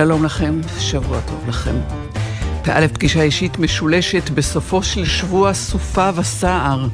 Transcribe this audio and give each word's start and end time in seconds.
שלום 0.00 0.24
לכם, 0.24 0.60
שבוע 0.78 1.20
טוב 1.20 1.48
לכם. 1.48 1.74
פא' 2.64 2.88
פגישה 2.92 3.22
אישית 3.22 3.58
משולשת 3.58 4.30
בסופו 4.30 4.82
של 4.82 5.04
שבוע 5.04 5.54
סופה 5.54 6.10
וסער. 6.16 6.88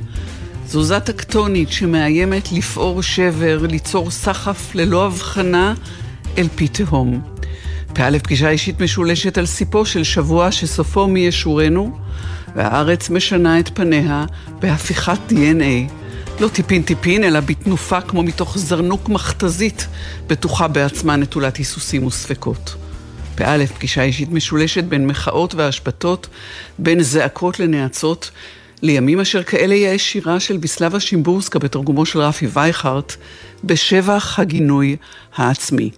תזוזה 0.66 1.00
טקטונית 1.00 1.72
שמאיימת 1.72 2.52
לפעור 2.52 3.02
שבר, 3.02 3.66
ליצור 3.70 4.10
סחף 4.10 4.74
ללא 4.74 5.06
הבחנה 5.06 5.74
אל 6.38 6.46
פי 6.54 6.68
תהום. 6.68 7.22
פא' 7.94 8.18
פגישה 8.22 8.50
אישית 8.50 8.80
משולשת 8.80 9.38
על 9.38 9.46
סיפו 9.46 9.86
של 9.86 10.04
שבוע 10.04 10.52
שסופו 10.52 11.08
מי 11.08 11.20
ישורנו, 11.20 11.98
והארץ 12.56 13.10
משנה 13.10 13.58
את 13.58 13.68
פניה 13.74 14.24
בהפיכת 14.60 15.18
DNA. 15.30 15.92
לא 16.40 16.48
טיפין 16.48 16.82
טיפין, 16.82 17.24
אלא 17.24 17.40
בתנופה 17.40 18.00
כמו 18.00 18.22
מתוך 18.22 18.58
זרנוק 18.58 19.08
מכתזית, 19.08 19.86
בטוחה 20.26 20.68
בעצמה 20.68 21.16
נטולת 21.16 21.56
היסוסים 21.56 22.06
וספקות. 22.06 22.76
באלף, 23.38 23.72
פגישה 23.72 24.02
אישית 24.02 24.32
משולשת 24.32 24.84
בין 24.84 25.06
מחאות 25.06 25.54
והשבתות, 25.54 26.26
בין 26.78 27.02
זעקות 27.02 27.60
לנאצות, 27.60 28.30
לימים 28.82 29.20
אשר 29.20 29.42
כאלה 29.42 29.74
יהיה 29.74 29.98
שירה 29.98 30.40
של 30.40 30.56
ביסלבה 30.56 31.00
שימבורסקה 31.00 31.58
בתרגומו 31.58 32.06
של 32.06 32.18
רפי 32.20 32.46
וייכרט, 32.52 33.16
בשבח 33.64 34.38
הגינוי 34.38 34.96
העצמי. 35.36 35.90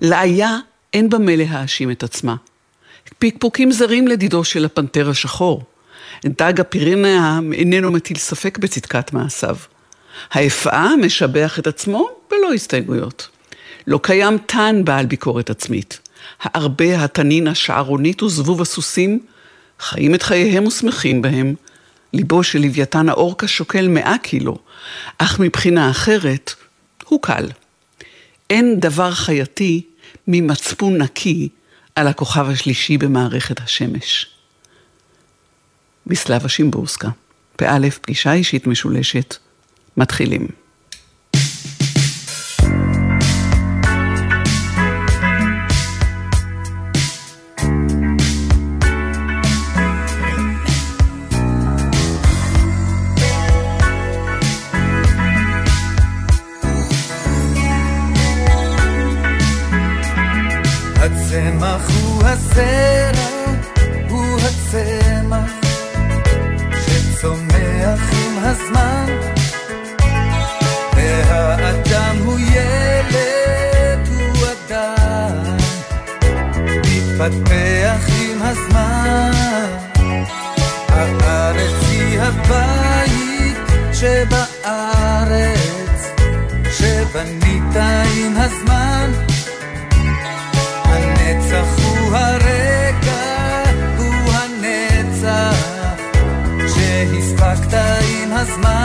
לאיה 0.00 0.58
אין 0.92 1.10
במה 1.10 1.36
להאשים 1.36 1.90
את 1.90 2.02
עצמה. 2.02 2.36
פקפוקים 3.18 3.72
זרים 3.72 4.08
לדידו 4.08 4.44
של 4.44 4.64
הפנתר 4.64 5.10
השחור. 5.10 5.62
דג 6.24 6.60
הפירנה 6.60 7.40
איננו 7.52 7.92
מטיל 7.92 8.18
ספק 8.18 8.58
בצדקת 8.58 9.12
מעשיו. 9.12 9.56
האפאה 10.30 10.96
משבח 10.96 11.58
את 11.58 11.66
עצמו 11.66 12.08
בלא 12.30 12.52
הסתייגויות. 12.54 13.28
לא 13.86 14.00
קיים 14.02 14.38
תן 14.46 14.84
בעל 14.84 15.06
ביקורת 15.06 15.50
עצמית. 15.50 16.00
הארבה, 16.40 17.04
התנין, 17.04 17.48
השערונית 17.48 18.22
וזבוב 18.22 18.62
הסוסים 18.62 19.20
חיים 19.80 20.14
את 20.14 20.22
חייהם 20.22 20.66
ושמחים 20.66 21.22
בהם. 21.22 21.54
ליבו 22.14 22.42
של 22.42 22.58
לוויתן 22.58 23.08
האורקה 23.08 23.48
שוקל 23.48 23.88
מאה 23.88 24.14
קילו, 24.22 24.58
אך 25.18 25.40
מבחינה 25.40 25.90
אחרת 25.90 26.54
הוא 27.04 27.22
קל. 27.22 27.48
אין 28.50 28.80
דבר 28.80 29.12
חייתי 29.12 29.82
ממצפון 30.28 31.02
נקי 31.02 31.48
על 31.94 32.08
הכוכב 32.08 32.46
השלישי 32.50 32.98
במערכת 32.98 33.60
השמש. 33.60 34.26
בסלאבה 36.06 36.48
שימבורסקה, 36.48 37.08
פא' 37.56 37.90
פגישה 38.02 38.32
אישית 38.32 38.66
משולשת, 38.66 39.36
מתחילים. 39.96 40.63
הצמח 61.34 61.90
הוא 61.90 62.22
הזרע, 62.24 63.28
הוא 64.08 64.38
הצמח 64.40 65.50
שצומח 66.86 68.00
עם 68.12 68.38
הזמן. 68.38 69.06
והאדם 70.96 72.16
הוא 72.24 72.38
ילד, 72.38 74.08
הוא 74.08 74.46
אדם. 74.46 75.56
מתפתח 76.62 78.06
עם 78.20 78.42
הזמן. 78.42 79.30
הארץ 80.88 81.88
היא 81.90 82.20
הבית 82.20 83.56
שבארץ 83.92 85.54
שבנית 86.70 87.76
עם 88.16 88.36
הזמן 88.36 89.33
הרגע, 92.14 93.22
הוא 93.98 94.32
הנצח 94.32 95.56
שהספקת 96.58 97.74
עם 97.74 98.32
הזמן. 98.32 98.83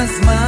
עם 0.00 0.06
הזמן. 0.08 0.39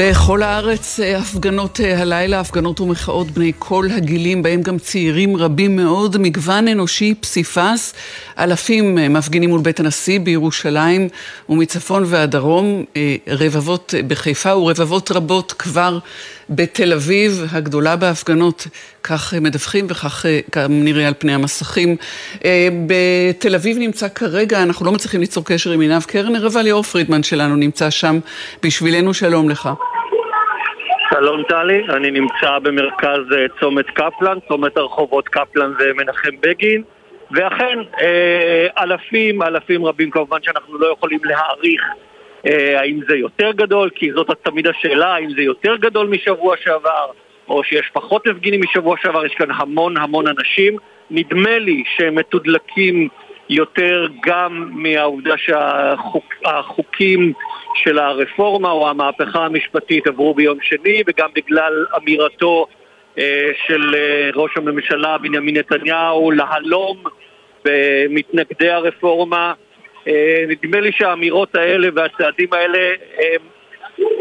בכל 0.00 0.42
הארץ 0.42 1.00
אה, 1.00 1.18
הפגנות 1.18 1.80
אה, 1.80 2.00
הלילה, 2.00 2.40
הפגנות 2.40 2.80
ומחאות 2.80 3.30
בני 3.30 3.52
כל 3.58 3.86
הגילים, 3.96 4.42
בהם 4.42 4.62
גם 4.62 4.78
צעירים 4.78 5.36
רבים 5.36 5.76
מאוד, 5.76 6.18
מגוון 6.18 6.68
אנושי 6.68 7.14
פסיפס. 7.20 7.94
אלפים 8.38 8.98
אה, 8.98 9.08
מפגינים 9.08 9.50
מול 9.50 9.60
בית 9.60 9.80
הנשיא 9.80 10.20
בירושלים 10.20 11.08
ומצפון 11.48 12.02
ועד 12.06 12.30
דרום, 12.30 12.84
רבבות 13.28 13.94
בחיפה 14.08 14.56
ורבבות 14.56 15.10
רבות 15.10 15.52
כבר 15.52 15.98
בתל 16.50 16.92
אביב, 16.92 17.44
הגדולה 17.52 17.96
בהפגנות, 17.96 18.66
כך 19.02 19.34
מדווחים 19.40 19.86
וכך 19.88 20.24
גם 20.56 20.84
נראה 20.84 21.08
על 21.08 21.14
פני 21.18 21.34
המסכים. 21.34 21.96
בתל 22.86 23.54
אביב 23.54 23.78
נמצא 23.78 24.08
כרגע, 24.08 24.62
אנחנו 24.62 24.86
לא 24.86 24.92
מצליחים 24.92 25.20
ליצור 25.20 25.44
קשר 25.44 25.70
עם 25.70 25.80
עינב 25.80 26.02
קרנר, 26.02 26.46
אבל 26.46 26.62
ליאור 26.62 26.82
פרידמן 26.82 27.22
שלנו 27.22 27.56
נמצא 27.56 27.90
שם 27.90 28.18
בשבילנו, 28.62 29.14
שלום 29.14 29.50
לך. 29.50 29.68
שלום 31.10 31.42
טלי, 31.48 31.80
אני 31.96 32.10
נמצא 32.10 32.58
במרכז 32.62 33.32
אה, 33.32 33.46
צומת 33.60 33.86
קפלן, 33.86 34.38
צומת 34.48 34.76
הרחובות 34.76 35.28
קפלן 35.28 35.72
ומנחם 35.78 36.30
בגין 36.40 36.82
ואכן, 37.30 37.78
אה, 38.00 38.66
אלפים, 38.78 39.42
אלפים 39.42 39.84
רבים 39.84 40.10
כמובן 40.10 40.38
שאנחנו 40.42 40.78
לא 40.78 40.92
יכולים 40.92 41.20
להעריך 41.24 41.82
אה, 42.46 42.80
האם 42.80 43.00
זה 43.08 43.16
יותר 43.16 43.52
גדול, 43.52 43.90
כי 43.94 44.12
זאת 44.12 44.30
תמיד 44.42 44.66
השאלה, 44.66 45.14
האם 45.14 45.30
זה 45.36 45.42
יותר 45.42 45.76
גדול 45.76 46.06
משבוע 46.06 46.56
שעבר 46.56 47.06
או 47.48 47.64
שיש 47.64 47.90
פחות 47.92 48.26
מפגינים 48.26 48.60
משבוע 48.64 48.96
שעבר, 49.02 49.26
יש 49.26 49.34
כאן 49.34 49.50
המון 49.50 49.96
המון 49.96 50.26
אנשים. 50.26 50.76
נדמה 51.10 51.58
לי 51.58 51.82
שהם 51.96 52.14
מתודלקים 52.14 53.08
יותר 53.48 54.06
גם 54.22 54.70
מהעובדה 54.72 55.34
שהחוקים 55.38 57.32
של 57.74 57.98
הרפורמה 57.98 58.70
או 58.70 58.88
המהפכה 58.88 59.44
המשפטית 59.44 60.06
עברו 60.06 60.34
ביום 60.34 60.58
שני 60.62 61.02
וגם 61.06 61.28
בגלל 61.34 61.86
אמירתו 61.96 62.66
של 63.66 63.94
אה, 63.94 64.30
ראש 64.34 64.50
הממשלה 64.56 65.18
בנימין 65.18 65.56
נתניהו 65.56 66.30
להלום 66.30 67.04
במתנגדי 67.64 68.70
הרפורמה. 68.70 69.52
אה, 70.08 70.44
נדמה 70.48 70.80
לי 70.80 70.92
שהאמירות 70.92 71.54
האלה 71.54 71.88
והצעדים 71.94 72.48
האלה 72.52 72.94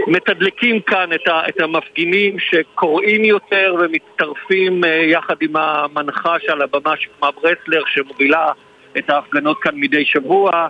מתדלקים 0.08 0.80
כאן 0.80 1.10
את 1.50 1.62
המפגינים 1.62 2.40
שקוראים 2.40 3.26
יותר 3.26 3.76
ומצטרפים 3.80 4.82
יחד 5.04 5.36
עם 5.42 5.56
המנחה 5.56 6.40
שעל 6.40 6.62
הבמה 6.62 6.98
שקמה 6.98 7.32
ברסלר 7.32 7.84
שמובילה 7.88 8.52
את 8.98 9.10
ההפגנות 9.10 9.58
כאן 9.62 9.72
מדי 9.76 10.06
שבוע 10.06 10.68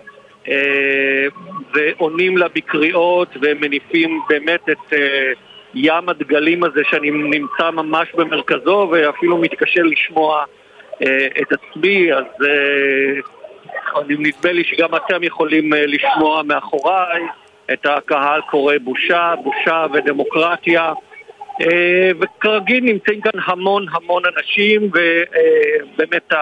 אה, 0.49 1.25
ועונים 1.73 2.37
לה 2.37 2.47
בקריאות 2.47 3.37
ומניפים 3.41 4.19
באמת 4.29 4.69
את 4.69 4.93
אה, 4.93 5.31
ים 5.77 6.09
הדגלים 6.09 6.63
הזה 6.63 6.81
שאני 6.89 7.11
נמצא 7.11 7.71
ממש 7.71 8.07
במרכזו 8.15 8.89
ואפילו 8.91 9.37
מתקשה 9.37 9.81
לשמוע 9.81 10.43
אה, 11.01 11.27
את 11.41 11.47
עצמי 11.51 12.13
אז 12.13 12.25
נדמה 14.09 14.51
לי 14.51 14.63
שגם 14.63 14.95
אתם 14.95 15.23
יכולים 15.23 15.69
לשמוע 15.73 16.43
מאחוריי 16.43 17.21
את 17.73 17.85
הקהל 17.85 18.41
קורא 18.41 18.73
בושה, 18.83 19.33
בושה 19.43 19.85
ודמוקרטיה. 19.93 20.93
וכרגיל 22.19 22.83
נמצאים 22.83 23.21
כאן 23.21 23.41
המון 23.45 23.85
המון 23.91 24.23
אנשים 24.37 24.89
ובאמת 24.91 26.33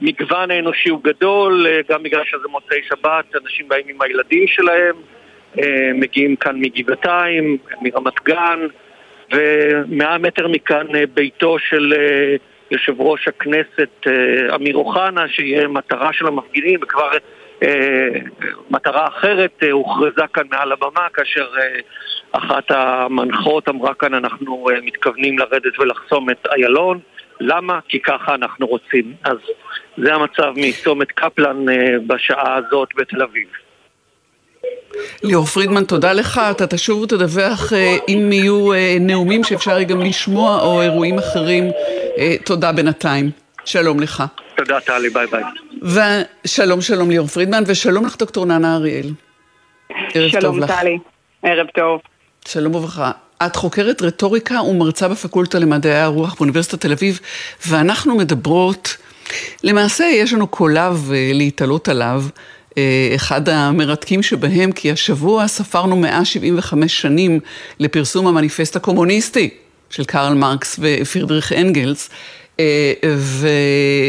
המגוון 0.00 0.50
האנושי 0.50 0.88
הוא 0.88 1.00
גדול, 1.02 1.66
אה, 1.66 1.80
גם 1.88 2.02
בגלל 2.02 2.24
שזה 2.24 2.48
מוצאי 2.48 2.80
שבת, 2.88 3.24
אנשים 3.44 3.68
באים 3.68 3.84
עם 3.88 4.02
הילדים 4.02 4.46
שלהם, 4.46 4.96
אה, 4.96 5.23
מגיעים 5.94 6.36
כאן 6.36 6.60
מגבעתיים, 6.60 7.58
מרמת 7.82 8.24
גן, 8.24 8.58
ומאה 9.32 10.18
מטר 10.18 10.48
מכאן 10.48 10.86
אה, 10.94 11.04
ביתו 11.14 11.58
של 11.58 11.94
יושב 12.70 13.00
ראש 13.00 13.28
הכנסת 13.28 14.06
אמיר 14.54 14.76
אוחנה, 14.76 15.28
שיהיה 15.28 15.68
מטרה 15.68 16.12
של 16.12 16.26
המפגינים, 16.26 16.80
וכבר 16.82 17.10
מטרה 18.70 19.08
אחרת 19.08 19.62
הוכרזה 19.70 20.22
כאן 20.32 20.44
מעל 20.50 20.72
הבמה, 20.72 21.08
כאשר 21.14 21.46
אחת 22.32 22.70
המנחות 22.70 23.68
אמרה 23.68 23.94
כאן 23.94 24.14
אנחנו 24.14 24.66
מתכוונים 24.82 25.38
לרדת 25.38 25.78
ולחסום 25.78 26.30
את 26.30 26.46
איילון. 26.52 27.00
למה? 27.40 27.78
כי 27.88 28.00
ככה 28.00 28.34
אנחנו 28.34 28.66
רוצים. 28.66 29.14
אז 29.24 29.36
זה 29.96 30.14
המצב 30.14 30.52
מצומת 30.56 31.12
קפלן 31.12 31.68
אה, 31.68 31.98
בשעה 32.06 32.54
הזאת 32.54 32.88
בתל 32.96 33.22
אביב. 33.22 33.48
ליאור 35.22 35.44
פרידמן, 35.44 35.84
תודה 35.84 36.12
לך. 36.12 36.40
אתה 36.50 36.66
תשוב 36.66 37.02
ותדווח 37.02 37.72
אה, 37.72 37.96
אם 38.08 38.32
יהיו 38.32 38.72
אה, 38.72 38.96
נאומים 39.00 39.44
שאפשר 39.44 39.82
גם 39.82 40.00
לשמוע 40.00 40.60
או 40.60 40.82
אירועים 40.82 41.18
אחרים. 41.18 41.70
תודה 42.44 42.72
בינתיים. 42.72 43.30
שלום 43.64 44.00
לך. 44.00 44.24
תודה, 44.56 44.80
טלי, 44.80 45.10
ביי 45.10 45.26
ביי. 45.26 45.42
ושלום, 46.44 46.80
שלום 46.80 47.10
ליאור 47.10 47.26
פרידמן, 47.26 47.62
ושלום 47.66 48.06
לך, 48.06 48.16
דוקטור 48.18 48.46
ננה 48.46 48.76
אריאל. 48.76 49.10
ערב 50.14 50.40
טוב 50.40 50.58
לך. 50.58 50.66
שלום, 50.66 50.66
טלי. 50.66 50.98
ערב 51.42 51.66
טוב. 51.74 52.00
שלום 52.44 52.74
וברכה. 52.74 53.10
את 53.46 53.56
חוקרת 53.56 54.02
רטוריקה 54.02 54.62
ומרצה 54.62 55.08
בפקולטה 55.08 55.58
למדעי 55.58 56.00
הרוח 56.00 56.34
באוניברסיטת 56.34 56.80
תל 56.80 56.92
אביב, 56.92 57.20
ואנחנו 57.66 58.16
מדברות, 58.16 58.96
למעשה 59.64 60.04
יש 60.04 60.32
לנו 60.32 60.46
קולב 60.46 61.10
אה, 61.12 61.30
להתעלות 61.34 61.88
עליו, 61.88 62.22
אה, 62.24 62.28
אחד 63.14 63.48
המרתקים 63.48 64.22
שבהם, 64.22 64.72
כי 64.72 64.90
השבוע 64.90 65.48
ספרנו 65.48 65.96
175 65.96 67.00
שנים 67.00 67.40
לפרסום 67.80 68.26
המניפסט 68.26 68.76
הקומוניסטי 68.76 69.50
של 69.90 70.04
קרל 70.04 70.34
מרקס 70.34 70.76
ופירדריך 70.78 71.52
אנגלס, 71.52 72.10
אה, 72.60 72.92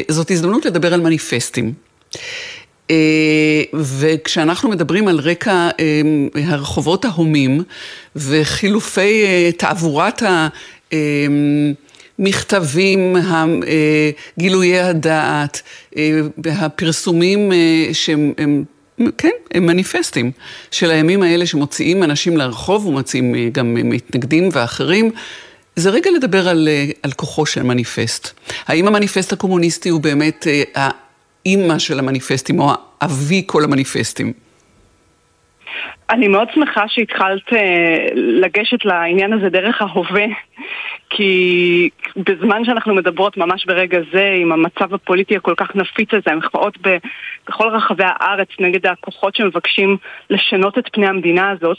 וזאת 0.10 0.32
הזדמנות 0.32 0.66
לדבר 0.66 0.94
על 0.94 1.02
מניפסטים. 1.02 1.74
אה, 2.92 3.64
וכשאנחנו 3.74 4.70
מדברים 4.70 5.08
על 5.08 5.20
רקע 5.20 5.70
אה, 5.80 6.02
הרחובות 6.44 7.06
ההומים 7.06 7.64
וחילופי 8.16 9.24
אה, 9.26 9.50
תעבורת 9.58 10.24
המכתבים, 12.20 13.16
גילויי 14.40 14.80
הדעת, 14.80 15.62
הפרסומים 16.46 17.52
שהם 17.94 18.34
הם, 18.38 18.64
כן, 19.18 19.30
הם 19.52 19.66
מניפסטים 19.66 20.32
של 20.72 20.92
הימים 20.92 21.24
האלה 21.24 21.46
שמוציאים 21.46 22.04
אנשים 22.04 22.38
לרחוב 22.38 22.86
ומוציאים 22.86 23.36
גם 23.52 23.74
מתנגדים 23.74 24.50
ואחרים. 24.52 25.12
זה 25.76 25.90
רגע 25.90 26.12
לדבר 26.12 26.50
על, 26.50 26.70
על 27.04 27.12
כוחו 27.12 27.46
של 27.46 27.64
מניפסט. 27.64 28.30
האם 28.68 28.88
המניפסט 28.88 29.34
הקומוניסטי 29.34 29.90
הוא 29.90 30.02
באמת 30.02 30.48
האימא 30.76 31.80
של 31.80 32.00
המניפסטים, 32.00 32.60
או 32.60 32.72
אבי 33.02 33.44
כל 33.46 33.64
המניפסטים? 33.64 34.45
אני 36.10 36.28
מאוד 36.28 36.48
שמחה 36.54 36.84
שהתחלת 36.88 37.54
אה, 37.54 38.08
לגשת 38.16 38.86
לעניין 38.86 39.34
הזה 39.34 39.50
דרך 39.50 39.82
ההווה, 39.82 40.26
כי 41.10 41.90
בזמן 42.16 42.66
שאנחנו 42.66 42.96
מדברות 42.96 43.38
ממש 43.38 43.66
ברגע 43.66 44.00
זה, 44.14 44.38
עם 44.42 44.52
המצב 44.52 44.94
הפוליטי 44.94 45.36
הכל 45.36 45.54
כך 45.58 45.76
נפיץ 45.76 46.10
הזה, 46.14 46.32
המחאות 46.32 46.78
בכל 47.48 47.68
רחבי 47.68 48.04
הארץ 48.08 48.50
נגד 48.60 48.86
הכוחות 48.86 49.36
שמבקשים 49.36 49.98
לשנות 50.30 50.78
את 50.78 50.90
פני 50.92 51.08
המדינה 51.08 51.50
הזאת, 51.50 51.78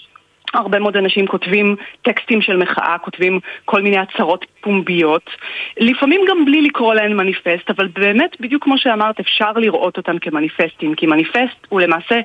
הרבה 0.55 0.79
מאוד 0.79 0.97
אנשים 0.97 1.27
כותבים 1.27 1.77
טקסטים 2.03 2.43
של 2.43 2.57
מחאה, 2.57 2.97
כותבים 2.99 3.41
כל 3.65 3.83
מיני 3.83 3.99
הצהרות 3.99 4.45
פומביות, 4.61 5.31
לפעמים 5.77 6.21
גם 6.29 6.45
בלי 6.45 6.63
לקרוא 6.63 6.95
להן 6.95 7.17
מניפסט, 7.17 7.71
אבל 7.71 7.87
באמת, 7.87 8.41
בדיוק 8.41 8.65
כמו 8.65 8.79
שאמרת, 8.79 9.21
אפשר 9.21 9.53
לראות 9.53 9.97
אותן 9.97 10.19
כמניפסטים, 10.19 10.95
כי 10.95 11.07
מניפסט 11.07 11.67
הוא 11.69 11.81
למעשה 11.81 12.21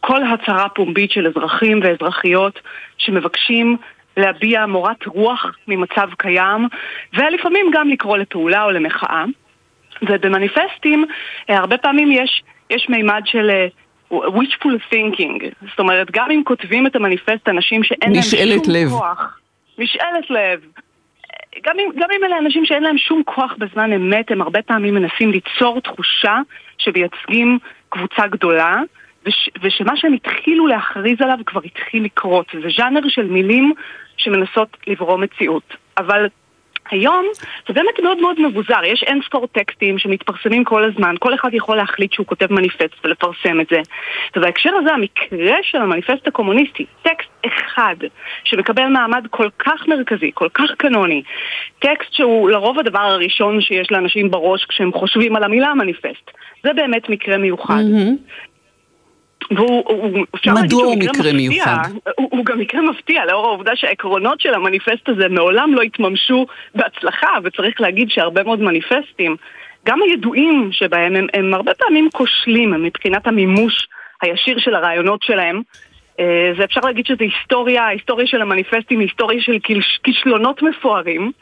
כל 0.00 0.20
הצהרה 0.22 0.68
פומבית 0.68 1.10
של 1.10 1.26
אזרחים 1.26 1.80
ואזרחיות 1.82 2.60
שמבקשים 2.98 3.76
להביע 4.16 4.66
מורת 4.66 5.06
רוח 5.06 5.56
ממצב 5.68 6.08
קיים, 6.18 6.68
ולפעמים 7.14 7.66
גם 7.72 7.88
לקרוא 7.88 8.16
לפעולה 8.16 8.64
או 8.64 8.70
למחאה. 8.70 9.24
ובמניפסטים 10.02 11.04
אה, 11.50 11.58
הרבה 11.58 11.78
פעמים 11.78 12.12
יש, 12.12 12.42
יש 12.70 12.86
מימד 12.88 13.22
של 13.24 13.50
אה, 13.50 13.66
wishful 14.12 14.92
thinking, 14.92 15.44
זאת 15.70 15.78
אומרת, 15.78 16.10
גם 16.10 16.30
אם 16.30 16.42
כותבים 16.44 16.86
את 16.86 16.96
המניפסט 16.96 17.48
אנשים 17.48 17.84
שאין 17.84 18.12
להם 18.12 18.22
שום 18.22 18.40
לב. 18.68 18.88
כוח, 18.88 19.38
משאלת 19.78 20.30
לב, 20.30 20.60
גם 21.62 21.78
אם, 21.78 21.90
גם 21.96 22.08
אם 22.18 22.24
אלה 22.24 22.38
אנשים 22.38 22.64
שאין 22.64 22.82
להם 22.82 22.98
שום 22.98 23.22
כוח 23.26 23.54
בזמן 23.58 23.92
אמת, 23.92 24.30
הם 24.30 24.42
הרבה 24.42 24.62
פעמים 24.62 24.94
מנסים 24.94 25.30
ליצור 25.30 25.80
תחושה 25.80 26.38
שמייצגים 26.78 27.58
קבוצה 27.88 28.26
גדולה, 28.26 28.76
וש, 29.26 29.50
ושמה 29.62 29.96
שהם 29.96 30.12
התחילו 30.12 30.66
להכריז 30.66 31.20
עליו 31.20 31.38
כבר 31.46 31.60
התחיל 31.64 32.04
לקרות. 32.04 32.46
זה 32.52 32.68
ז'אנר 32.76 33.08
של 33.08 33.24
מילים 33.24 33.72
שמנסות 34.16 34.76
לברוא 34.86 35.18
מציאות. 35.18 35.74
אבל 35.98 36.26
היום 36.90 37.26
זה 37.68 37.74
באמת 37.74 38.00
מאוד 38.02 38.20
מאוד 38.20 38.40
מבוזר, 38.40 38.84
יש 38.84 39.02
אין 39.02 39.20
ספור 39.26 39.46
טקסטים 39.46 39.98
שמתפרסמים 39.98 40.64
כל 40.64 40.84
הזמן, 40.84 41.14
כל 41.18 41.34
אחד 41.34 41.54
יכול 41.54 41.76
להחליט 41.76 42.12
שהוא 42.12 42.26
כותב 42.26 42.52
מניפסט 42.52 43.04
ולפרסם 43.04 43.60
את 43.60 43.66
זה. 43.70 43.80
ובהקשר 44.36 44.70
הזה 44.74 44.92
המקרה 44.92 45.56
של 45.62 45.78
המניפסט 45.78 46.26
הקומוניסטי, 46.26 46.86
טקסט 47.02 47.28
אחד 47.46 47.96
שמקבל 48.44 48.86
מעמד 48.86 49.26
כל 49.30 49.48
כך 49.58 49.88
מרכזי, 49.88 50.30
כל 50.34 50.48
כך 50.54 50.70
קנוני, 50.78 51.22
טקסט 51.78 52.12
שהוא 52.12 52.50
לרוב 52.50 52.78
הדבר 52.78 53.00
הראשון 53.00 53.60
שיש 53.60 53.92
לאנשים 53.92 54.30
בראש 54.30 54.64
כשהם 54.64 54.92
חושבים 54.92 55.36
על 55.36 55.44
המילה 55.44 55.74
מניפסט, 55.74 56.30
זה 56.62 56.72
באמת 56.72 57.08
מקרה 57.08 57.36
מיוחד. 57.36 57.82
Mm-hmm. 57.82 58.49
והוא, 59.50 59.82
הוא, 59.86 60.26
אפשר 60.34 60.54
להגיד 60.54 60.70
שהוא 60.70 60.96
מקרה, 60.96 61.12
מקרה 61.12 61.32
מיוחד? 61.32 61.76
הוא, 62.18 62.28
הוא 62.30 62.44
גם 62.44 62.58
מקרה 62.58 62.80
מפתיע, 62.80 63.24
לאור 63.26 63.46
העובדה 63.46 63.72
שהעקרונות 63.74 64.40
של 64.40 64.54
המניפסט 64.54 65.08
הזה 65.08 65.28
מעולם 65.28 65.74
לא 65.74 65.82
התממשו 65.82 66.46
בהצלחה, 66.74 67.28
וצריך 67.44 67.80
להגיד 67.80 68.10
שהרבה 68.10 68.42
מאוד 68.42 68.60
מניפסטים, 68.60 69.36
גם 69.86 69.98
הידועים 70.02 70.68
שבהם, 70.72 71.16
הם, 71.16 71.26
הם 71.34 71.54
הרבה 71.54 71.74
פעמים 71.74 72.08
כושלים 72.12 72.82
מבחינת 72.82 73.26
המימוש 73.26 73.88
הישיר 74.22 74.58
של 74.58 74.74
הרעיונות 74.74 75.22
שלהם. 75.22 75.62
אה, 76.20 76.52
זה 76.58 76.64
אפשר 76.64 76.80
להגיד 76.84 77.06
שזה 77.06 77.24
היסטוריה, 77.24 77.82
ההיסטוריה 77.82 78.26
של 78.26 78.42
המניפסטים 78.42 79.00
היא 79.00 79.08
היסטוריה 79.08 79.42
של 79.42 79.58
כישלונות 80.02 80.62
מפוארים. 80.62 81.32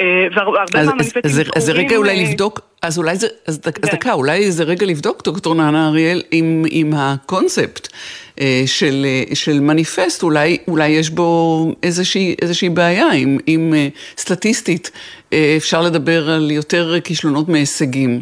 אה, 0.00 0.26
והרבה 0.34 0.64
מהמניפסטים 0.74 1.22
זכורים... 1.24 1.50
אז 1.56 1.64
זה 1.64 1.72
רגע 1.72 1.96
אולי 1.96 2.24
אה, 2.24 2.28
לבדוק, 2.28 2.60
אז 2.82 2.98
אולי 2.98 3.16
זה, 3.16 3.26
אז 3.46 3.60
כן. 3.60 3.70
דקה, 3.92 4.12
אולי 4.12 4.50
זה 4.50 4.64
רגע 4.64 4.86
לבדוק, 4.86 5.24
דוקטור 5.24 5.54
נענה 5.54 5.88
אריאל, 5.88 6.22
עם 6.70 6.92
הקונספט. 6.96 7.88
של, 8.66 9.60
מניפסט, 9.60 10.22
אולי, 10.22 10.58
יש 10.88 11.10
בו 11.10 11.72
איזושהי, 11.82 12.68
בעיה, 12.74 13.06
אם 13.48 13.74
סטטיסטית 14.18 14.90
אפשר 15.56 15.82
לדבר 15.82 16.30
על 16.30 16.50
יותר 16.50 17.00
כישלונות 17.00 17.48
מהישגים. 17.48 18.20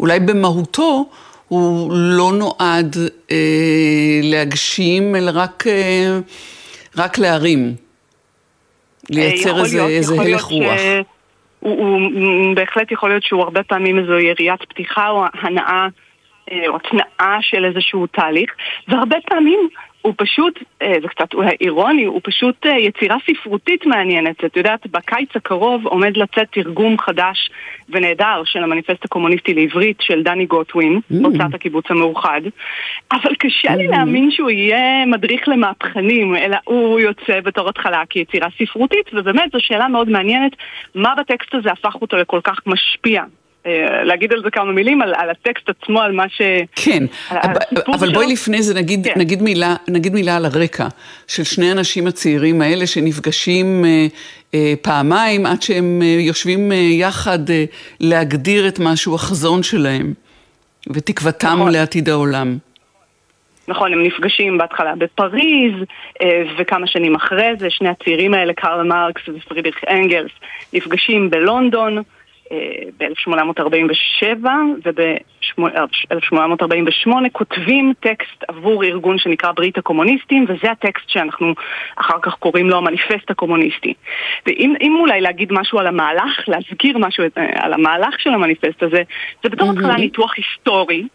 אולי 0.00 0.20
במהותו 0.20 1.06
הוא 1.52 1.90
לא 1.92 2.32
נועד 2.32 2.96
אה, 3.30 4.20
להגשים, 4.22 5.16
אלא 5.16 5.30
רק, 5.34 5.64
אה, 5.66 6.18
רק 6.96 7.18
להרים. 7.18 7.74
לייצר 9.10 9.60
איזה, 9.60 9.76
להיות, 9.76 9.90
איזה 9.90 10.20
הלך 10.20 10.42
רוח. 10.42 10.78
ש... 10.78 10.80
הוא, 11.60 11.84
הוא 11.84 12.56
בהחלט 12.56 12.92
יכול 12.92 13.08
להיות 13.08 13.22
שהוא 13.22 13.42
הרבה 13.42 13.62
פעמים 13.62 13.98
איזו 13.98 14.18
יריית 14.18 14.60
פתיחה 14.68 15.08
או 15.08 15.24
הנאה 15.42 15.86
אה, 16.52 16.68
או 16.68 16.76
התנאה 16.76 17.38
של 17.40 17.64
איזשהו 17.64 18.06
תהליך, 18.06 18.50
והרבה 18.88 19.16
פעמים 19.26 19.68
הוא 20.02 20.14
פשוט, 20.16 20.58
אה, 20.82 20.94
זה 21.02 21.08
קצת 21.08 21.34
אולי 21.34 21.56
אירוני, 21.60 22.04
הוא 22.04 22.20
פשוט 22.24 22.66
אה, 22.66 22.78
יצירה 22.78 23.16
ספרותית 23.30 23.86
מעניינת. 23.86 24.44
את 24.44 24.56
יודעת, 24.56 24.86
בקיץ 24.86 25.28
הקרוב 25.34 25.86
עומד 25.86 26.16
לצאת 26.16 26.48
תרגום 26.50 26.98
חדש 26.98 27.50
ונהדר 27.88 28.42
של 28.44 28.62
המניפסט 28.62 29.04
הקומוניסטי 29.04 29.54
לעברית 29.54 29.96
של 30.00 30.22
דני 30.22 30.46
גוטווין, 30.46 31.00
mm. 31.12 31.14
הוצאת 31.24 31.54
הקיבוץ 31.54 31.84
המאוחד, 31.90 32.40
אבל 33.12 33.34
קשה 33.38 33.76
לי 33.76 33.88
mm. 33.88 33.90
להאמין 33.90 34.30
שהוא 34.30 34.50
יהיה 34.50 35.06
מדריך 35.06 35.48
למהפכנים, 35.48 36.36
אלא 36.36 36.56
הוא 36.64 37.00
יוצא 37.00 37.40
בתור 37.40 37.68
התחלה 37.68 38.02
כיצירה 38.10 38.48
ספרותית, 38.58 39.10
ובאמת 39.12 39.50
זו 39.52 39.58
שאלה 39.60 39.88
מאוד 39.88 40.08
מעניינת, 40.08 40.52
מה 40.94 41.14
בטקסט 41.18 41.54
הזה 41.54 41.70
הפך 41.72 41.94
אותו 41.94 42.16
לכל 42.16 42.40
כך 42.44 42.58
משפיע 42.66 43.22
להגיד 44.04 44.32
על 44.32 44.42
זה 44.44 44.50
כמה 44.50 44.72
מילים, 44.72 45.02
על, 45.02 45.14
על 45.16 45.30
הטקסט 45.30 45.68
עצמו, 45.68 46.00
על 46.00 46.12
מה 46.12 46.28
ש... 46.28 46.42
כן, 46.76 47.04
על, 47.30 47.38
אבל, 47.42 47.82
אבל 47.94 48.12
בואי 48.12 48.32
לפני 48.32 48.62
זה 48.62 48.74
נגיד, 48.74 49.06
כן. 49.06 49.20
נגיד, 49.20 49.42
מילה, 49.42 49.74
נגיד 49.88 50.12
מילה 50.12 50.36
על 50.36 50.44
הרקע 50.44 50.86
של 51.28 51.44
שני 51.44 51.68
האנשים 51.68 52.06
הצעירים 52.06 52.60
האלה 52.60 52.86
שנפגשים 52.86 53.84
אה, 53.84 54.06
אה, 54.54 54.74
פעמיים 54.82 55.46
עד 55.46 55.62
שהם 55.62 56.02
אה, 56.02 56.06
יושבים 56.06 56.72
אה, 56.72 56.76
יחד 56.76 57.50
אה, 57.50 57.64
להגדיר 58.00 58.68
את 58.68 58.78
משהו, 58.78 59.14
החזון 59.14 59.62
שלהם 59.62 60.12
ותקוותם 60.92 61.56
נכון. 61.58 61.72
לעתיד 61.72 62.08
העולם. 62.08 62.58
נכון, 63.68 63.92
הם 63.92 64.02
נפגשים 64.02 64.58
בהתחלה 64.58 64.94
בפריז, 64.96 65.74
אה, 66.22 66.42
וכמה 66.58 66.86
שנים 66.86 67.14
אחרי 67.14 67.50
זה, 67.58 67.70
שני 67.70 67.88
הצעירים 67.88 68.34
האלה, 68.34 68.52
קרל 68.52 68.82
מרקס 68.82 69.22
ופרידריך 69.28 69.84
אנגלס, 69.90 70.30
נפגשים 70.72 71.30
בלונדון. 71.30 72.02
ב-1847 72.98 74.46
וב-1848 74.84 77.10
כותבים 77.32 77.92
טקסט 78.00 78.44
עבור 78.48 78.84
ארגון 78.84 79.18
שנקרא 79.18 79.52
ברית 79.52 79.78
הקומוניסטים, 79.78 80.44
וזה 80.48 80.70
הטקסט 80.70 81.08
שאנחנו 81.08 81.54
אחר 81.96 82.18
כך 82.22 82.34
קוראים 82.34 82.70
לו 82.70 82.76
המניפסט 82.76 83.30
הקומוניסטי. 83.30 83.94
ואם 84.46 84.96
אולי 85.00 85.20
להגיד 85.20 85.52
משהו 85.52 85.78
על 85.78 85.86
המהלך, 85.86 86.48
להזכיר 86.48 86.98
משהו 86.98 87.24
אה, 87.24 87.46
על 87.54 87.72
המהלך 87.72 88.20
של 88.20 88.30
המניפסט 88.30 88.82
הזה, 88.82 89.02
זה 89.42 89.48
בתור 89.48 89.70
התחלה 89.70 89.96
ניתוח 89.96 90.34
היסטורי, 90.36 91.06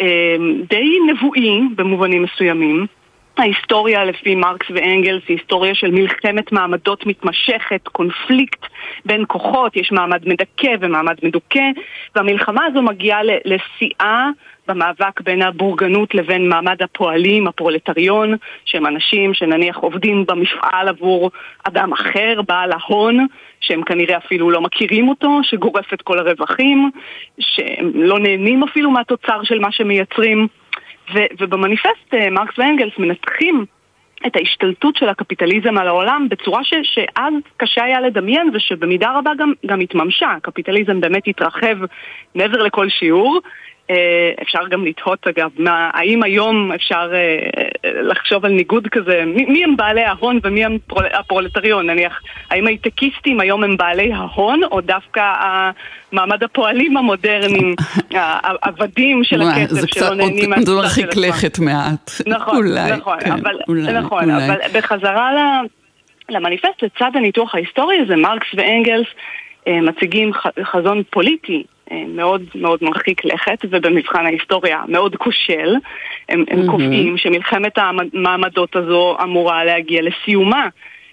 אה, 0.00 0.36
די 0.68 0.98
נבואי 1.10 1.60
במובנים 1.76 2.22
מסוימים. 2.22 2.86
ההיסטוריה 3.38 4.04
לפי 4.04 4.34
מרקס 4.34 4.66
ואנגלס 4.70 5.22
היא 5.28 5.36
היסטוריה 5.36 5.74
של 5.74 5.90
מלחמת 5.90 6.52
מעמדות 6.52 7.06
מתמשכת, 7.06 7.88
קונפליקט 7.88 8.66
בין 9.04 9.24
כוחות, 9.28 9.76
יש 9.76 9.92
מעמד 9.92 10.28
מדכא 10.28 10.74
ומעמד 10.80 11.14
מדוכא, 11.22 11.70
והמלחמה 12.16 12.64
הזו 12.64 12.82
מגיעה 12.82 13.20
לשיאה 13.44 14.28
במאבק 14.68 15.20
בין 15.20 15.42
הבורגנות 15.42 16.14
לבין 16.14 16.48
מעמד 16.48 16.82
הפועלים, 16.82 17.46
הפרולטריון, 17.46 18.36
שהם 18.64 18.86
אנשים 18.86 19.34
שנניח 19.34 19.76
עובדים 19.76 20.26
במפעל 20.26 20.88
עבור 20.88 21.30
אדם 21.64 21.92
אחר, 21.92 22.40
בעל 22.46 22.70
ההון, 22.72 23.26
שהם 23.60 23.82
כנראה 23.82 24.16
אפילו 24.16 24.50
לא 24.50 24.60
מכירים 24.60 25.08
אותו, 25.08 25.40
שגורף 25.42 25.94
את 25.94 26.02
כל 26.02 26.18
הרווחים, 26.18 26.90
שהם 27.40 27.92
לא 27.94 28.18
נהנים 28.18 28.62
אפילו 28.62 28.90
מהתוצר 28.90 29.42
של 29.42 29.58
מה 29.58 29.72
שמייצרים. 29.72 30.46
ו- 31.14 31.26
ובמניפסט 31.40 32.14
אה, 32.14 32.30
מרקס 32.30 32.58
ואנגלס 32.58 32.92
מנתחים 32.98 33.64
את 34.26 34.36
ההשתלטות 34.36 34.96
של 34.96 35.08
הקפיטליזם 35.08 35.78
על 35.78 35.88
העולם 35.88 36.26
בצורה 36.30 36.64
ש- 36.64 36.74
שאז 36.82 37.34
קשה 37.56 37.84
היה 37.84 38.00
לדמיין 38.00 38.50
ושבמידה 38.54 39.18
רבה 39.18 39.30
גם, 39.38 39.52
גם 39.66 39.80
התממשה. 39.80 40.30
הקפיטליזם 40.30 41.00
באמת 41.00 41.22
התרחב 41.28 41.76
מעבר 42.34 42.62
לכל 42.62 42.88
שיעור, 42.88 43.40
אפשר 44.42 44.60
גם 44.70 44.84
לתהות 44.84 45.26
אגב, 45.26 45.50
מה, 45.58 45.90
האם 45.94 46.22
היום 46.22 46.72
אפשר 46.72 47.10
אה, 47.14 47.90
לחשוב 48.02 48.44
על 48.44 48.52
ניגוד 48.52 48.88
כזה, 48.88 49.22
מי, 49.26 49.44
מי 49.44 49.64
הם 49.64 49.76
בעלי 49.76 50.02
ההון 50.02 50.38
ומי 50.42 50.64
הם 50.64 50.78
פרול, 50.86 51.06
הפרולטריון 51.12 51.90
נניח, 51.90 52.20
האם 52.50 52.66
הייטקיסטים 52.66 53.40
היום 53.40 53.64
הם 53.64 53.76
בעלי 53.76 54.12
ההון 54.12 54.60
או 54.70 54.80
דווקא 54.80 55.22
מעמד 56.12 56.44
הפועלים 56.44 56.96
המודרניים, 56.96 57.74
העבדים 58.14 59.24
של 59.24 59.42
הכסף 59.42 59.94
שלא 59.94 60.14
נהנים 60.14 60.50
מהתוצאה 60.50 60.74
של 60.74 60.80
עצמם. 60.80 61.00
זה 61.00 61.04
מרחיק 61.04 61.16
לכת 61.16 61.58
מעט, 61.58 62.10
נכון, 62.26 62.56
אולי, 62.56 62.92
נכון, 62.92 63.20
כן, 63.20 63.32
אבל, 63.32 63.58
אולי, 63.68 63.92
נכון, 63.92 64.30
אולי. 64.30 64.46
אבל 64.46 64.58
בחזרה 64.72 65.30
למניפסט, 66.28 66.82
לצד 66.82 67.10
הניתוח 67.14 67.54
ההיסטורי 67.54 67.96
הזה, 67.98 68.16
מרקס 68.16 68.48
ואנגלס 68.54 69.06
אה, 69.68 69.80
מציגים 69.80 70.30
חזון 70.62 71.02
פוליטי 71.10 71.62
אה, 71.62 71.71
מאוד 72.08 72.42
מאוד 72.54 72.78
מרחיק 72.82 73.24
לכת, 73.24 73.64
ובמבחן 73.70 74.26
ההיסטוריה 74.26 74.82
מאוד 74.88 75.16
כושל. 75.16 75.74
הם, 76.28 76.44
הם 76.48 76.60
mm-hmm. 76.60 76.70
קובעים 76.70 77.18
שמלחמת 77.18 77.78
המעמדות 77.78 78.76
הזו 78.76 79.16
אמורה 79.22 79.64
להגיע 79.64 80.02
לסיומה, 80.02 80.68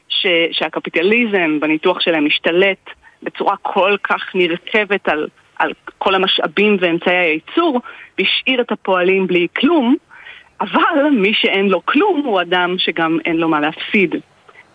ש, 0.09 0.27
שהקפיטליזם 0.51 1.59
בניתוח 1.59 1.99
שלהם 1.99 2.25
משתלט 2.25 2.89
בצורה 3.23 3.55
כל 3.61 3.95
כך 4.03 4.35
נרקבת 4.35 5.09
על, 5.09 5.27
על 5.59 5.73
כל 5.97 6.15
המשאבים 6.15 6.77
ואמצעי 6.79 7.17
הייצור, 7.17 7.81
והשאיר 8.17 8.61
את 8.61 8.71
הפועלים 8.71 9.27
בלי 9.27 9.47
כלום, 9.57 9.95
אבל 10.61 11.09
מי 11.11 11.33
שאין 11.33 11.69
לו 11.69 11.85
כלום 11.85 12.21
הוא 12.25 12.41
אדם 12.41 12.75
שגם 12.77 13.17
אין 13.25 13.37
לו 13.37 13.49
מה 13.49 13.59
להפסיד. 13.59 14.15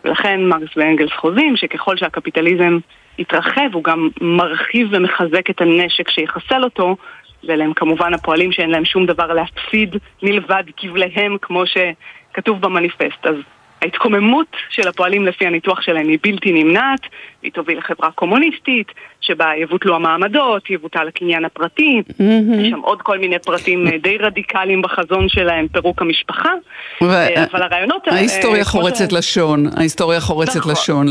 ולכן 0.05 0.45
מרקס 0.45 0.77
ואנגלס 0.77 1.13
חוזים 1.13 1.57
שככל 1.57 1.97
שהקפיטליזם 1.97 2.79
יתרחב, 3.19 3.69
הוא 3.73 3.85
גם 3.85 4.09
מרחיב 4.21 4.89
ומחזק 4.91 5.51
את 5.51 5.61
הנשק 5.61 6.11
שיחסל 6.11 6.65
אותו, 6.65 6.97
ואלה 7.45 7.65
הם 7.65 7.75
כמובן 7.75 8.15
הפועלים 8.15 8.53
שאין 8.53 8.71
להם 8.71 8.85
שום 8.85 9.07
דבר 9.07 9.33
להפסיד 9.33 9.97
מלבד 10.23 10.65
כבליהם, 10.77 11.37
כמו 11.43 11.65
שכתוב 11.67 12.61
במניפסט. 12.61 13.27
אז 13.27 13.35
ההתקוממות 13.85 14.47
של 14.71 14.89
הפועלים 14.89 15.27
לפי 15.27 15.47
הניתוח 15.47 15.81
שלהם 15.81 16.09
היא 16.09 16.19
בלתי 16.23 16.53
נמנעת, 16.53 17.01
היא 17.43 17.53
תוביל 17.53 17.79
לחברה 17.79 18.11
קומוניסטית, 18.11 18.93
שבה 19.21 19.51
יבוטלו 19.63 19.97
המעמדות, 19.97 20.71
יבוטל 20.71 21.09
הקניין 21.09 21.45
הפרטי, 21.45 22.03
mm-hmm. 22.09 22.61
יש 22.61 22.69
שם 22.71 22.81
עוד 22.81 23.03
כל 23.03 23.19
מיני 23.19 23.39
פרטים 23.39 23.87
אה, 23.87 23.93
די 24.03 24.19
רדיקליים 24.19 24.83
בחזון 24.83 25.29
שלהם, 25.29 25.69
פירוק 25.69 26.03
המשפחה, 26.03 26.53
אה, 27.03 27.45
אבל 27.53 27.63
הרעיונות... 27.63 28.09
אה, 28.09 28.15
ההיסטוריה 28.15 28.65
חורצת 28.65 29.13
לשון, 29.13 29.67
ההיסטוריה 29.77 30.21
חורצת 30.21 30.57
נכון. 30.57 30.73
לשון 30.73 31.07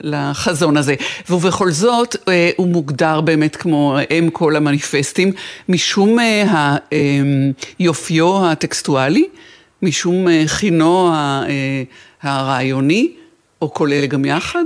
לחזון 0.00 0.76
הזה, 0.76 0.94
ובכל 1.30 1.70
זאת 1.70 2.16
הוא 2.56 2.68
מוגדר 2.68 3.20
באמת 3.20 3.56
כמו 3.56 3.96
אם 4.10 4.28
כל 4.32 4.56
המניפסטים, 4.56 5.32
משום 5.68 6.18
היופיו 7.78 8.46
הטקסטואלי. 8.46 9.28
משום 9.84 10.26
חינו 10.46 11.10
הרעיוני, 12.22 13.12
או 13.62 13.70
כל 13.70 13.88
אלה 13.92 14.06
גם 14.06 14.24
יחד? 14.24 14.64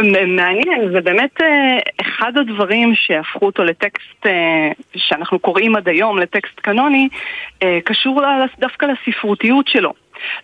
מעניין, 0.00 0.92
זה 0.92 1.00
באמת 1.00 1.40
אה, 1.42 1.78
אחד 2.00 2.32
הדברים 2.36 2.92
שהפכו 2.94 3.46
אותו 3.46 3.64
לטקסט 3.64 4.26
אה, 4.26 4.70
שאנחנו 4.96 5.38
קוראים 5.38 5.76
עד 5.76 5.88
היום, 5.88 6.18
לטקסט 6.18 6.60
קנוני, 6.60 7.08
אה, 7.62 7.78
קשור 7.84 8.22
דווקא 8.58 8.86
לספרותיות 8.86 9.68
שלו. 9.68 9.92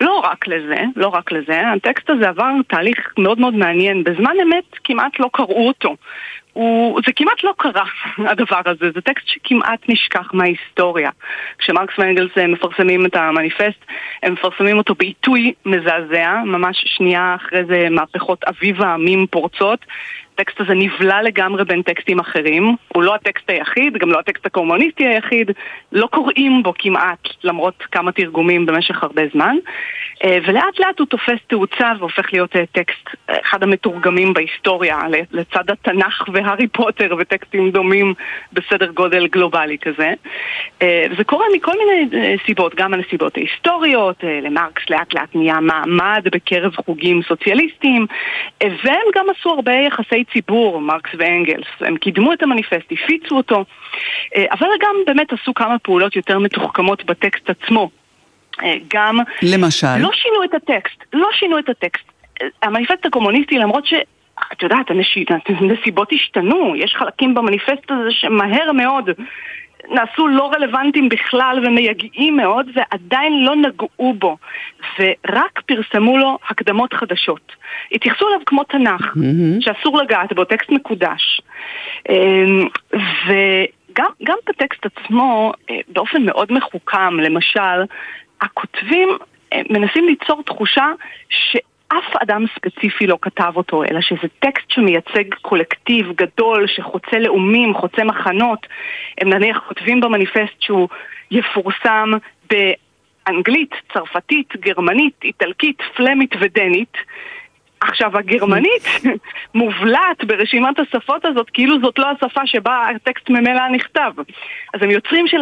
לא 0.01 0.19
רק 0.19 0.49
לזה, 0.49 0.83
לא 0.97 1.09
רק 1.09 1.33
לזה, 1.33 1.61
הטקסט 1.69 2.11
הזה 2.11 2.29
עבר 2.29 2.51
תהליך 2.69 3.13
מאוד 3.19 3.41
מאוד 3.41 3.55
מעניין. 3.55 4.05
בזמן 4.05 4.35
אמת 4.43 4.65
כמעט 4.85 5.21
לא 5.21 5.29
קראו 5.33 5.69
אותו. 5.69 5.97
הוא, 6.53 7.01
זה 7.07 7.13
כמעט 7.13 7.45
לא 7.45 7.53
קרה, 7.57 7.85
הדבר 8.31 8.61
הזה, 8.67 8.91
זה 8.95 9.01
טקסט 9.01 9.29
שכמעט 9.29 9.81
נשכח 9.89 10.31
מההיסטוריה. 10.33 11.11
כשמרקס 11.59 11.99
ואנגלס 11.99 12.39
מפרסמים 12.49 13.07
את 13.07 13.17
המניפסט, 13.17 13.85
הם 14.23 14.33
מפרסמים 14.33 14.79
אותו 14.79 14.95
בעיתוי 14.95 15.53
מזעזע, 15.67 16.43
ממש 16.45 16.85
שנייה 16.87 17.37
אחרי 17.37 17.65
זה 17.65 17.87
מהפכות 17.91 18.45
אביב 18.45 18.83
העמים 18.83 19.27
פורצות, 19.31 19.87
הטקסט 20.39 20.61
הזה 20.61 20.75
נבלע 20.75 21.23
לגמרי 21.23 21.65
בין 21.65 21.83
טקסטים 21.83 22.19
אחרים, 22.21 22.77
הוא 22.89 23.03
לא 23.03 23.15
הטקסט 23.15 23.51
היחיד, 23.51 23.97
גם 23.97 24.11
לא 24.11 24.19
הטקסט 24.19 24.47
הקומוניסטי 24.47 25.07
היחיד, 25.07 25.51
לא 25.93 26.07
קוראים 26.07 26.63
בו 26.63 26.73
כמעט, 26.79 27.29
למרות 27.45 27.83
כמה 27.93 28.13
תרגומים 28.13 28.67
במשך 28.67 29.03
הרבה 29.03 29.23
זמן, 29.33 29.57
אה, 29.57 29.73
ולאט 30.27 30.79
לאט 30.79 30.99
הוא 30.99 31.07
תופס 31.07 31.39
תאוצה 31.47 31.93
והופך 31.99 32.33
להיות 32.33 32.57
אה, 32.57 32.67
טקסט, 32.73 33.09
אה, 33.31 33.35
אחד 33.45 33.63
המתורגמים 33.63 34.33
בהיסטוריה, 34.33 34.99
לצד 35.33 35.71
התנ"ך 35.71 36.29
והארי 36.33 36.69
פוטר 36.69 37.15
וטקסטים 37.19 37.71
דומים 37.71 38.15
בסדר 38.53 38.91
גודל 38.91 39.27
גלובלי 39.27 39.79
כזה. 39.79 40.13
וזה 41.11 41.25
קורה 41.25 41.47
מכל 41.57 41.73
מיני 41.79 42.37
סיבות, 42.47 42.75
גם 42.75 42.95
הנסיבות 42.95 43.37
ההיסטוריות, 43.37 44.25
למרקס 44.43 44.83
לאט 44.91 45.15
לאט 45.15 45.35
נהיה 45.35 45.61
מעמד 45.61 46.29
בקרב 46.33 46.77
חוגים 46.77 47.23
סוציאליסטיים, 47.23 48.07
והם 48.63 49.07
גם 49.15 49.27
עשו 49.31 49.51
הרבה 49.51 49.73
יחסי 49.73 50.25
ציבור, 50.33 50.81
מרקס 50.81 51.11
ואנגלס. 51.19 51.67
הם 51.81 51.97
קידמו 51.97 52.33
את 52.33 52.43
המניפסט, 52.43 52.93
הפיצו 52.93 53.37
אותו, 53.37 53.65
אה, 54.37 54.45
אבל 54.51 54.69
גם 54.81 54.97
באמת 55.07 55.33
עשו 55.33 55.55
כמה 55.55 55.79
פעולות 55.79 56.17
יותר 56.17 56.39
מתוחכמות 56.39 57.05
בטקסט 57.05 57.51
עצמו. 57.51 57.91
אה, 58.63 58.75
גם... 58.95 59.19
למשל? 59.43 59.97
לא 59.99 60.11
שינו 60.13 60.45
את 60.45 60.55
הטקסט, 60.55 61.05
לא 61.13 61.29
שינו 61.33 61.59
את 61.59 61.69
הטקסט. 61.69 62.13
המניפסט 62.63 63.07
הקומוניסטי, 63.07 63.59
למרות 63.59 63.87
ש... 63.87 63.95
את 64.53 64.63
יודעת, 64.63 64.87
הנסיבות 65.47 66.13
השתנו, 66.13 66.77
יש 66.77 66.95
חלקים 66.99 67.35
במניפסט 67.35 67.91
הזה 67.91 68.11
שמהר 68.11 68.73
מאוד 68.73 69.11
נעשו 69.91 70.29
לא 70.29 70.51
רלוונטיים 70.53 71.09
בכלל 71.09 71.61
ומייגעים 71.67 72.37
מאוד 72.37 72.71
ועדיין 72.75 73.45
לא 73.45 73.57
נגעו 73.57 74.15
בו 74.19 74.37
ורק 74.99 75.61
פרסמו 75.67 76.19
לו 76.19 76.39
הקדמות 76.51 76.95
חדשות. 76.95 77.53
התייחסו 77.93 78.29
אליו 78.29 78.41
כמו 78.47 78.65
תנ"ך, 78.65 79.17
mm-hmm. 79.17 79.61
שאסור 79.61 79.99
לגעת 79.99 80.33
בו, 80.33 80.45
טקסט 80.45 80.71
מקודש. 80.71 81.41
אמ, 82.09 82.69
וגם 82.93 84.37
בטקסט 84.49 84.87
עצמו, 84.87 85.53
אה, 85.71 85.77
באופן 85.89 86.23
מאוד 86.23 86.53
מחוכם, 86.53 87.21
למשל, 87.21 87.83
הכותבים 88.41 89.09
אה, 89.53 89.61
מנסים 89.71 90.07
ליצור 90.07 90.43
תחושה 90.43 90.87
ש... 91.29 91.57
אף 91.89 92.17
אדם 92.23 92.45
ספציפי 92.55 93.07
לא 93.07 93.19
כתב 93.23 93.53
אותו, 93.57 93.85
אלא 93.85 94.01
שזה 94.01 94.29
טקסט 94.39 94.71
שמייצג 94.71 95.35
קולקטיב 95.43 96.13
גדול 96.17 96.67
שחוצה 96.67 97.19
לאומים, 97.19 97.75
חוצה 97.75 98.05
מחנות. 98.05 98.67
הם 99.21 99.29
נניח 99.29 99.65
כותבים 99.69 100.01
במניפסט 100.01 100.61
שהוא 100.61 100.89
יפורסם 101.31 102.11
באנגלית, 102.51 103.71
צרפתית, 103.93 104.57
גרמנית, 104.57 105.15
איטלקית, 105.25 105.83
פלמית 105.97 106.35
ודנית. 106.41 106.97
עכשיו 107.81 108.19
הגרמנית 108.19 108.83
מובלעת 109.55 110.25
ברשימת 110.25 110.79
השפות 110.79 111.25
הזאת 111.25 111.51
כאילו 111.51 111.81
זאת 111.81 111.99
לא 111.99 112.07
השפה 112.11 112.41
שבה 112.47 112.87
הטקסט 112.97 113.31
ממילא 113.31 113.69
נכתב. 113.73 114.13
אז 114.75 114.83
הם 114.83 114.91
יוצרים 114.91 115.27
של, 115.27 115.39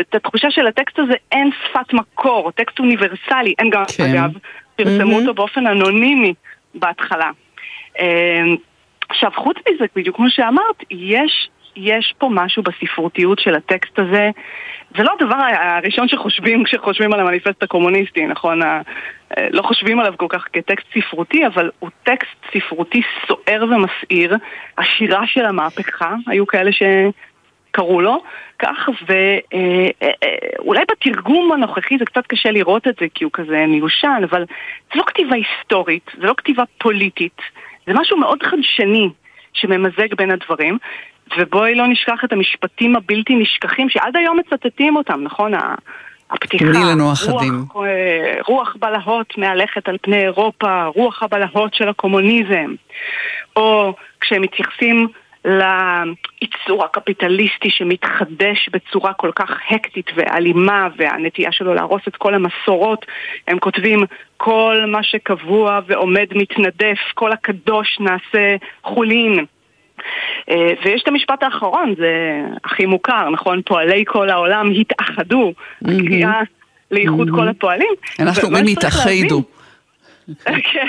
את 0.00 0.14
התחושה 0.14 0.50
של 0.50 0.66
הטקסט 0.66 0.98
הזה 0.98 1.14
אין 1.32 1.50
שפת 1.64 1.92
מקור, 1.92 2.50
טקסט 2.50 2.78
אוניברסלי, 2.78 3.54
הם 3.58 3.70
גם 3.70 3.82
כן. 3.96 4.04
אגב 4.04 4.30
פרסמו 4.76 5.12
mm-hmm. 5.12 5.20
אותו 5.20 5.34
באופן 5.34 5.66
אנונימי 5.66 6.34
בהתחלה. 6.74 7.30
אמ, 8.00 8.56
עכשיו, 9.08 9.30
חוץ 9.36 9.56
מזה, 9.70 9.84
בדיוק 9.96 10.16
כמו 10.16 10.30
שאמרת, 10.30 10.84
יש, 10.90 11.48
יש 11.76 12.14
פה 12.18 12.28
משהו 12.32 12.62
בספרותיות 12.62 13.38
של 13.38 13.54
הטקסט 13.54 13.98
הזה. 13.98 14.30
זה 14.96 15.02
לא 15.02 15.12
הדבר 15.20 15.36
הראשון 15.60 16.08
שחושבים 16.08 16.64
כשחושבים 16.64 17.12
על 17.12 17.20
המניפסט 17.20 17.62
הקומוניסטי, 17.62 18.26
נכון? 18.26 18.62
אה, 18.62 18.80
לא 19.50 19.62
חושבים 19.62 20.00
עליו 20.00 20.14
כל 20.16 20.26
כך 20.28 20.44
כטקסט 20.52 20.86
ספרותי, 20.98 21.46
אבל 21.46 21.70
הוא 21.78 21.90
טקסט 22.02 22.36
ספרותי 22.54 23.02
סוער 23.26 23.64
ומסעיר. 23.64 24.36
השירה 24.78 25.26
של 25.26 25.44
המהפכה, 25.44 26.14
היו 26.26 26.46
כאלה 26.46 26.72
ש... 26.72 26.82
קראו 27.70 28.00
לו 28.00 28.22
כך, 28.58 28.88
ואולי 30.62 30.82
בתרגום 30.90 31.52
הנוכחי 31.52 31.98
זה 31.98 32.04
קצת 32.04 32.26
קשה 32.26 32.50
לראות 32.50 32.88
את 32.88 32.94
זה 33.00 33.06
כי 33.14 33.24
הוא 33.24 33.32
כזה 33.32 33.66
מיושן, 33.66 34.22
אבל 34.30 34.44
זה 34.92 34.98
לא 34.98 35.02
כתיבה 35.06 35.36
היסטורית, 35.36 36.10
זה 36.20 36.26
לא 36.26 36.34
כתיבה 36.36 36.62
פוליטית, 36.78 37.40
זה 37.86 37.92
משהו 37.94 38.16
מאוד 38.16 38.42
חדשני 38.42 39.08
שממזג 39.52 40.14
בין 40.14 40.30
הדברים, 40.30 40.78
ובואי 41.38 41.74
לא 41.74 41.86
נשכח 41.86 42.24
את 42.24 42.32
המשפטים 42.32 42.96
הבלתי 42.96 43.34
נשכחים 43.34 43.88
שעד 43.88 44.16
היום 44.16 44.38
מצטטים 44.38 44.96
אותם, 44.96 45.20
נכון? 45.22 45.52
הפתיחה, 46.30 46.64
רוח, 47.30 47.76
אה, 47.76 48.40
רוח 48.46 48.76
בלהות 48.80 49.38
מהלכת 49.38 49.88
על 49.88 49.96
פני 50.02 50.22
אירופה, 50.22 50.84
רוח 50.84 51.22
הבלהות 51.22 51.74
של 51.74 51.88
הקומוניזם, 51.88 52.74
או 53.56 53.94
כשהם 54.20 54.42
מתייחסים 54.42 55.08
לייצור 55.44 56.84
הקפיטליסטי 56.84 57.70
שמתחדש 57.70 58.68
בצורה 58.72 59.12
כל 59.12 59.30
כך 59.34 59.50
הקטית 59.70 60.10
ואלימה 60.14 60.88
והנטייה 60.96 61.52
שלו 61.52 61.74
להרוס 61.74 62.02
את 62.08 62.16
כל 62.16 62.34
המסורות 62.34 63.06
הם 63.48 63.58
כותבים 63.58 64.04
כל 64.36 64.84
מה 64.88 65.02
שקבוע 65.02 65.80
ועומד 65.86 66.26
מתנדף, 66.34 66.98
כל 67.14 67.32
הקדוש 67.32 67.98
נעשה 68.00 68.56
חולין 68.82 69.44
ויש 70.84 71.02
את 71.02 71.08
המשפט 71.08 71.42
האחרון, 71.42 71.94
זה 71.98 72.40
הכי 72.64 72.86
מוכר, 72.86 73.30
נכון? 73.30 73.62
פועלי 73.62 74.04
כל 74.06 74.30
העולם 74.30 74.70
התאחדו, 74.80 75.52
הקריאה 75.82 76.40
לאיחוד 76.90 77.28
כל 77.30 77.48
הפועלים. 77.48 77.94
אנחנו 78.20 78.48
אומרים 78.48 78.66
התאחדו. 78.66 79.42
כן, 80.72 80.86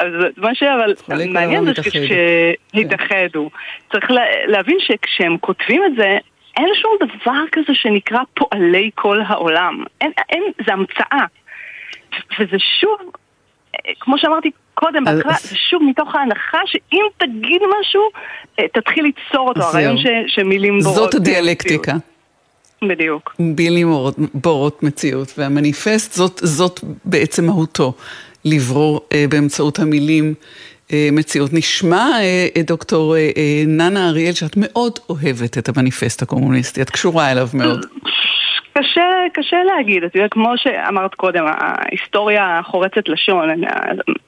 אז 0.00 0.12
מה 0.36 0.54
ש... 0.54 0.62
אבל 0.62 0.94
מעניין 1.28 1.64
זה 1.64 1.72
שכשהתאחדו, 1.74 3.50
צריך 3.92 4.10
להבין 4.46 4.76
שכשהם 4.80 5.36
כותבים 5.38 5.82
את 5.84 5.92
זה, 5.96 6.18
אין 6.56 6.68
שום 6.82 6.92
דבר 7.00 7.40
כזה 7.52 7.74
שנקרא 7.74 8.18
פועלי 8.34 8.90
כל 8.94 9.20
העולם. 9.26 9.84
אין, 10.00 10.12
אין, 10.28 10.42
זה 10.66 10.72
המצאה. 10.72 11.24
וזה 12.38 12.56
שוב, 12.80 12.98
כמו 14.00 14.18
שאמרתי 14.18 14.50
קודם, 14.78 15.04
בהתחלה, 15.04 15.34
זה 15.42 15.56
שוב 15.70 15.82
מתוך 15.82 16.14
ההנחה 16.14 16.58
שאם 16.66 17.04
תגיד 17.18 17.62
משהו, 17.80 18.02
אה, 18.58 18.64
תתחיל 18.68 19.04
ליצור 19.04 19.48
אותו, 19.48 19.62
הרעיון 19.62 19.96
שמילים 20.26 20.80
בורות. 20.80 20.96
זאת 20.96 21.14
הדיאלקטיקה. 21.14 21.92
בדיוק. 22.82 23.34
מילים 23.38 23.92
בורות 24.34 24.82
מציאות, 24.82 25.32
והמניפסט 25.38 26.12
זאת, 26.12 26.40
זאת 26.44 26.80
בעצם 27.04 27.46
מהותו. 27.46 27.92
לברור 28.44 29.00
אה, 29.12 29.24
באמצעות 29.28 29.78
המילים 29.78 30.34
אה, 30.92 31.08
מציאות. 31.12 31.52
נשמע, 31.52 32.10
אה, 32.20 32.62
דוקטור 32.62 33.14
ננה 33.66 34.08
אריאל, 34.08 34.32
שאת 34.32 34.54
מאוד 34.56 34.98
אוהבת 35.08 35.58
את 35.58 35.68
המניפסט 35.68 36.22
הקומוניסטי, 36.22 36.82
את 36.82 36.90
קשורה 36.90 37.32
אליו 37.32 37.48
מאוד. 37.54 37.86
קשה, 38.78 39.10
קשה 39.32 39.56
להגיד, 39.64 40.04
את 40.04 40.14
יודעת, 40.14 40.32
כמו 40.32 40.52
שאמרת 40.56 41.14
קודם, 41.14 41.44
ההיסטוריה 41.46 42.60
חורצת 42.64 43.08
לשון, 43.08 43.48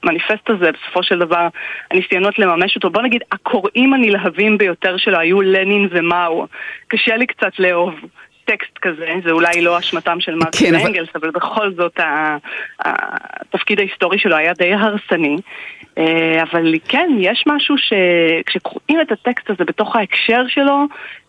המניפסט 0.03 0.49
הזה, 0.49 0.71
בסופו 0.71 1.03
של 1.03 1.19
דבר, 1.19 1.47
הניסיונות 1.91 2.39
לממש 2.39 2.75
אותו, 2.75 2.89
בוא 2.89 3.01
נגיד, 3.01 3.21
הקוראים 3.31 3.93
הנלהבים 3.93 4.57
ביותר 4.57 4.97
שלו 4.97 5.19
היו 5.19 5.41
לנין 5.41 5.87
ומאו. 5.91 6.47
קשה 6.87 7.15
לי 7.15 7.27
קצת 7.27 7.59
לאהוב 7.59 7.93
טקסט 8.51 8.77
כזה, 8.81 9.13
זה 9.23 9.31
אולי 9.31 9.61
לא 9.61 9.79
אשמתם 9.79 10.17
של 10.19 10.35
מרקס 10.35 10.59
כן, 10.59 10.73
ואנגלס, 10.73 11.09
אבל... 11.15 11.21
אבל 11.21 11.31
בכל 11.31 11.73
זאת 11.73 11.99
התפקיד 12.79 13.79
ההיסטורי 13.79 14.19
שלו 14.19 14.35
היה 14.35 14.53
די 14.53 14.73
הרסני. 14.73 15.37
אה, 15.97 16.43
אבל 16.51 16.73
כן, 16.87 17.09
יש 17.19 17.43
משהו 17.47 17.75
שכשקוראים 17.77 19.01
את 19.01 19.11
הטקסט 19.11 19.49
הזה 19.49 19.63
בתוך 19.63 19.95
ההקשר 19.95 20.41
שלו, 20.47 20.85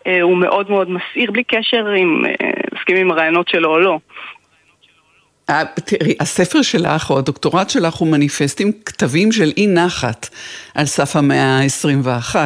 אה, 0.07 0.23
הוא 0.23 0.37
מאוד 0.37 0.71
מאוד 0.71 0.91
מסעיר, 0.91 1.31
בלי 1.31 1.45
קשר 1.45 1.85
אם 1.97 2.25
אה, 2.27 2.51
מסכימים 2.75 3.07
עם 3.07 3.11
הרעיונות 3.11 3.49
שלו 3.49 3.71
או 3.71 3.79
לא. 3.79 3.99
תראי, 5.75 6.15
הספר 6.21 6.63
שלך 6.63 7.11
או 7.11 7.19
הדוקטורט 7.19 7.71
שלך 7.71 7.95
הוא 7.95 8.09
מניפסט 8.09 8.61
עם 8.61 8.71
כתבים 8.87 9.33
של 9.33 9.53
אי 9.57 9.67
נחת 9.67 10.29
על 10.75 10.87
סף 10.87 11.17
המאה 11.17 11.59
ה-21. 11.59 12.37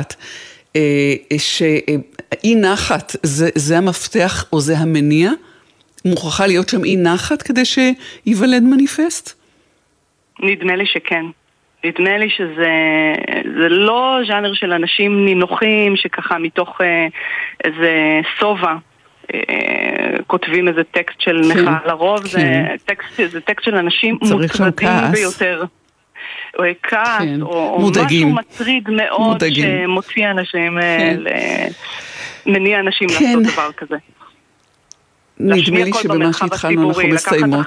שאי 1.38 2.54
נחת 2.54 3.16
זה, 3.22 3.48
זה 3.54 3.78
המפתח 3.78 4.44
או 4.52 4.60
זה 4.60 4.78
המניע? 4.78 5.30
מוכרחה 6.04 6.46
להיות 6.46 6.68
שם 6.68 6.84
אי 6.84 6.96
נחת 6.96 7.42
כדי 7.42 7.64
שייוולד 7.64 8.62
מניפסט? 8.62 9.40
נדמה 10.40 10.76
לי 10.76 10.86
שכן. 10.86 11.24
נדמה 11.84 12.18
לי 12.18 12.30
שזה 12.30 12.72
זה 13.60 13.68
לא 13.68 14.18
ז'אנר 14.28 14.54
של 14.54 14.72
אנשים 14.72 15.24
נינוחים 15.24 15.96
שככה 15.96 16.38
מתוך 16.38 16.80
אה, 16.80 17.06
איזה 17.64 18.20
שובע 18.38 18.74
אה, 19.34 19.40
כותבים 20.26 20.68
איזה 20.68 20.84
טקסט 20.84 21.20
של 21.20 21.40
כן, 21.42 21.60
מחאה. 21.60 21.78
לרוב 21.86 22.18
כן. 22.18 22.28
זה, 22.28 22.64
טקסט, 22.84 23.20
זה 23.30 23.40
טקסט 23.40 23.64
של 23.64 23.74
אנשים 23.74 24.18
מוטרדים 24.22 24.72
כעס. 24.76 25.10
ביותר. 25.10 25.64
או 26.58 26.64
כעס, 26.82 27.18
כן, 27.18 27.42
או, 27.42 27.48
או 27.74 27.80
מודאגים. 27.80 28.28
משהו 28.34 28.38
מטריד 28.54 28.90
מאוד 28.90 29.20
מודאגים. 29.20 29.64
שמוציא 29.84 30.30
אנשים, 30.30 30.78
אה, 30.78 30.82
כן. 30.98 31.16
ל- 31.20 31.68
מניע 32.52 32.80
אנשים 32.80 33.08
כן. 33.08 33.14
לעשות 33.38 33.52
דבר 33.54 33.72
כזה. 33.76 33.96
נדמה 35.40 35.84
לי 35.84 35.92
שבמה 36.02 36.32
שהתחלנו 36.32 36.88
אנחנו 36.88 37.08
מסיימות. 37.08 37.66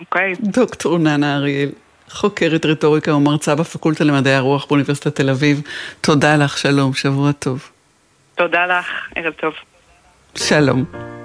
אוקיי? 0.00 0.32
דוקטור 0.40 0.98
ננה 0.98 1.36
אריאל, 1.36 1.68
חוקרת 2.10 2.66
רטוריקה 2.66 3.14
ומרצה 3.14 3.54
בפקולטה 3.54 4.04
למדעי 4.04 4.34
הרוח 4.34 4.66
באוניברסיטת 4.66 5.16
תל 5.16 5.30
אביב, 5.30 5.62
תודה 6.00 6.36
לך, 6.36 6.58
שלום, 6.58 6.94
שבוע 6.94 7.32
טוב. 7.32 7.70
תודה 8.34 8.66
לך, 8.66 8.86
ערב 9.16 9.32
טוב. 9.32 9.52
שלום. 10.36 11.15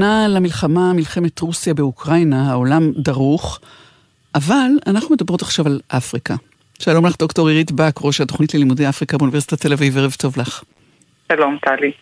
שנה 0.00 0.28
למלחמה, 0.28 0.92
מלחמת 0.92 1.40
רוסיה 1.40 1.74
באוקראינה, 1.74 2.50
העולם 2.50 2.92
דרוך, 2.96 3.60
אבל 4.34 4.70
אנחנו 4.86 5.14
מדברות 5.14 5.42
עכשיו 5.42 5.66
על 5.66 5.80
אפריקה. 5.88 6.34
שלום 6.78 7.06
לך, 7.06 7.14
דוקטור 7.18 7.48
עירית 7.48 7.72
בק, 7.72 7.94
ראש 8.00 8.20
התוכנית 8.20 8.54
ללימודי 8.54 8.88
אפריקה 8.88 9.18
באוניברסיטת 9.18 9.60
תל 9.60 9.72
אביב, 9.72 9.98
ערב 9.98 10.14
טוב 10.18 10.38
לך. 10.38 10.62
שלום, 11.32 11.58
טלי. 11.64 11.92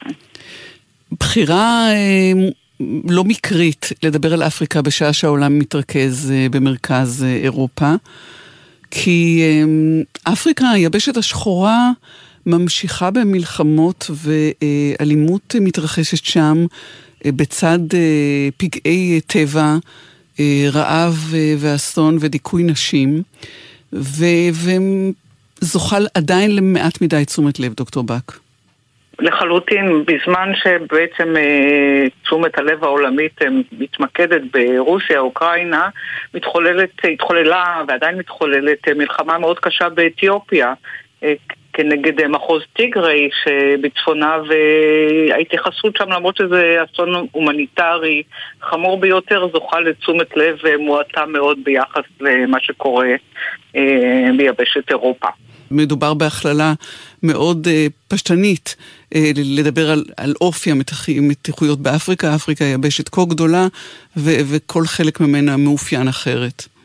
בחירה 1.21 1.89
אה, 1.91 2.33
לא 3.09 3.25
מקרית 3.25 3.89
לדבר 4.03 4.33
על 4.33 4.43
אפריקה 4.43 4.83
בשעה 4.83 5.13
שהעולם 5.13 5.59
מתרכז 5.59 6.31
אה, 6.31 6.47
במרכז 6.51 7.25
אה, 7.25 7.37
אירופה, 7.37 7.95
כי 8.91 9.43
אה, 9.43 10.33
אפריקה, 10.33 10.71
היבשת 10.71 11.17
השחורה, 11.17 11.91
ממשיכה 12.47 13.11
במלחמות 13.11 14.11
ואלימות 14.11 15.55
מתרחשת 15.61 16.25
שם 16.25 16.67
בצד 17.27 17.79
אה, 17.95 18.49
פגעי 18.57 19.21
טבע, 19.27 19.77
אה, 20.41 20.65
רעב 20.73 21.15
אה, 21.35 21.55
ואסון 21.59 22.17
ודיכוי 22.21 22.63
נשים, 22.63 23.23
ו- 23.93 24.51
וזוכה 25.63 25.97
עדיין 26.15 26.57
למעט 26.57 27.03
מדי 27.03 27.25
תשומת 27.25 27.61
לב, 27.61 27.75
דוקטור 27.75 28.03
בק. 28.03 28.33
לחלוטין, 29.21 30.05
בזמן 30.07 30.53
שבעצם 30.55 31.37
אה, 31.37 32.05
תשומת 32.23 32.59
הלב 32.59 32.85
העולמית 32.85 33.43
אה, 33.43 33.47
מתמקדת 33.79 34.41
ברוסיה, 34.53 35.19
אוקראינה, 35.19 35.89
מתחוללת, 36.35 36.91
התחוללה 37.13 37.83
ועדיין 37.89 38.19
מתחוללת 38.19 38.89
אה, 38.89 38.95
מלחמה 38.95 39.39
מאוד 39.39 39.59
קשה 39.59 39.89
באתיופיה. 39.89 40.75
אה, 41.79 41.85
כנגד 41.85 42.21
אה, 42.21 42.29
מחוז 42.29 42.63
טיגרי 42.73 43.29
שבצפונה 43.45 44.37
וההתייחסות 44.49 45.97
שם 45.97 46.13
למרות 46.13 46.37
שזה 46.37 46.77
אסון 46.85 47.27
הומניטרי 47.33 48.23
חמור 48.63 49.01
ביותר 49.01 49.49
זוכה 49.53 49.81
לתשומת 49.81 50.37
לב 50.37 50.57
אה, 50.67 50.77
מועטה 50.77 51.27
מאוד 51.27 51.59
ביחס 51.65 52.05
למה 52.21 52.59
שקורה 52.61 53.09
אה, 53.77 54.31
ביבשת 54.37 54.91
אירופה. 54.91 55.29
מדובר 55.71 56.15
בהכללה 56.15 56.73
מאוד 57.23 57.69
פשטנית 58.09 58.77
לדבר 59.59 59.91
על, 59.91 60.05
על 60.17 60.35
אופי 60.41 60.71
המתיחויות 60.71 61.79
באפריקה. 61.79 62.35
אפריקה 62.35 62.65
היא 62.65 62.75
יבשת 62.75 63.09
כה 63.09 63.25
גדולה 63.25 63.67
ו- 64.17 64.41
וכל 64.51 64.85
חלק 64.85 65.21
ממנה 65.21 65.57
מאופיין 65.57 66.09
אחרת. 66.09 66.78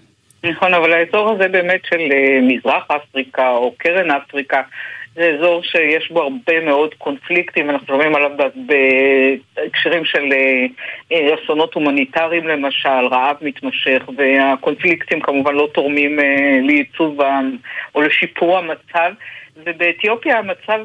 נכון, 0.43 0.73
אבל 0.73 0.93
האזור 0.93 1.32
הזה 1.32 1.47
באמת 1.47 1.82
של 1.86 2.12
אה, 2.12 2.39
מזרח 2.41 2.88
אפריקה 2.91 3.49
או 3.49 3.73
קרן 3.77 4.12
אפריקה 4.12 4.62
זה 5.15 5.36
אזור 5.38 5.63
שיש 5.63 6.12
בו 6.12 6.21
הרבה 6.21 6.60
מאוד 6.65 6.93
קונפליקטים, 6.93 7.69
אנחנו 7.69 7.88
שומעים 7.88 8.15
עליו 8.15 8.32
בהקשרים 8.56 10.06
של 10.06 10.29
אה, 10.32 10.65
אה, 11.12 11.36
אסונות 11.36 11.73
הומניטריים 11.73 12.47
למשל, 12.47 13.08
רעב 13.12 13.36
מתמשך, 13.41 14.01
והקונפליקטים 14.17 15.21
כמובן 15.21 15.56
לא 15.56 15.69
תורמים 15.73 16.19
לייצוב 16.62 17.17
או 17.95 18.01
לשיפור 18.01 18.58
המצב. 18.58 19.13
ובאתיופיה 19.57 20.37
המצב 20.39 20.79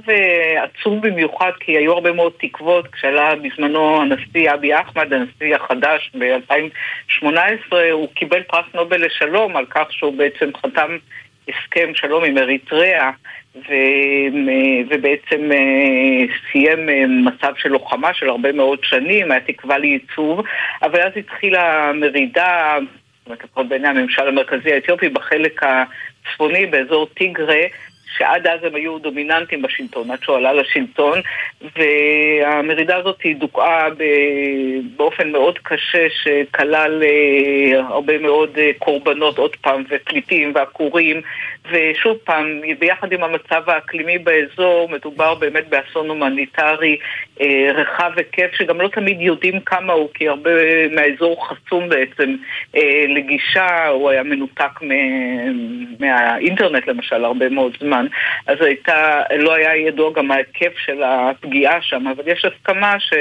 עצוב 0.56 1.06
במיוחד 1.06 1.50
כי 1.60 1.72
היו 1.72 1.92
הרבה 1.92 2.12
מאוד 2.12 2.32
תקוות 2.40 2.86
כשעלה 2.92 3.34
בזמנו 3.34 4.02
הנשיא 4.02 4.54
אבי 4.54 4.80
אחמד, 4.80 5.12
הנשיא 5.12 5.56
החדש 5.56 6.12
ב-2018, 6.18 7.76
הוא 7.92 8.08
קיבל 8.14 8.42
פרס 8.42 8.64
נובל 8.74 9.06
לשלום 9.06 9.56
על 9.56 9.66
כך 9.66 9.92
שהוא 9.92 10.18
בעצם 10.18 10.50
חתם 10.56 10.96
הסכם 11.48 11.94
שלום 11.94 12.24
עם 12.24 12.38
אריתריאה 12.38 13.10
ו, 13.56 13.72
ובעצם 14.90 15.52
אה, 15.52 16.34
סיים 16.52 16.88
אה, 16.88 17.04
מצב 17.06 17.52
של 17.56 17.68
לוחמה 17.68 18.14
של 18.14 18.28
הרבה 18.28 18.52
מאוד 18.52 18.78
שנים, 18.82 19.30
היה 19.30 19.40
תקווה 19.40 19.78
לייצוב, 19.78 20.42
אבל 20.82 21.00
אז 21.00 21.12
התחילה 21.16 21.92
מרידה, 21.94 22.78
לפחות 23.30 23.68
בעיני 23.68 23.88
הממשל 23.88 24.28
המרכזי 24.28 24.72
האתיופי, 24.72 25.08
בחלק 25.08 25.60
הצפוני, 25.62 26.66
באזור 26.66 27.06
טיגרה, 27.06 27.62
שעד 28.16 28.46
אז 28.46 28.64
הם 28.64 28.74
היו 28.74 28.98
דומיננטים 28.98 29.62
בשלטון, 29.62 30.10
עד 30.10 30.22
שהוא 30.22 30.36
עלה 30.36 30.52
לשלטון, 30.52 31.20
והמרידה 31.76 32.96
הזאת 32.96 33.20
היא 33.22 33.36
דוכאה 33.36 33.88
באופן 34.96 35.32
מאוד 35.32 35.58
קשה, 35.62 36.06
שכלל 36.22 37.02
אה, 37.02 37.80
הרבה 37.80 38.18
מאוד 38.18 38.58
אה, 38.58 38.70
קורבנות, 38.78 39.38
עוד 39.38 39.56
פעם, 39.56 39.84
ופליטים 39.90 40.52
ועקורים, 40.54 41.20
ושוב 41.70 42.16
פעם, 42.24 42.60
ביחד 42.78 43.12
עם 43.12 43.24
המצב 43.24 43.62
האקלימי 43.66 44.18
באזור, 44.18 44.88
מדובר 44.88 45.34
באמת 45.34 45.68
באסון 45.68 46.08
הומניטרי 46.08 46.96
אה, 47.40 47.70
רחב 47.74 48.10
היקף, 48.16 48.50
שגם 48.54 48.80
לא 48.80 48.88
תמיד 48.88 49.20
יודעים 49.20 49.60
כמה 49.60 49.92
הוא, 49.92 50.08
כי 50.14 50.28
הרבה 50.28 50.50
מהאזור 50.88 51.48
חסום 51.48 51.88
בעצם 51.88 52.36
לגישה, 53.08 53.86
הוא 53.86 54.10
היה 54.10 54.22
מנותק 54.22 54.80
מהאינטרנט 56.00 56.86
למשל 56.86 57.24
הרבה 57.24 57.48
מאוד 57.48 57.76
זמן. 57.80 58.06
אז 58.46 58.62
הייתה, 58.62 59.22
לא 59.38 59.54
היה 59.54 59.76
ידוע 59.76 60.12
גם 60.12 60.30
ההיקף 60.30 60.78
של 60.78 61.02
הפגיעה 61.02 61.82
שם, 61.82 62.06
אבל 62.06 62.22
יש 62.26 62.44
הסכמה 62.44 63.00
ש, 63.00 63.12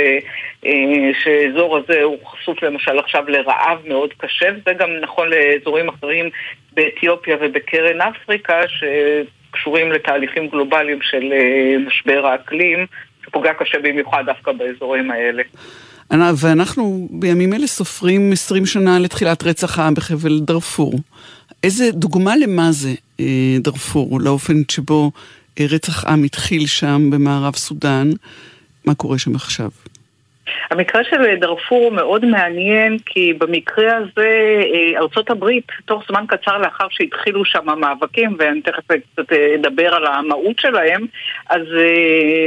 אה, 0.65 1.12
שהאזור 1.23 1.77
הזה 1.77 2.03
הוא 2.03 2.25
חשוף 2.25 2.63
למשל 2.63 2.99
עכשיו 2.99 3.23
לרעב 3.27 3.79
מאוד 3.86 4.13
קשה, 4.17 4.49
וזה 4.55 4.73
גם 4.73 4.89
נכון 5.01 5.29
לאזורים 5.29 5.89
אחרים 5.89 6.29
באתיופיה 6.77 7.35
ובקרן 7.41 8.01
אפריקה, 8.01 8.53
שקשורים 8.67 9.91
לתהליכים 9.91 10.47
גלובליים 10.47 10.99
של 11.01 11.33
אה, 11.33 11.77
משבר 11.87 12.25
האקלים, 12.25 12.85
שפוגע 13.25 13.53
קשה 13.53 13.77
במיוחד 13.83 14.23
דווקא 14.25 14.51
באזורים 14.51 15.11
האלה. 15.11 15.43
ואנחנו 16.41 17.07
בימים 17.11 17.53
אלה 17.53 17.67
סופרים 17.67 18.31
20 18.31 18.65
שנה 18.65 18.99
לתחילת 18.99 19.43
רצח 19.43 19.79
העם 19.79 19.93
בחבל 19.93 20.39
דארפור. 20.39 20.93
איזה 21.63 21.91
דוגמה 21.91 22.35
למה 22.35 22.71
זה 22.71 22.89
אה, 23.19 23.25
דארפור, 23.59 24.21
לאופן 24.21 24.53
שבו 24.71 25.11
אה, 25.59 25.65
רצח 25.69 26.05
עם 26.05 26.23
התחיל 26.23 26.67
שם 26.67 27.09
במערב 27.09 27.55
סודאן, 27.55 28.09
מה 28.85 28.95
קורה 28.95 29.17
שם 29.17 29.35
עכשיו? 29.35 29.69
המקרה 30.71 31.03
של 31.03 31.36
דארפור 31.36 31.83
הוא 31.83 31.93
מאוד 31.93 32.25
מעניין 32.25 32.97
כי 33.05 33.33
במקרה 33.33 33.95
הזה 33.97 34.62
אה, 34.73 34.99
ארצות 34.99 35.29
הברית, 35.29 35.67
תוך 35.86 36.03
זמן 36.07 36.25
קצר 36.27 36.57
לאחר 36.57 36.88
שהתחילו 36.89 37.45
שם 37.45 37.69
המאבקים, 37.69 38.36
ואני 38.39 38.62
תכף 38.62 38.83
קצת 39.13 39.31
אדבר 39.55 39.95
על 39.95 40.05
המהות 40.05 40.60
שלהם, 40.60 41.05
אז 41.49 41.62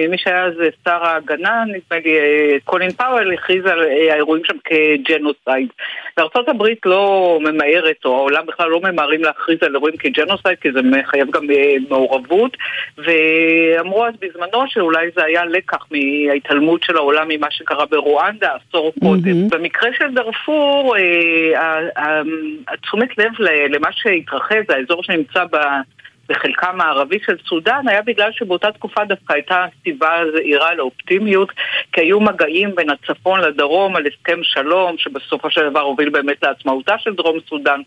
מי 0.08 0.18
שהיה 0.18 0.44
אז 0.44 0.54
שר 0.84 1.04
ההגנה, 1.04 1.64
נדמה 1.66 1.98
לי 2.04 2.18
קולין 2.64 2.90
פאוול, 2.90 3.32
הכריז 3.32 3.66
על 3.66 3.80
האירועים 3.80 4.44
שם 4.44 4.56
כ 4.64 4.83
genocide. 4.83 5.68
וארצות 6.16 6.48
הברית 6.48 6.78
לא 6.86 7.38
ממהרת, 7.40 8.04
או 8.04 8.16
העולם 8.16 8.46
בכלל 8.46 8.68
לא 8.68 8.80
ממהרים 8.80 9.22
להכריז 9.22 9.58
על 9.62 9.74
אירועים 9.74 9.96
כ 9.96 10.08
genocide, 10.08 10.58
כי 10.58 10.72
זה 10.72 10.82
מחייב 10.82 11.30
גם 11.30 11.50
אה, 11.50 11.74
מעורבות, 11.88 12.56
ואמרו 12.98 14.06
אז 14.06 14.14
בזמנו 14.20 14.64
שאולי 14.68 15.10
זה 15.16 15.24
היה 15.24 15.44
לקח 15.44 15.86
מההתעלמות 15.90 16.82
של 16.82 16.96
העולם 16.96 17.28
ממה 17.28 17.50
שקרה 17.50 17.84
ברואנדה 17.90 18.48
עשור 18.54 18.88
mm-hmm. 18.88 19.00
קודם. 19.00 19.48
במקרה 19.48 19.90
של 19.98 20.14
דארפור, 20.14 20.96
אה, 20.96 22.22
תשומת 22.82 23.18
לב 23.18 23.32
למה 23.70 23.88
שהתרחש, 23.92 24.64
האזור 24.68 25.02
שנמצא 25.02 25.44
ב... 25.44 25.56
בחלקה 26.30 26.68
המערבי 26.68 27.18
של 27.26 27.36
סודאן 27.48 27.88
היה 27.88 28.02
בגלל 28.02 28.30
שבאותה 28.32 28.72
תקופה 28.72 29.04
דווקא 29.04 29.32
הייתה 29.32 29.66
סיבה 29.82 30.22
זהירה 30.34 30.74
לאופטימיות 30.74 31.48
כי 31.92 32.00
היו 32.00 32.20
מגעים 32.20 32.74
בין 32.74 32.90
הצפון 32.90 33.40
לדרום 33.40 33.96
על 33.96 34.04
הסכם 34.06 34.40
שלום 34.42 34.98
שבסופו 34.98 35.50
של 35.50 35.70
דבר 35.70 35.80
הוביל 35.80 36.08
באמת 36.08 36.42
לעצמאותה 36.42 36.98
של 36.98 37.14
דרום 37.14 37.38
סודאן 37.48 37.80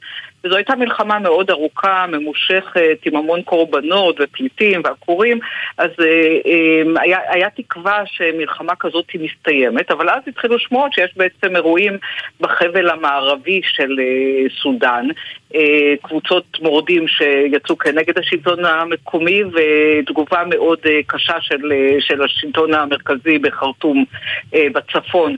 וזו 0.46 0.56
הייתה 0.56 0.76
מלחמה 0.76 1.20
מאוד 1.20 1.50
ארוכה, 1.50 2.06
ממושכת, 2.10 3.00
עם 3.06 3.16
המון 3.16 3.42
קורבנות 3.42 4.16
ופליטים 4.20 4.82
ועקורים 4.84 5.40
אז 5.78 5.90
אה, 6.02 6.06
אה, 6.46 7.02
היה, 7.02 7.18
היה 7.28 7.50
תקווה 7.50 8.04
שמלחמה 8.06 8.76
כזאת 8.76 9.06
היא 9.14 9.30
מסתיימת 9.30 9.92
אבל 9.92 10.10
אז 10.10 10.22
התחילו 10.28 10.60
שמועות 10.60 10.94
שיש 10.94 11.12
בעצם 11.18 11.56
אירועים 11.56 11.98
בחבל 12.40 12.90
המערבי 12.90 13.62
של 13.64 14.00
אה, 14.00 14.46
סודאן 14.62 15.08
אה, 15.56 15.94
קבוצות 16.02 16.58
מורדים 16.62 17.08
שיצאו 17.08 17.78
כנגד 17.78 18.18
השלטון 18.18 18.66
המקומי 18.66 19.42
ותגובה 19.44 20.44
מאוד 20.50 20.80
אה, 20.86 21.00
קשה 21.08 21.42
של, 21.42 21.72
אה, 21.72 21.96
של 22.00 22.24
השלטון 22.24 22.74
המרכזי 22.74 23.38
בחרטום 23.38 24.06
בצפון. 24.54 25.36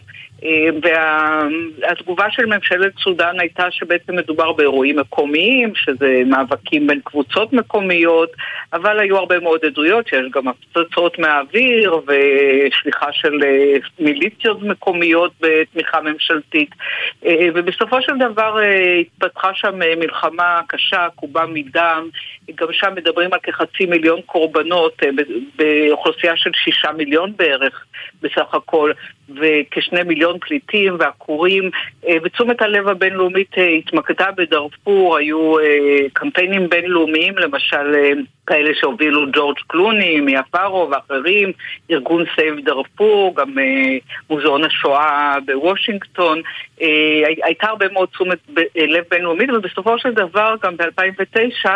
והתגובה 0.82 2.26
של 2.32 2.46
ממשלת 2.46 2.94
סודאן 3.04 3.40
הייתה 3.40 3.72
שבעצם 3.72 4.16
מדובר 4.16 4.52
באירועים 4.52 5.00
מקומיים, 5.00 5.76
שזה 5.76 6.22
מאבקים 6.26 6.88
בין 6.88 7.00
קבוצות 7.04 7.54
מקומיות, 7.54 8.30
אבל 8.76 9.00
היו 9.00 9.18
הרבה 9.18 9.40
מאוד 9.40 9.66
עדויות 9.66 10.08
שיש 10.08 10.26
גם 10.32 10.48
הפצצות 10.48 11.20
מהאוויר 11.20 12.00
ושליחה 12.08 13.12
של 13.12 13.44
אה, 13.44 13.76
מיליציות 14.00 14.62
מקומיות 14.62 15.32
בתמיכה 15.42 16.02
ממשלתית. 16.02 16.70
אה, 17.26 17.48
ובסופו 17.56 18.02
של 18.02 18.14
דבר 18.18 18.60
אה, 18.64 18.96
התפתחה 19.00 19.52
שם 19.54 19.80
מלחמה 20.00 20.62
קשה, 20.68 21.06
עקובה 21.06 21.46
מדם. 21.46 22.10
גם 22.56 22.68
שם 22.72 22.96
מדברים 22.96 23.34
על 23.34 23.40
כחצי 23.44 23.86
מיליון 23.86 24.22
קורבנות 24.26 25.02
באוכלוסייה 25.56 26.34
של 26.36 26.50
שישה 26.64 26.92
מיליון 26.92 27.34
בערך 27.36 27.86
בסך 28.22 28.54
הכל, 28.54 28.92
וכשני 29.30 30.04
מיליון 30.04 30.38
פליטים 30.40 30.96
ועקורים, 31.00 31.70
ותשומת 32.24 32.62
הלב 32.62 32.88
הבינלאומית 32.88 33.52
התמקדה 33.80 34.32
בדארפור, 34.38 35.18
היו 35.18 35.54
קמפיינים 36.14 36.70
בינלאומיים, 36.70 37.38
למשל 37.38 37.96
כאלה 38.48 38.70
שהובילו 38.74 39.26
ג'ורג' 39.32 39.58
קלוני, 39.68 40.20
מיה 40.20 40.44
פארו 40.44 40.90
ואחרים, 40.92 41.52
ארגון 41.92 42.24
Save 42.36 42.60
Darfur, 42.60 43.36
גם 43.36 43.56
מוזיאון 44.30 44.64
השואה 44.64 45.36
בוושינגטון, 45.46 46.42
הייתה 47.44 47.68
הרבה 47.68 47.86
מאוד 47.94 48.10
תשומת 48.10 48.38
לב 48.76 49.04
בינלאומית, 49.12 49.50
ובסופו 49.50 50.00
של 50.00 50.14
דבר 50.14 50.56
גם 50.64 50.78
ב-2009 50.78 51.70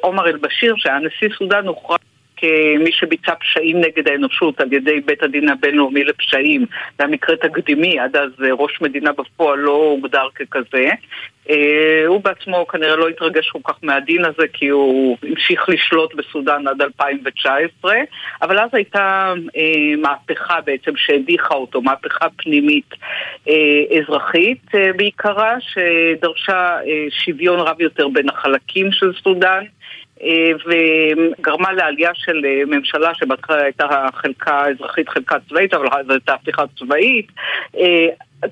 עומר 0.00 0.26
אל-בשיר, 0.28 0.74
שהיה 0.76 0.98
נשיא 0.98 1.28
סודאן, 1.38 1.66
הוכרז 1.66 1.98
כמי 2.42 2.92
שביצע 2.92 3.34
פשעים 3.34 3.80
נגד 3.80 4.08
האנושות 4.08 4.60
על 4.60 4.72
ידי 4.72 5.00
בית 5.00 5.22
הדין 5.22 5.48
הבינלאומי 5.48 6.04
לפשעים. 6.04 6.60
זה 6.70 7.04
היה 7.04 7.08
מקרה 7.08 7.36
תקדימי, 7.36 8.00
עד 8.00 8.16
אז 8.16 8.30
אה, 8.44 8.52
ראש 8.52 8.80
מדינה 8.80 9.12
בפועל 9.12 9.58
לא 9.58 9.72
הוגדר 9.72 10.26
ככזה. 10.34 10.88
אה, 11.50 12.04
הוא 12.06 12.20
בעצמו 12.20 12.66
כנראה 12.66 12.96
לא 12.96 13.08
התרגש 13.08 13.50
כל 13.50 13.58
כך 13.64 13.74
מהדין 13.82 14.24
הזה 14.24 14.48
כי 14.52 14.68
הוא 14.68 15.16
המשיך 15.22 15.68
לשלוט 15.68 16.14
בסודאן 16.14 16.68
עד 16.68 16.82
2019 16.82 17.94
אבל 18.42 18.58
אז 18.58 18.70
הייתה 18.72 19.34
אה, 19.56 19.96
מהפכה 19.98 20.60
בעצם 20.60 20.92
שהדיחה 20.96 21.54
אותו, 21.54 21.82
מהפכה 21.82 22.26
פנימית 22.36 22.94
אזרחית 23.98 24.70
בעיקרה 24.96 25.54
שדרשה 25.60 26.76
שוויון 27.10 27.60
רב 27.60 27.80
יותר 27.80 28.08
בין 28.08 28.28
החלקים 28.28 28.92
של 28.92 29.12
סודאן 29.22 29.64
וגרמה 30.66 31.72
לעלייה 31.72 32.10
של 32.14 32.44
אה, 32.44 32.62
ממשלה 32.66 33.14
שבהתחלה 33.14 33.62
הייתה 33.62 34.06
חלקה 34.14 34.68
אזרחית, 34.68 35.08
חלקה 35.08 35.36
צבאית, 35.48 35.74
אבל 35.74 35.86
אז 35.92 36.10
הייתה 36.10 36.34
הפיכה 36.34 36.62
צבאית. 36.78 37.26
אה, 37.78 38.06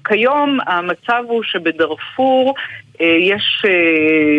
כיום 0.04 0.58
המצב 0.66 1.24
הוא 1.26 1.42
שבדארפור 1.42 2.54
יש 3.00 3.64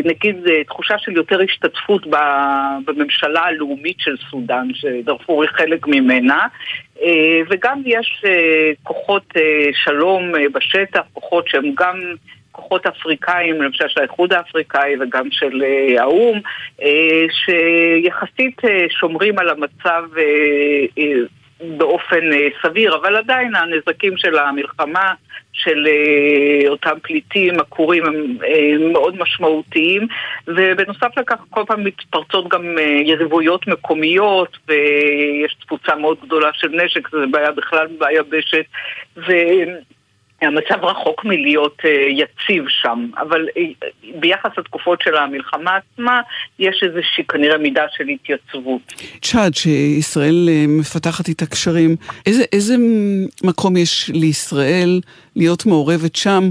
נגיד 0.05 0.35
תחושה 0.67 0.97
של 0.97 1.11
יותר 1.11 1.41
השתתפות 1.41 2.07
בממשלה 2.85 3.41
הלאומית 3.41 3.95
של 3.99 4.15
סודאן, 4.31 4.67
שדארפור 4.73 5.41
היא 5.41 5.49
חלק 5.49 5.87
ממנה, 5.87 6.47
וגם 7.49 7.81
יש 7.85 8.23
כוחות 8.83 9.33
שלום 9.73 10.31
בשטח, 10.53 11.01
כוחות 11.13 11.47
שהם 11.47 11.73
גם 11.75 11.99
כוחות 12.51 12.85
אפריקאים, 12.85 13.61
למשל 13.61 13.87
של 13.87 13.99
האיחוד 13.99 14.33
האפריקאי 14.33 14.95
וגם 14.99 15.27
של 15.31 15.63
אה, 15.63 16.01
האו"ם, 16.01 16.39
אה, 16.81 17.25
שיחסית 17.31 18.65
אה, 18.65 18.85
שומרים 18.89 19.39
על 19.39 19.49
המצב 19.49 20.03
באופן 21.77 22.19
סביר, 22.63 22.95
אבל 22.95 23.15
עדיין 23.15 23.55
הנזקים 23.55 24.17
של 24.17 24.37
המלחמה, 24.37 25.13
של 25.53 25.87
אותם 26.67 26.99
פליטים 27.01 27.59
עקורים 27.59 28.03
הם 28.05 28.37
מאוד 28.91 29.17
משמעותיים. 29.17 30.07
ובנוסף 30.47 31.17
לכך 31.17 31.35
כל 31.49 31.63
פעם 31.67 31.83
מתפרצות 31.83 32.47
גם 32.47 32.77
יריבויות 33.05 33.67
מקומיות 33.67 34.57
ויש 34.67 35.53
תפוצה 35.61 35.95
מאוד 35.95 36.17
גדולה 36.25 36.49
של 36.53 36.69
נשק, 36.69 37.09
זו 37.09 37.17
בעיה 37.31 37.51
בכלל 37.51 37.87
ביבשת 37.99 38.65
המצב 40.41 40.83
רחוק 40.85 41.25
מלהיות 41.25 41.77
uh, 41.81 41.87
יציב 42.09 42.65
שם, 42.67 43.09
אבל 43.17 43.47
uh, 43.47 43.85
ביחס 44.19 44.49
לתקופות 44.57 45.01
של 45.01 45.15
המלחמה 45.15 45.71
עצמה, 45.75 46.21
יש 46.59 46.83
איזושהי 46.83 47.23
כנראה 47.23 47.57
מידה 47.57 47.83
של 47.97 48.07
התייצבות. 48.07 48.81
צ'אד, 49.21 49.55
שישראל 49.55 50.49
uh, 50.49 50.69
מפתחת 50.79 51.27
איתה 51.27 51.45
קשרים, 51.45 51.95
איזה, 52.25 52.43
איזה 52.53 52.75
מקום 53.43 53.77
יש 53.77 54.09
לישראל 54.13 55.01
להיות 55.35 55.65
מעורבת 55.65 56.15
שם? 56.15 56.49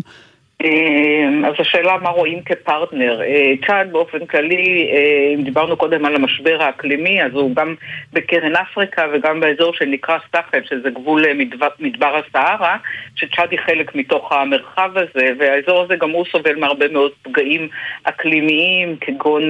אמ, 0.64 1.44
אז 1.44 1.54
השאלה 1.58 1.96
מה 2.02 2.08
רואים 2.08 2.42
כפרטנר. 2.42 3.22
אה, 3.22 3.52
צ'אד 3.66 3.92
באופן 3.92 4.26
כללי, 4.26 4.90
אה, 4.92 5.34
אם 5.34 5.42
דיברנו 5.42 5.76
קודם 5.76 6.04
על 6.04 6.14
המשבר 6.14 6.62
האקלימי, 6.62 7.22
אז 7.22 7.32
הוא 7.32 7.54
גם 7.54 7.74
בקרן 8.12 8.56
אפריקה 8.56 9.06
וגם 9.12 9.40
באזור 9.40 9.74
שנקרא 9.74 10.18
סאחל, 10.32 10.60
שזה 10.64 10.90
גבול 10.90 11.24
אה, 11.24 11.32
מדבר 11.80 12.16
הסהרה, 12.16 12.76
שצ'אד 13.16 13.50
היא 13.50 13.58
חלק 13.66 13.94
מתוך 13.94 14.32
המרחב 14.32 14.90
הזה, 14.94 15.26
והאזור 15.38 15.82
הזה 15.82 15.96
גם 15.96 16.10
הוא 16.10 16.24
סובל 16.32 16.56
מהרבה 16.56 16.88
מאוד 16.88 17.12
פגעים 17.22 17.68
אקלימיים, 18.02 18.96
כגון 19.00 19.42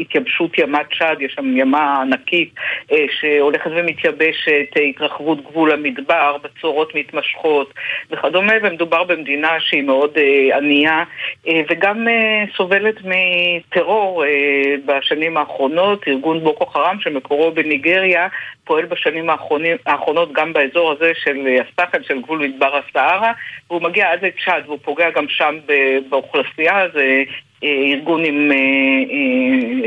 התייבשות 0.00 0.58
ימת 0.58 0.86
צ'אד, 0.98 1.20
יש 1.20 1.32
שם 1.32 1.56
ימה 1.56 2.00
ענקית 2.02 2.54
שהולכת 3.20 3.70
ומתייבשת, 3.76 4.68
התרחבות 4.88 5.44
גבול 5.44 5.72
המדבר, 5.72 6.36
בצורות 6.42 6.94
מתמשכות 6.94 7.74
וכדומה, 8.10 8.52
ומדובר 8.62 9.04
במדינה 9.04 9.50
שהיא 9.60 9.82
מאוד... 9.82 10.18
ענייה 10.54 11.04
אה, 11.48 11.62
וגם 11.70 12.08
אה, 12.08 12.44
סובלת 12.56 12.94
מטרור 13.04 14.24
אה, 14.24 14.74
בשנים 14.86 15.36
האחרונות. 15.36 16.08
ארגון 16.08 16.44
בוקו 16.44 16.66
חרם 16.66 16.96
שמקורו 17.00 17.50
בניגריה 17.50 18.28
פועל 18.64 18.86
בשנים 18.86 19.30
האחרונות 19.86 20.32
גם 20.32 20.52
באזור 20.52 20.92
הזה 20.92 21.12
של 21.14 21.48
הסחל, 21.60 22.02
של 22.02 22.22
גבול 22.22 22.38
מדבר 22.38 22.76
הסהרה, 22.76 23.32
והוא 23.70 23.82
מגיע 23.82 24.12
עד 24.12 24.24
לצ'אד 24.24 24.62
והוא 24.66 24.78
פוגע 24.82 25.10
גם 25.10 25.28
שם 25.28 25.58
באוכלוסייה, 26.08 26.88
זה 26.92 27.22
ארגון 27.64 28.24
עם, 28.24 28.52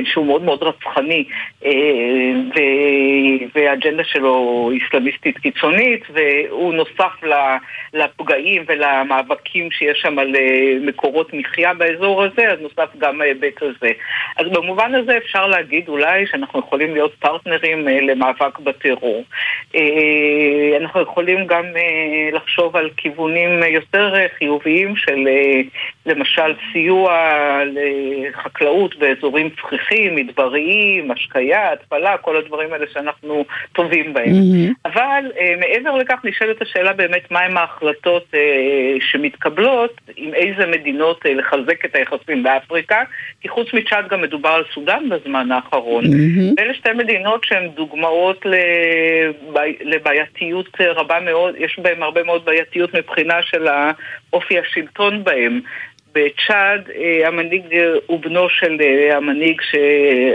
שהוא 0.05 0.25
מאוד 0.25 0.41
מאוד 0.41 0.63
רצחני 0.63 1.23
והאג'נדה 3.55 4.03
שלו 4.03 4.69
איסלאמיסטית 4.73 5.37
קיצונית 5.37 6.03
והוא 6.09 6.73
נוסף 6.73 7.21
לפגעים 7.93 8.63
ולמאבקים 8.67 9.71
שיש 9.71 9.99
שם 10.01 10.19
על 10.19 10.35
מקורות 10.81 11.33
מחיה 11.33 11.73
באזור 11.73 12.23
הזה, 12.23 12.51
אז 12.51 12.59
נוסף 12.61 12.95
גם 12.97 13.21
ההיבט 13.21 13.61
הזה. 13.61 13.91
אז 14.37 14.45
במובן 14.51 14.95
הזה 14.95 15.17
אפשר 15.17 15.47
להגיד 15.47 15.89
אולי 15.89 16.27
שאנחנו 16.27 16.59
יכולים 16.59 16.93
להיות 16.93 17.13
פרטנרים 17.19 17.87
למאבק 17.87 18.59
בטרור. 18.59 19.23
אנחנו 20.81 21.01
יכולים 21.01 21.47
גם 21.47 21.65
לחשוב 22.33 22.75
על 22.75 22.89
כיוונים 22.97 23.59
יותר 23.69 24.13
חיוביים 24.37 24.95
של 24.95 25.27
למשל 26.09 26.53
סיוע 26.71 27.11
לחקלאות 27.65 28.95
באזורים 28.95 29.49
צחיחים, 29.49 30.15
מדבריים, 30.15 31.11
השקיה, 31.11 31.73
התפלה, 31.73 32.17
כל 32.17 32.37
הדברים 32.37 32.73
האלה 32.73 32.85
שאנחנו 32.93 33.45
טובים 33.73 34.13
בהם. 34.13 34.31
Mm-hmm. 34.31 34.73
אבל 34.85 35.31
אה, 35.39 35.53
מעבר 35.59 35.95
לכך 35.95 36.19
נשאלת 36.23 36.61
השאלה 36.61 36.93
באמת 36.93 37.31
מהם 37.31 37.57
ההחלטות 37.57 38.25
אה, 38.33 38.39
שמתקבלות, 38.99 40.01
עם 40.15 40.33
איזה 40.33 40.65
מדינות 40.67 41.25
אה, 41.25 41.33
לחזק 41.33 41.85
את 41.85 41.95
היחסים 41.95 42.43
באפריקה, 42.43 43.03
כי 43.41 43.49
חוץ 43.49 43.73
מצ'אד 43.73 44.07
גם 44.07 44.21
מדובר 44.21 44.49
על 44.49 44.63
סודאן 44.73 45.09
בזמן 45.09 45.51
האחרון. 45.51 46.03
Mm-hmm. 46.05 46.61
אלה 46.61 46.73
שתי 46.73 46.89
מדינות 46.93 47.43
שהן 47.43 47.67
דוגמאות 47.67 48.45
לבעי... 48.45 49.75
לבעייתיות 49.81 50.77
רבה 50.81 51.19
מאוד, 51.19 51.55
יש 51.57 51.79
בהן 51.79 52.03
הרבה 52.03 52.23
מאוד 52.23 52.45
בעייתיות 52.45 52.93
מבחינה 52.93 53.43
של 53.43 53.67
האופי 53.67 54.59
השלטון 54.59 55.23
בהן. 55.23 55.61
בצ'אד 56.13 56.89
אה, 56.95 57.27
המנהיג 57.27 57.63
הוא 58.05 58.19
בנו 58.19 58.49
של 58.49 58.77
אה, 58.81 59.17
המנהיג 59.17 59.61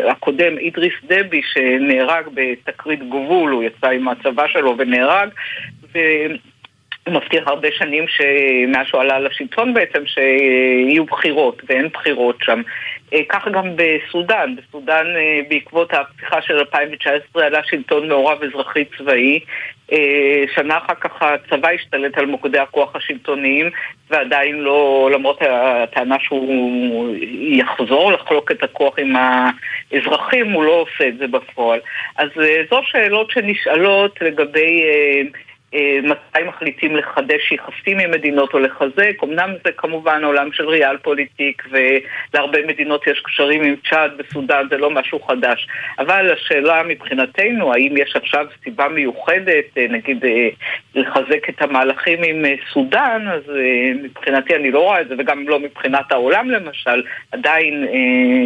הקודם, 0.08 0.58
אידריס 0.58 0.94
דבי, 1.04 1.42
שנהרג 1.52 2.24
בתקרית 2.34 3.00
גבול, 3.08 3.50
הוא 3.50 3.62
יצא 3.62 3.86
עם 3.86 4.08
הצבא 4.08 4.48
שלו 4.48 4.74
ונהרג, 4.78 5.28
הוא 7.06 7.14
מבטיח 7.14 7.48
הרבה 7.48 7.68
שנים 7.72 8.04
שמאז 8.08 8.86
שהוא 8.86 9.00
עלה 9.00 9.18
לשלטון 9.20 9.74
בעצם 9.74 10.06
שיהיו 10.06 11.04
בחירות, 11.04 11.62
ואין 11.68 11.88
בחירות 11.88 12.36
שם. 12.42 12.62
אה, 13.14 13.20
ככה 13.28 13.50
גם 13.50 13.76
בסודאן, 13.76 14.54
בסודאן 14.56 15.06
בעקבות 15.48 15.94
הפתיחה 15.94 16.42
של 16.42 16.58
2019 16.58 17.46
עלה 17.46 17.60
שלטון 17.64 18.08
מעורב 18.08 18.42
אזרחי 18.42 18.84
צבאי 18.98 19.40
אה, 19.92 20.44
שנה 20.54 20.78
אחר 20.78 20.94
כך 20.94 21.22
הצבא 21.22 21.68
השתלט 21.68 22.18
על 22.18 22.26
מוקדי 22.26 22.58
הכוח 22.58 22.96
השלטוניים 22.96 23.70
ועדיין 24.10 24.56
לא, 24.56 25.10
למרות 25.12 25.42
הטענה 25.42 26.16
שהוא 26.20 27.16
יחזור 27.32 28.12
לחלוק 28.12 28.50
את 28.50 28.62
הכוח 28.62 28.98
עם 28.98 29.16
האזרחים, 29.16 30.50
הוא 30.50 30.64
לא 30.64 30.70
עושה 30.70 31.08
את 31.08 31.18
זה 31.18 31.26
בפועל. 31.26 31.80
אז 32.16 32.28
אה, 32.42 32.62
זו 32.70 32.80
שאלות 32.84 33.30
שנשאלות 33.30 34.18
לגבי 34.20 34.82
אה, 34.82 34.88
אה, 34.88 35.22
מתי 36.02 36.42
מחליטים 36.48 36.96
לחדש 36.96 37.52
יחסים 37.52 37.98
עם 37.98 38.10
מדינות 38.10 38.54
או 38.54 38.58
לחזק. 38.58 39.24
אמנם 39.24 39.50
זה 39.64 39.72
כמובן 39.72 40.24
עולם 40.24 40.52
של 40.52 40.68
ריאל 40.68 40.96
פוליטיק 40.96 41.62
ולהרבה 41.70 42.66
מדינות 42.66 43.06
יש 43.06 43.20
קשרים 43.20 43.62
עם 43.62 43.74
צ'אד 43.90 44.10
וסודאן, 44.18 44.66
זה 44.70 44.76
לא 44.76 44.90
משהו 44.90 45.20
חדש. 45.22 45.68
אבל 45.98 46.32
השאלה 46.32 46.82
מבחינתנו, 46.82 47.72
האם 47.72 47.96
יש 47.96 48.16
עכשיו 48.16 48.46
סיבה 48.64 48.88
מיוחדת, 48.88 49.64
אה, 49.76 49.86
נגיד 49.88 50.24
אה, 50.24 50.48
לחזק 50.94 51.48
את 51.48 51.62
המהלכים 51.62 52.22
עם 52.22 52.44
סודאן, 52.72 53.28
אז 53.28 53.42
מבחינתי 54.02 54.56
אני 54.56 54.70
לא 54.70 54.80
רואה 54.80 55.00
את 55.00 55.08
זה, 55.08 55.14
וגם 55.18 55.48
לא 55.48 55.60
מבחינת 55.60 56.12
העולם 56.12 56.50
למשל. 56.50 57.02
עדיין 57.32 57.86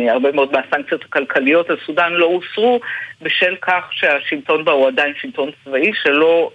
הרבה 0.09 0.33
מאוד 0.33 0.53
מהסנקציות 0.53 1.05
הכלכליות 1.05 1.71
על 1.71 1.77
סודאן 1.87 2.13
לא 2.13 2.27
הוסרו 2.27 2.81
בשל 3.23 3.57
כך 3.63 3.89
שהשלטון 3.91 4.65
בה 4.65 4.73
הוא 4.73 4.89
עדיין 4.89 5.13
שלטון 5.21 5.51
צבאי 5.65 5.91
שלא 6.03 6.51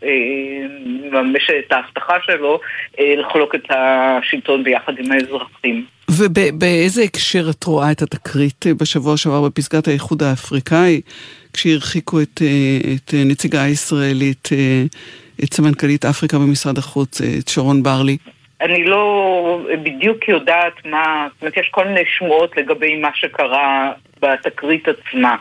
מממש 0.85 1.49
את 1.49 1.71
ההבטחה 1.71 2.13
שלו 2.25 2.59
אה, 2.99 3.15
לחלוק 3.17 3.55
את 3.55 3.65
השלטון 3.69 4.63
ביחד 4.63 4.93
עם 4.99 5.11
האזרחים. 5.11 5.85
ובאיזה 6.11 7.03
הקשר 7.03 7.49
את 7.49 7.63
רואה 7.63 7.91
את 7.91 8.01
התקרית 8.01 8.65
בשבוע 8.77 9.17
שעבר 9.17 9.41
בפסגת 9.41 9.87
האיחוד 9.87 10.23
האפריקאי, 10.23 11.01
כשהרחיקו 11.53 12.21
את, 12.21 12.41
אה, 12.41 12.93
את 12.95 13.13
נציגה 13.25 13.63
הישראלית, 13.63 14.49
אה, 14.51 14.83
את 15.43 15.53
סמנכ"לית 15.53 16.05
אפריקה 16.05 16.37
במשרד 16.37 16.77
החוץ, 16.77 17.21
את 17.21 17.47
שרון 17.47 17.83
ברלי? 17.83 18.17
אני 18.61 18.83
לא 18.83 19.59
בדיוק 19.83 20.27
יודעת 20.27 20.85
מה, 20.85 21.27
זאת 21.33 21.41
אומרת, 21.41 21.57
יש 21.57 21.69
כל 21.71 21.87
מיני 21.87 22.03
שמועות 22.17 22.57
לגבי 22.57 22.95
מה 22.95 23.09
שקרה 23.13 23.93
בתקרית 24.21 24.87
עצמה. 24.87 25.35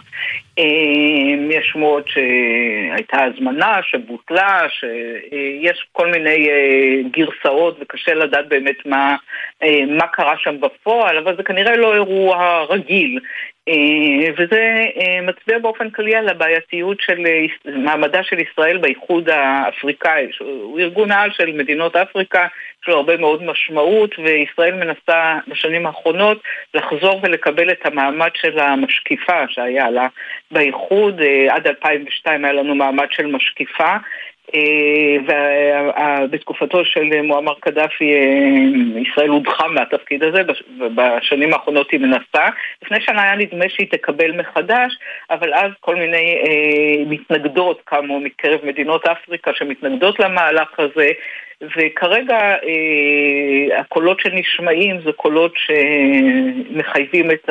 אמ, 0.58 1.50
יש 1.50 1.70
שמועות 1.72 2.04
שהייתה 2.08 3.24
הזמנה 3.24 3.78
שבוטלה, 3.82 4.60
שיש 4.68 5.86
כל 5.92 6.10
מיני 6.10 6.48
אה, 6.50 7.00
גרסאות 7.10 7.78
וקשה 7.80 8.14
לדעת 8.14 8.48
באמת 8.48 8.86
מה, 8.86 9.16
אה, 9.62 9.84
מה 9.88 10.06
קרה 10.06 10.34
שם 10.38 10.60
בפועל, 10.60 11.18
אבל 11.18 11.36
זה 11.36 11.42
כנראה 11.42 11.76
לא 11.76 11.94
אירוע 11.94 12.64
רגיל. 12.68 13.18
אה, 13.68 14.32
וזה 14.38 14.84
מצביע 15.22 15.58
באופן 15.58 15.90
כללי 15.90 16.16
על 16.16 16.28
הבעייתיות 16.28 17.00
של 17.00 17.18
מעמדה 17.64 18.22
של 18.22 18.38
ישראל 18.38 18.78
באיחוד 18.78 19.28
האפריקאי, 19.28 20.28
שהוא 20.32 20.80
ארגון 20.80 21.10
העל 21.10 21.30
של 21.32 21.52
מדינות 21.52 21.96
אפריקה, 21.96 22.46
יש 22.82 22.88
לו 22.88 22.96
הרבה 22.96 23.16
מאוד 23.16 23.42
משמעות, 23.42 24.14
וישראל 24.18 24.74
מנסה 24.74 25.38
בשנים 25.48 25.86
האחרונות 25.86 26.42
לחזור 26.74 27.20
ולקבל 27.22 27.70
את 27.70 27.86
המעמד 27.86 28.30
של 28.34 28.58
המשקיפה 28.58 29.48
שהיה 29.48 29.90
לה 29.90 30.06
באיחוד, 30.50 31.20
אה, 31.20 31.54
עד 31.54 31.66
2002 31.66 32.44
היה 32.44 32.54
לנו 32.54 32.74
מעמד 32.74 33.06
של 33.10 33.26
משקיפה. 33.26 33.96
אה, 34.54 35.16
ובתקופתו 36.24 36.84
של 36.84 37.22
מועמר 37.22 37.54
קדאפי 37.60 38.12
אה, 38.14 39.00
ישראל 39.00 39.28
הודחה 39.28 39.68
מהתפקיד 39.68 40.22
הזה, 40.22 40.42
בשנים 40.94 41.52
האחרונות 41.52 41.90
היא 41.90 42.00
מנסה. 42.00 42.48
לפני 42.82 43.00
שנה 43.00 43.22
היה 43.22 43.36
נדמה 43.36 43.64
שהיא 43.68 43.90
תקבל 43.90 44.32
מחדש, 44.32 44.92
אבל 45.30 45.54
אז 45.54 45.70
כל 45.80 45.96
מיני 45.96 46.42
מתנגדות 47.06 47.80
קמו 47.84 48.20
מקרב 48.20 48.60
מדינות 48.64 49.06
אפריקה 49.06 49.50
שמתנגדות 49.54 50.20
למהלך 50.20 50.80
הזה. 50.80 51.08
וכרגע 51.76 52.38
אה, 52.38 53.80
הקולות 53.80 54.20
שנשמעים 54.20 55.00
זה 55.04 55.12
קולות 55.12 55.54
שמחייבים 55.56 57.30
את 57.30 57.50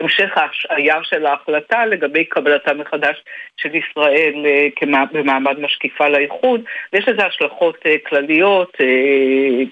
המשך 0.00 0.30
ההשעיה 0.36 0.94
של 1.02 1.26
ההחלטה 1.26 1.86
לגבי 1.86 2.24
קבלתה 2.24 2.74
מחדש 2.74 3.16
של 3.56 3.68
ישראל 3.74 4.46
אה, 4.46 5.06
במעמד 5.12 5.60
משקיפה 5.60 6.08
לאיחוד, 6.08 6.60
ויש 6.92 7.08
לזה 7.08 7.26
השלכות 7.26 7.76
אה, 7.86 7.96
כלליות 8.08 8.72
אה, 8.80 9.64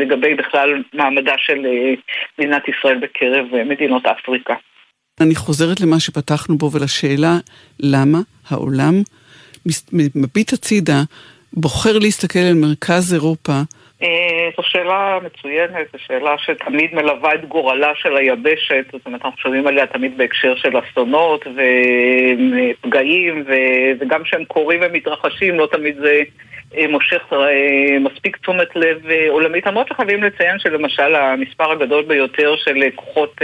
לגבי 0.00 0.34
בכלל 0.34 0.82
מעמדה 0.92 1.34
של 1.38 1.66
מדינת 2.38 2.62
ישראל 2.68 2.98
בקרב 2.98 3.46
מדינות 3.64 4.06
אפריקה. 4.06 4.54
אני 5.20 5.34
חוזרת 5.34 5.80
למה 5.80 6.00
שפתחנו 6.00 6.58
בו 6.58 6.70
ולשאלה 6.72 7.32
למה 7.80 8.18
העולם 8.50 8.94
מביט 10.14 10.52
הצידה, 10.52 11.02
בוחר 11.52 11.98
להסתכל 11.98 12.38
על 12.38 12.54
מרכז 12.54 13.14
אירופה. 13.14 13.60
זו 14.56 14.62
שאלה 14.62 15.18
מצוינת, 15.24 15.86
זו 15.92 15.98
שאלה 16.06 16.38
שתמיד 16.38 16.94
מלווה 16.94 17.34
את 17.34 17.44
גורלה 17.44 17.92
של 17.94 18.16
היבשת, 18.16 18.84
זאת 18.92 19.06
אומרת 19.06 19.24
אנחנו 19.24 19.38
שומעים 19.38 19.66
עליה 19.66 19.86
תמיד 19.86 20.18
בהקשר 20.18 20.56
של 20.56 20.78
אסונות 20.78 21.46
ופגעים, 21.46 23.44
וגם 24.00 24.22
כשהם 24.22 24.44
קורים 24.44 24.80
ומתרחשים 24.82 25.58
לא 25.58 25.68
תמיד 25.72 25.96
זה 25.96 26.22
אה, 26.76 26.88
מושך 26.88 27.32
אה, 27.32 27.98
מספיק 28.00 28.36
תשומת 28.36 28.76
לב 28.76 29.06
אה, 29.10 29.26
עולמית, 29.30 29.66
למרות 29.66 29.88
שחייבים 29.88 30.22
לציין 30.22 30.58
שלמשל 30.58 31.14
המספר 31.14 31.70
הגדול 31.70 32.04
ביותר 32.04 32.56
של 32.56 32.82
כוחות 32.94 33.40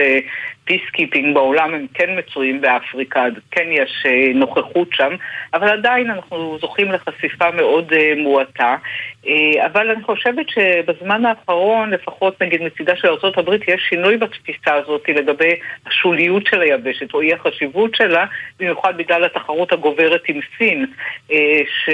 peacekeeping 0.68 1.34
בעולם 1.34 1.74
הם 1.74 1.86
כן 1.94 2.18
מצויים 2.18 2.60
באפריקה, 2.60 3.24
כן 3.50 3.66
יש 3.70 4.06
נוכחות 4.34 4.88
שם, 4.92 5.12
אבל 5.54 5.68
עדיין 5.68 6.10
אנחנו 6.10 6.58
זוכים 6.60 6.92
לחשיפה 6.92 7.50
מאוד 7.50 7.92
מועטה. 8.16 8.76
אבל 9.66 9.90
אני 9.90 10.02
חושבת 10.02 10.46
שבזמן 10.48 11.26
האחרון, 11.26 11.90
לפחות 11.90 12.42
נגיד 12.42 12.62
מצידה 12.62 12.96
של 12.96 13.08
ארה"ב, 13.08 13.52
יש 13.68 13.82
שינוי 13.88 14.16
בתפיסה 14.16 14.74
הזאת 14.74 15.08
לגבי 15.08 15.54
השוליות 15.86 16.46
של 16.46 16.60
היבשת, 16.60 17.14
או 17.14 17.20
אי 17.20 17.32
החשיבות 17.34 17.94
שלה, 17.94 18.24
במיוחד 18.60 18.96
בגלל 18.96 19.24
התחרות 19.24 19.72
הגוברת 19.72 20.22
עם 20.28 20.40
סין, 20.58 20.86
ש... 21.66 21.90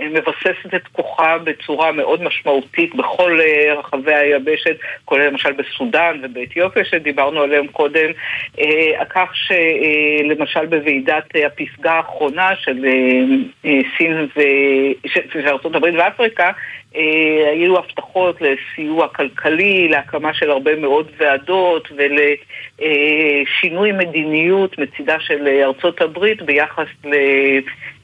מבססת 0.00 0.74
את 0.74 0.86
כוחה 0.92 1.38
בצורה 1.38 1.92
מאוד 1.92 2.22
משמעותית 2.22 2.94
בכל 2.94 3.40
אה, 3.40 3.74
רחבי 3.74 4.14
היבשת, 4.14 4.76
כולל 5.04 5.26
למשל 5.26 5.52
בסודאן 5.52 6.20
ובאתיופיה 6.22 6.84
שדיברנו 6.84 7.40
עליהם 7.40 7.66
קודם, 7.66 8.10
אה, 8.60 9.04
כך 9.04 9.30
שלמשל 9.34 10.66
בוועידת 10.66 11.24
הפסגה 11.46 11.92
האחרונה 11.92 12.50
של 12.56 12.84
אה, 13.64 13.80
סין 13.98 14.28
וארצות 15.34 15.74
הברית 15.74 15.94
ואפריקה, 15.98 16.50
היו 17.52 17.78
הבטחות 17.78 18.40
לסיוע 18.40 19.08
כלכלי, 19.08 19.88
להקמה 19.88 20.34
של 20.34 20.50
הרבה 20.50 20.76
מאוד 20.76 21.06
ועדות 21.18 21.88
ולשינוי 22.78 23.92
מדיניות 23.92 24.78
מצידה 24.78 25.16
של 25.20 25.48
ארצות 25.64 26.00
הברית 26.00 26.42
ביחס 26.42 26.86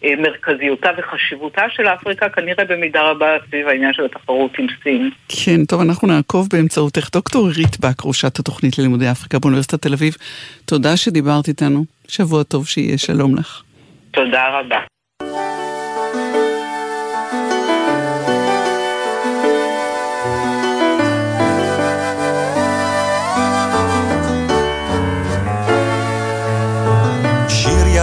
למרכזיותה 0.03 0.91
וחשיבותה 0.99 1.63
של 1.77 1.87
אפריקה, 1.87 2.29
כנראה 2.29 2.65
במידה 2.65 3.03
רבה 3.03 3.37
סביב 3.49 3.69
העניין 3.69 3.93
של 3.93 4.05
התחרות 4.05 4.59
עם 4.59 4.67
סין. 4.83 5.11
כן, 5.29 5.65
טוב, 5.65 5.81
אנחנו 5.81 6.09
נעקוב 6.09 6.49
באמצעותך. 6.53 7.09
דוקטור 7.13 7.47
עירית 7.49 7.81
בק, 7.81 8.05
ראשת 8.05 8.39
התוכנית 8.39 8.79
ללימודי 8.79 9.11
אפריקה 9.11 9.39
באוניברסיטת 9.39 9.83
תל 9.83 9.93
אביב, 9.93 10.15
תודה 10.65 10.97
שדיברת 10.97 11.49
איתנו. 11.49 11.85
שבוע 12.09 12.43
טוב 12.43 12.67
שיהיה, 12.67 12.99
שלום 12.99 13.37
לך. 13.37 13.63
תודה 14.11 14.49
רבה. 14.49 14.79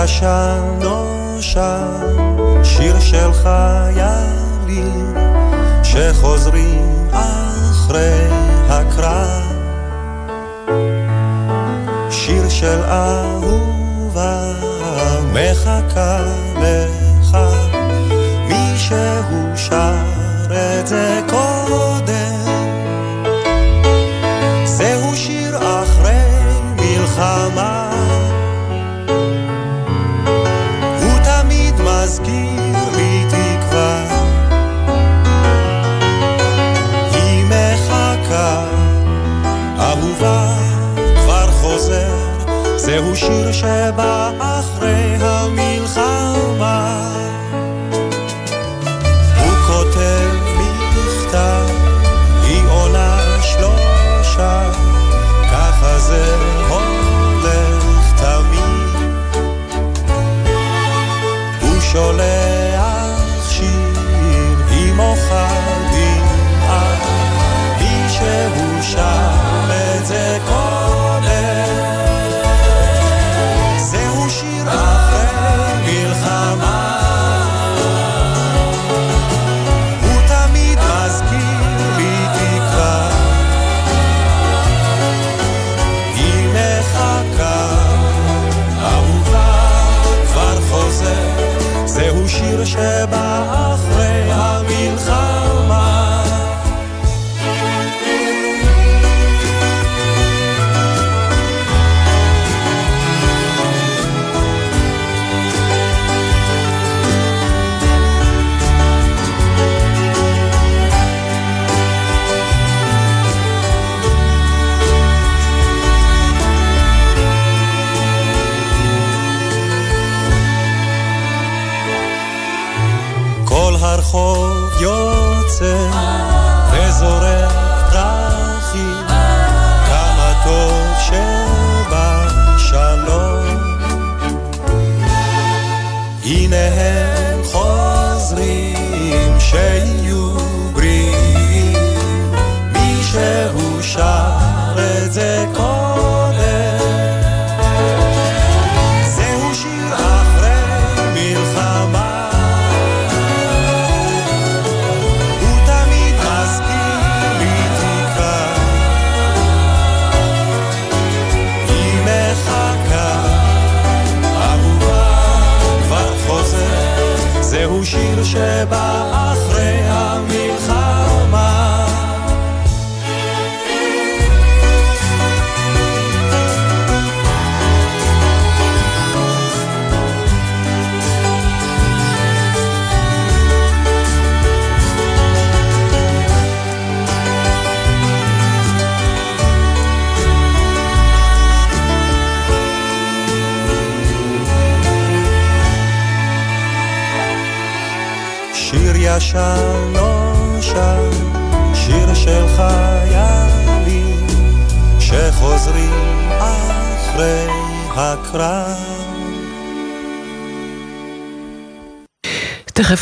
ישן 0.10 0.80
נושן, 0.80 2.18
שיר 2.64 3.00
של 3.00 3.34
חיילים 3.34 5.16
שחוזרים 5.84 7.08
אחרי 7.12 8.28
הקרב. 8.70 9.54
שיר 12.10 12.50
של 12.50 12.82
אהובה 12.84 14.52
מחכה 15.34 16.20
לך, 16.56 17.38
מישהו 18.48 18.98
שר 19.56 19.96
את 20.52 20.88
זה 20.88 21.22
קודם. 21.30 22.59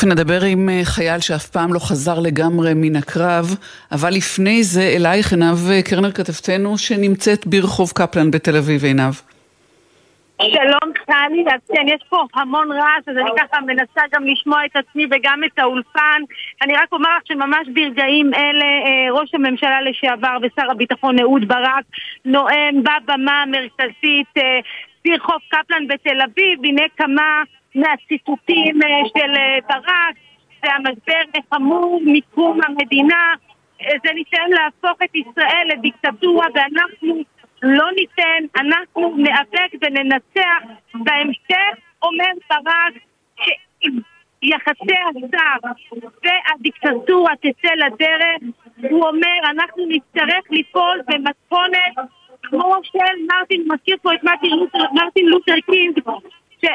נדבר 0.08 0.40
עם 0.42 0.68
אה, 0.68 0.80
חייל 0.84 1.20
שאף 1.20 1.46
פעם 1.46 1.72
לא 1.74 1.78
חזר 1.78 2.20
לגמרי 2.20 2.72
מן 2.74 2.96
הקרב, 2.96 3.46
אבל 3.92 4.10
לפני 4.10 4.62
זה 4.62 4.82
אלייך 4.96 5.32
עינב 5.32 5.70
אה, 5.70 5.82
קרנר 5.82 6.12
כתבתנו 6.12 6.78
שנמצאת 6.78 7.46
ברחוב 7.46 7.90
קפלן 7.94 8.30
בתל 8.30 8.56
אביב, 8.56 8.84
עינב. 8.84 9.14
שלום 10.42 10.92
טלי, 11.06 11.44
אז 11.54 11.60
כן, 11.74 11.88
יש 11.88 12.02
פה 12.08 12.24
המון 12.34 12.72
רעש, 12.72 13.04
אז 13.06 13.16
אני 13.16 13.30
ככה 13.38 13.60
מנסה 13.60 14.00
גם 14.14 14.26
לשמוע 14.26 14.64
את 14.64 14.76
עצמי 14.76 15.06
וגם 15.10 15.40
את 15.46 15.58
האולפן. 15.58 16.22
אני 16.62 16.74
רק 16.74 16.92
אומר 16.92 17.08
לך 17.16 17.22
שממש 17.24 17.68
ברגעים 17.74 18.34
אלה 18.34 18.64
אה, 18.64 19.20
ראש 19.20 19.34
הממשלה 19.34 19.82
לשעבר 19.82 20.36
ושר 20.42 20.70
הביטחון 20.70 21.20
אהוד 21.20 21.48
ברק 21.48 21.84
נואם 22.24 22.82
בבמה 22.82 23.42
המרכזית 23.42 24.34
ברחוב 25.04 25.40
קפלן 25.48 25.86
בתל 25.88 26.20
אביב, 26.20 26.64
הנה 26.64 26.82
כמה 26.96 27.42
מהציטוטים 27.80 28.82
אה, 28.82 29.08
של 29.18 29.36
אה, 29.36 29.58
ברק, 29.68 30.16
זה 30.62 30.72
המשבר 30.74 31.38
החמור 31.38 32.00
מקום 32.06 32.60
המדינה, 32.66 33.34
אה, 33.80 33.86
זה 34.04 34.12
ניסיון 34.14 34.50
להפוך 34.50 35.02
את 35.04 35.16
ישראל 35.16 35.68
לדיקטטורה 35.68 36.46
ואנחנו 36.54 37.22
לא 37.62 37.90
ניתן, 37.96 38.60
אנחנו 38.60 39.14
ניאבק 39.16 39.72
וננצח. 39.82 40.62
בהמשך 40.94 41.78
אומר 42.02 42.30
ברק 42.50 42.94
שיחסי 44.44 44.98
השר 45.08 45.68
והדיקטטורה 46.24 47.32
תצא 47.36 47.74
לדרך, 47.74 48.54
הוא 48.90 49.06
אומר 49.06 49.38
אנחנו 49.50 49.86
נצטרך 49.88 50.44
לפעול 50.50 51.00
במתכונת 51.06 51.94
כמו 52.42 52.74
של 52.82 53.26
מרטין, 53.28 53.64
מזכיר 53.72 53.96
פה 54.02 54.14
את 54.14 54.22
מרטין 54.92 55.26
לותר 55.26 55.54
קינג, 55.66 56.00
ש... 56.62 56.66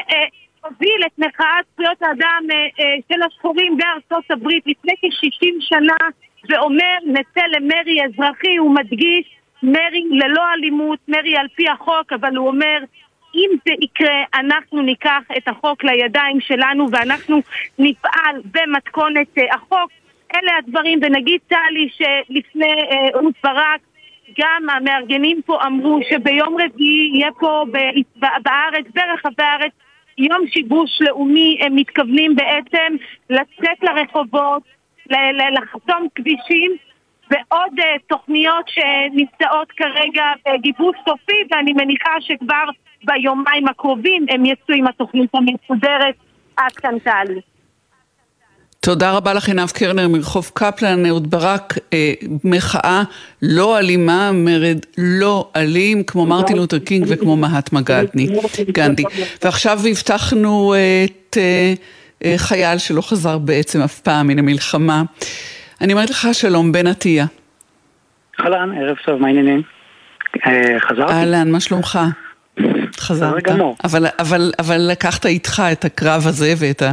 הוביל 0.64 1.00
את 1.06 1.18
מחאת 1.18 1.64
זכויות 1.72 2.02
האדם 2.02 2.44
אה, 2.50 2.56
אה, 2.56 2.96
של 3.12 3.22
השחורים 3.22 3.76
בארצות 3.76 4.30
הברית 4.30 4.64
לפני 4.66 4.92
כ-60 5.00 5.54
שנה 5.60 6.08
ואומר 6.48 6.98
נצא 7.06 7.46
למרי 7.46 8.04
אזרחי, 8.04 8.56
הוא 8.56 8.74
מדגיש 8.74 9.26
מרי 9.62 10.04
ללא 10.10 10.42
אלימות, 10.54 10.98
מרי 11.08 11.36
על 11.36 11.46
פי 11.54 11.68
החוק, 11.68 12.12
אבל 12.12 12.36
הוא 12.36 12.48
אומר 12.48 12.78
אם 13.34 13.50
זה 13.66 13.72
יקרה, 13.80 14.22
אנחנו 14.34 14.82
ניקח 14.82 15.22
את 15.36 15.48
החוק 15.48 15.84
לידיים 15.84 16.40
שלנו 16.40 16.86
ואנחנו 16.92 17.40
נפעל 17.78 18.40
במתכונת 18.44 19.38
אה, 19.38 19.54
החוק. 19.54 19.90
אלה 20.34 20.52
הדברים, 20.58 21.00
ונגיד 21.02 21.40
טלי 21.48 21.88
שלפני 21.96 22.74
אהוד 23.14 23.34
ברק 23.44 23.80
גם 24.38 24.70
המארגנים 24.70 25.42
פה 25.46 25.66
אמרו 25.66 26.00
שביום 26.10 26.56
רביעי 26.60 27.10
יהיה 27.14 27.30
פה 27.40 27.64
בארץ, 28.16 28.84
ברחבי 28.94 29.42
הארץ, 29.42 29.72
יום 30.18 30.46
שיבוש 30.46 31.02
לאומי, 31.02 31.58
הם 31.60 31.76
מתכוונים 31.76 32.36
בעצם 32.36 32.96
לצאת 33.30 33.82
לרחובות, 33.82 34.62
לחסום 35.50 36.08
כבישים 36.14 36.76
ועוד 37.30 37.78
uh, 37.78 37.82
תוכניות 38.06 38.68
שנמצאות 38.68 39.72
כרגע 39.72 40.24
בגיבוש 40.48 40.96
סופי 41.08 41.36
ואני 41.50 41.72
מניחה 41.72 42.10
שכבר 42.20 42.64
ביומיים 43.04 43.68
הקרובים 43.68 44.26
הם 44.28 44.44
יצאו 44.44 44.74
עם 44.74 44.86
התוכנית 44.86 45.30
המסודרת 45.34 46.14
עד 46.56 46.72
כאן 46.72 46.98
טלי. 46.98 47.40
תודה 48.84 49.12
רבה 49.12 49.34
לך 49.34 49.48
עינב 49.48 49.70
קרנר 49.70 50.08
מרחוב 50.08 50.50
קפלן, 50.54 51.06
אהוד 51.06 51.30
ברק, 51.30 51.74
אה, 51.92 52.12
מחאה 52.44 53.02
לא 53.42 53.78
אלימה, 53.78 54.32
מרד 54.32 54.78
לא 54.98 55.50
אלים, 55.56 56.02
כמו 56.02 56.26
מרטין 56.26 56.56
לותר 56.56 56.78
קינג 56.78 57.06
וכמו 57.08 57.36
מהטמה 57.36 57.80
גנדי. 57.80 58.26
גנדי. 58.70 59.02
ועכשיו 59.44 59.80
הבטחנו 59.90 60.74
את 61.04 61.36
אה, 61.36 61.74
אה, 62.24 62.34
חייל 62.36 62.78
שלא 62.78 63.00
חזר 63.00 63.38
בעצם 63.38 63.82
אף 63.82 64.00
פעם 64.00 64.26
מן 64.26 64.38
המלחמה. 64.38 65.02
אני 65.80 65.92
אומרת 65.92 66.10
לך 66.10 66.28
שלום, 66.32 66.72
בן 66.72 66.86
עטיה. 66.86 67.26
אהלן, 68.40 68.78
ערב 68.78 68.96
טוב, 69.04 69.20
מה 69.20 69.26
העניינים? 69.26 69.62
אה, 70.46 70.80
חזרתי? 70.80 71.12
אהלן, 71.12 71.50
מה 71.50 71.60
שלומך? 71.60 71.98
חזרת, 73.00 73.48
אבל, 73.84 74.06
אבל, 74.18 74.52
אבל 74.58 74.80
לקחת 74.80 75.26
איתך 75.26 75.62
את 75.72 75.84
הקרב 75.84 76.26
הזה 76.26 76.54
ואת 76.56 76.82
ה, 76.82 76.92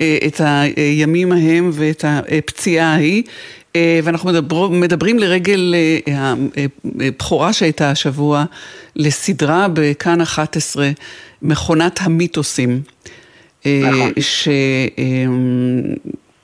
אה, 0.00 0.18
את 0.26 0.40
הימים 0.76 1.32
ההם 1.32 1.70
ואת 1.72 2.04
הפציעה 2.08 2.94
ההיא, 2.94 3.22
אה, 3.76 4.00
ואנחנו 4.04 4.30
מדבר, 4.30 4.68
מדברים 4.68 5.18
לרגל 5.18 5.74
אה, 6.08 6.34
הבכורה 7.00 7.52
שהייתה 7.52 7.90
השבוע 7.90 8.44
לסדרה 8.96 9.66
בכאן 9.72 10.20
11, 10.20 10.90
מכונת 11.42 11.98
המיתוסים. 12.02 12.80
נכון. 13.66 14.12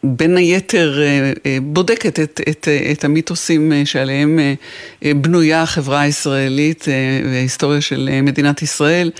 בין 0.05 0.37
היתר 0.37 1.01
אה, 1.03 1.33
אה, 1.47 1.59
בודקת 1.63 2.21
את, 2.21 2.41
את, 2.49 2.69
את 2.93 3.05
המיתוסים 3.05 3.73
אה, 3.73 3.83
שעליהם 3.85 4.39
בנויה 5.03 5.63
החברה 5.63 6.01
הישראלית 6.01 6.85
וההיסטוריה 7.25 7.81
של 7.81 8.09
מדינת 8.23 8.63
ישראל. 8.63 9.11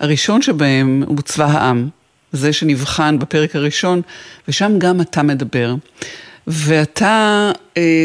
הראשון 0.00 0.42
שבהם 0.42 1.04
הוא 1.06 1.20
צבא 1.20 1.44
העם, 1.44 1.88
זה 2.32 2.52
שנבחן 2.52 3.18
בפרק 3.18 3.56
הראשון, 3.56 4.02
ושם 4.48 4.72
גם 4.78 5.00
אתה 5.00 5.22
מדבר. 5.22 5.74
ואתה, 6.46 7.52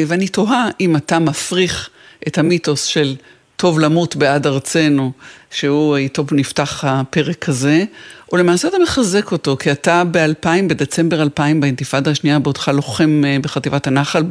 ואני 0.08 0.28
תוהה 0.28 0.70
אם 0.80 0.96
אתה 0.96 1.20
מפריך 1.20 1.90
את 2.28 2.38
המיתוס 2.38 2.84
של 2.84 3.16
טוב 3.56 3.80
למות 3.80 4.16
בעד 4.16 4.48
ארצנו, 4.48 5.12
שהוא 5.52 5.98
איתו 5.98 6.26
נפתח 6.32 6.84
הפרק 6.88 7.50
הזה, 7.50 7.84
או 8.32 8.38
למעשה 8.38 8.68
אתה 8.68 8.78
מחזק 8.84 9.32
אותו, 9.32 9.58
כי 9.58 9.72
אתה 9.72 10.04
ב-2000, 10.12 10.48
בדצמבר 10.70 11.22
2000, 11.22 11.62
באינתיפאדה 11.62 12.12
השנייה, 12.12 12.40
בעודך 12.40 12.68
לוחם 12.68 13.22
אה, 13.26 13.38
בחטיבת 13.42 13.88
הנחל, 13.88 14.24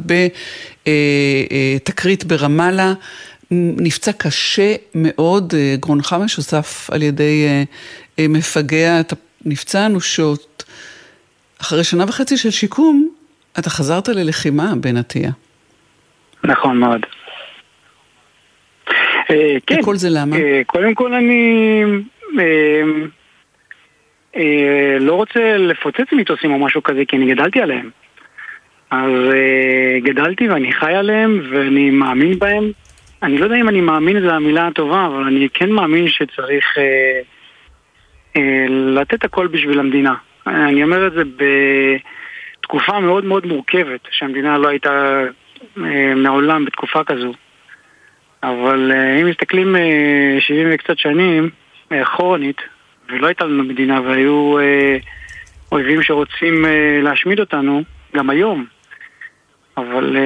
בתקרית 0.85 2.21
אה, 2.21 2.27
אה, 2.31 2.37
ברמאללה, 2.37 2.93
נפצע 3.51 4.11
קשה 4.11 4.75
מאוד, 4.95 5.53
גרונך 5.79 6.15
משוסף 6.23 6.89
על 6.89 7.01
ידי 7.01 7.45
מפגע, 8.19 8.99
אתה 8.99 9.15
נפצע 9.45 9.85
אנושות. 9.85 10.63
אחרי 11.61 11.83
שנה 11.83 12.05
וחצי 12.07 12.37
של 12.37 12.49
שיקום, 12.49 13.09
אתה 13.59 13.69
חזרת 13.69 14.07
ללחימה, 14.07 14.73
בן 14.75 14.97
עטיה. 14.97 15.31
נכון 16.43 16.77
מאוד. 16.77 17.01
כן. 19.67 19.79
וכל 19.79 19.95
זה 19.95 20.09
למה? 20.09 20.35
קודם 20.67 20.95
כל 20.95 21.13
אני 21.13 21.83
אה, 24.39 24.97
לא 24.99 25.13
רוצה 25.13 25.57
לפוצץ 25.57 26.11
מיתוסים 26.11 26.51
או 26.51 26.59
משהו 26.59 26.83
כזה, 26.83 27.05
כי 27.07 27.17
אני 27.17 27.33
גדלתי 27.33 27.61
עליהם. 27.61 27.89
אז 28.91 29.11
גדלתי 30.03 30.49
ואני 30.49 30.73
חי 30.73 30.93
עליהם 30.93 31.41
ואני 31.51 31.89
מאמין 31.89 32.39
בהם. 32.39 32.71
אני 33.23 33.37
לא 33.37 33.43
יודע 33.43 33.55
אם 33.55 33.69
אני 33.69 33.81
מאמין 33.81 34.21
זו 34.21 34.29
המילה 34.29 34.67
הטובה, 34.67 35.05
אבל 35.05 35.23
אני 35.23 35.47
כן 35.53 35.69
מאמין 35.69 36.07
שצריך 36.07 36.77
לתת 38.69 39.23
הכל 39.23 39.47
בשביל 39.47 39.79
המדינה. 39.79 40.13
אני 40.47 40.83
אומר 40.83 41.07
את 41.07 41.13
זה 41.13 41.23
בתקופה 42.59 42.99
מאוד 42.99 43.25
מאוד 43.25 43.45
מורכבת, 43.45 43.99
שהמדינה 44.11 44.57
לא 44.57 44.67
הייתה 44.67 45.23
מעולם 46.15 46.65
בתקופה 46.65 47.03
כזו. 47.03 47.33
אבל 48.43 48.91
אה, 48.91 49.21
אם 49.21 49.25
מסתכלים 49.29 49.75
70 50.39 50.67
אה, 50.67 50.73
וקצת 50.73 50.97
שנים 50.97 51.49
אה, 51.91 52.03
אחורנית, 52.03 52.61
ולא 53.09 53.27
הייתה 53.27 53.45
לנו 53.45 53.63
מדינה 53.63 54.01
והיו 54.01 54.57
אויבים 55.71 56.03
שרוצים 56.03 56.65
להשמיד 57.03 57.39
אותנו, 57.39 57.83
גם 58.15 58.29
היום. 58.29 58.65
אבל, 59.77 60.17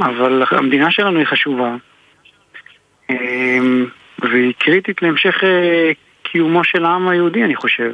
אבל 0.00 0.42
המדינה 0.50 0.90
שלנו 0.90 1.18
היא 1.18 1.26
חשובה, 1.26 1.76
והיא 4.18 4.52
קריטית 4.58 5.02
להמשך 5.02 5.42
קיומו 6.22 6.64
של 6.64 6.84
העם 6.84 7.08
היהודי, 7.08 7.44
אני 7.44 7.56
חושב. 7.56 7.92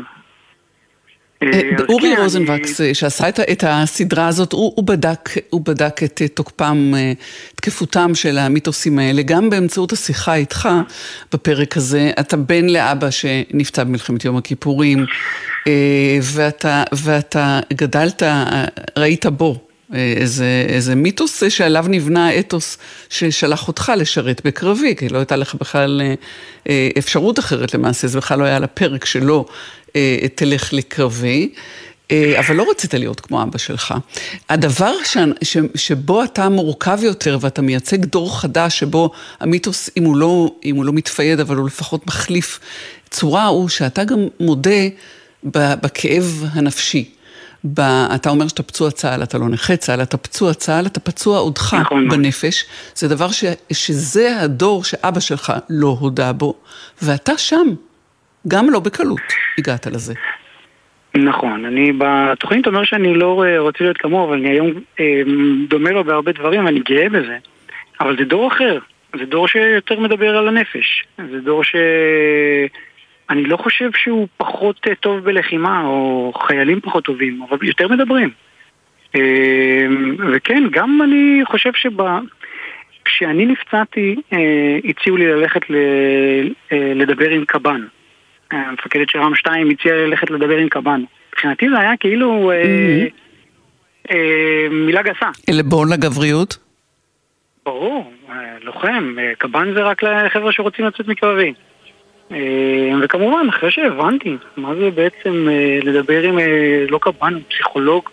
אה, 1.43 1.49
אה, 1.53 1.84
אורי 1.88 2.14
כן, 2.16 2.22
רוזנבקס, 2.22 2.80
אה, 2.80 2.95
שעשה 2.95 3.28
את 3.28 3.64
הסדרה 3.66 4.28
הזאת, 4.28 4.53
הוא 4.53 4.84
בדק 4.84 5.30
הוא 5.51 5.61
בדק 5.64 6.03
את 6.03 6.22
תוקפם, 6.34 6.93
תקפותם 7.55 8.14
של 8.14 8.38
המיתוסים 8.38 8.99
האלה, 8.99 9.22
גם 9.22 9.51
באמצעות 9.51 9.93
השיחה 9.93 10.34
איתך 10.34 10.68
בפרק 11.32 11.76
הזה. 11.76 12.11
אתה 12.20 12.36
בן 12.36 12.68
לאבא 12.68 13.11
שנפצע 13.11 13.84
במלחמת 13.84 14.24
יום 14.24 14.36
הכיפורים, 14.36 15.07
ואתה, 16.22 16.84
ואתה 16.93 17.61
גדלת, 17.72 18.22
ראית 18.97 19.26
בו. 19.26 19.69
איזה, 19.95 20.66
איזה 20.68 20.95
מיתוס 20.95 21.43
שעליו 21.49 21.84
נבנה 21.88 22.28
האתוס 22.28 22.78
ששלח 23.09 23.68
אותך 23.68 23.93
לשרת 23.97 24.41
בקרבי, 24.45 24.97
כי 24.97 25.09
לא 25.09 25.18
הייתה 25.18 25.36
לך 25.36 25.55
בכלל 25.55 26.03
אפשרות 26.99 27.38
אחרת 27.38 27.74
למעשה, 27.74 28.09
זה 28.09 28.18
בכלל 28.18 28.38
לא 28.38 28.45
היה 28.45 28.57
על 28.57 28.64
הפרק 28.64 29.05
שלו 29.05 29.47
אה, 29.97 30.26
תלך 30.34 30.72
לקרבי. 30.72 31.53
אה, 32.11 32.38
אבל 32.38 32.57
לא 32.57 32.66
רצית 32.70 32.95
להיות 32.95 33.20
כמו 33.20 33.43
אבא 33.43 33.59
שלך. 33.59 33.95
הדבר 34.49 34.93
ש, 35.05 35.16
ש, 35.43 35.57
שבו 35.74 36.24
אתה 36.24 36.49
מורכב 36.49 36.99
יותר 37.03 37.38
ואתה 37.41 37.62
מייצג 37.62 38.05
דור 38.05 38.41
חדש, 38.41 38.78
שבו 38.78 39.11
המיתוס, 39.41 39.91
אם 39.97 40.05
הוא 40.05 40.16
לא, 40.16 40.55
אם 40.64 40.76
הוא 40.76 40.84
לא 40.84 40.93
מתפייד, 40.93 41.41
אבל 41.41 41.57
הוא 41.57 41.66
לפחות 41.66 42.07
מחליף 42.07 42.61
צורה, 43.11 43.47
הוא 43.47 43.68
שאתה 43.68 44.05
גם 44.05 44.26
מודה 44.41 44.80
בכאב 45.45 46.45
הנפשי. 46.53 47.11
ב, 47.64 47.80
אתה 48.14 48.30
אומר 48.30 48.48
שאתה 48.48 48.62
פצוע 48.62 48.90
צה"ל, 48.90 49.22
אתה 49.22 49.38
לא 49.38 49.48
נכה 49.48 49.76
צה"ל, 49.76 50.02
אתה 50.02 50.16
פצוע 50.16 50.54
צה"ל, 50.54 50.86
אתה 50.86 51.00
פצוע 51.00 51.38
עודך 51.38 51.74
נכון. 51.74 52.08
בנפש. 52.08 52.64
זה 52.94 53.08
דבר 53.08 53.28
ש, 53.28 53.44
שזה 53.72 54.40
הדור 54.40 54.84
שאבא 54.84 55.20
שלך 55.20 55.52
לא 55.70 55.96
הודה 56.00 56.32
בו, 56.32 56.54
ואתה 57.02 57.38
שם, 57.38 57.68
גם 58.48 58.70
לא 58.70 58.80
בקלות 58.80 59.20
הגעת 59.58 59.86
לזה. 59.86 60.14
נכון, 61.14 61.64
אני 61.64 61.92
בתוכנית 61.98 62.66
אומר 62.66 62.84
שאני 62.84 63.14
לא 63.14 63.42
רוצה 63.58 63.84
להיות 63.84 63.98
כמוהו, 63.98 64.28
אבל 64.28 64.38
אני 64.38 64.48
היום 64.48 64.70
אה, 65.00 65.22
דומה 65.68 65.90
לו 65.90 66.04
בהרבה 66.04 66.32
דברים, 66.32 66.64
ואני 66.64 66.80
גאה 66.80 67.08
בזה. 67.08 67.36
אבל 68.00 68.16
זה 68.18 68.24
דור 68.24 68.48
אחר, 68.48 68.78
זה 69.18 69.24
דור 69.24 69.48
שיותר 69.48 70.00
מדבר 70.00 70.36
על 70.36 70.48
הנפש. 70.48 71.04
זה 71.30 71.40
דור 71.40 71.64
ש... 71.64 71.74
אני 73.31 73.45
לא 73.45 73.57
חושב 73.57 73.91
שהוא 73.97 74.28
פחות 74.37 74.76
אה, 74.89 74.95
טוב 74.95 75.24
בלחימה, 75.24 75.85
או 75.85 76.33
חיילים 76.47 76.81
פחות 76.81 77.05
טובים, 77.05 77.43
אבל 77.43 77.59
יותר 77.62 77.89
מדברים. 77.89 78.31
אה, 79.14 79.87
וכן, 80.33 80.62
גם 80.70 81.01
אני 81.05 81.41
חושב 81.45 81.72
שב... 81.74 81.91
כשאני 83.05 83.47
נפצעתי, 83.47 84.16
אה, 84.33 84.78
הציעו 84.85 85.16
לי 85.16 85.26
ללכת 85.26 85.61
לדבר 86.72 87.31
עם 87.31 87.45
קב"ן. 87.45 87.81
המפקדת 88.51 89.11
של 89.11 89.18
רם 89.18 89.35
2 89.35 89.70
הציעה 89.70 89.97
ללכת 89.97 90.31
לדבר 90.31 90.57
עם 90.57 90.68
קב"ן. 90.68 91.03
מבחינתי 91.33 91.70
זה 91.70 91.78
היה 91.78 91.97
כאילו 91.97 92.53
מילה 94.70 95.03
גסה. 95.03 95.26
עלבון 95.51 95.93
לגבריות? 95.93 96.59
ברור, 97.64 98.12
לוחם, 98.62 99.16
קב"ן 99.39 99.74
זה 99.74 99.83
רק 99.83 100.03
לחבר'ה 100.03 100.53
שרוצים 100.53 100.85
לצאת 100.85 101.09
מקרבי. 101.09 101.53
אה, 102.33 102.93
וכמובן, 103.03 103.47
אחרי 103.49 103.70
שהבנתי 103.70 104.37
מה 104.57 104.74
זה 104.74 104.91
בעצם 104.91 105.49
אה, 105.51 105.78
לדבר 105.83 106.22
עם, 106.22 106.39
אה, 106.39 106.85
לא 106.89 106.99
קב"ן, 106.99 107.39
פסיכולוג, 107.49 108.09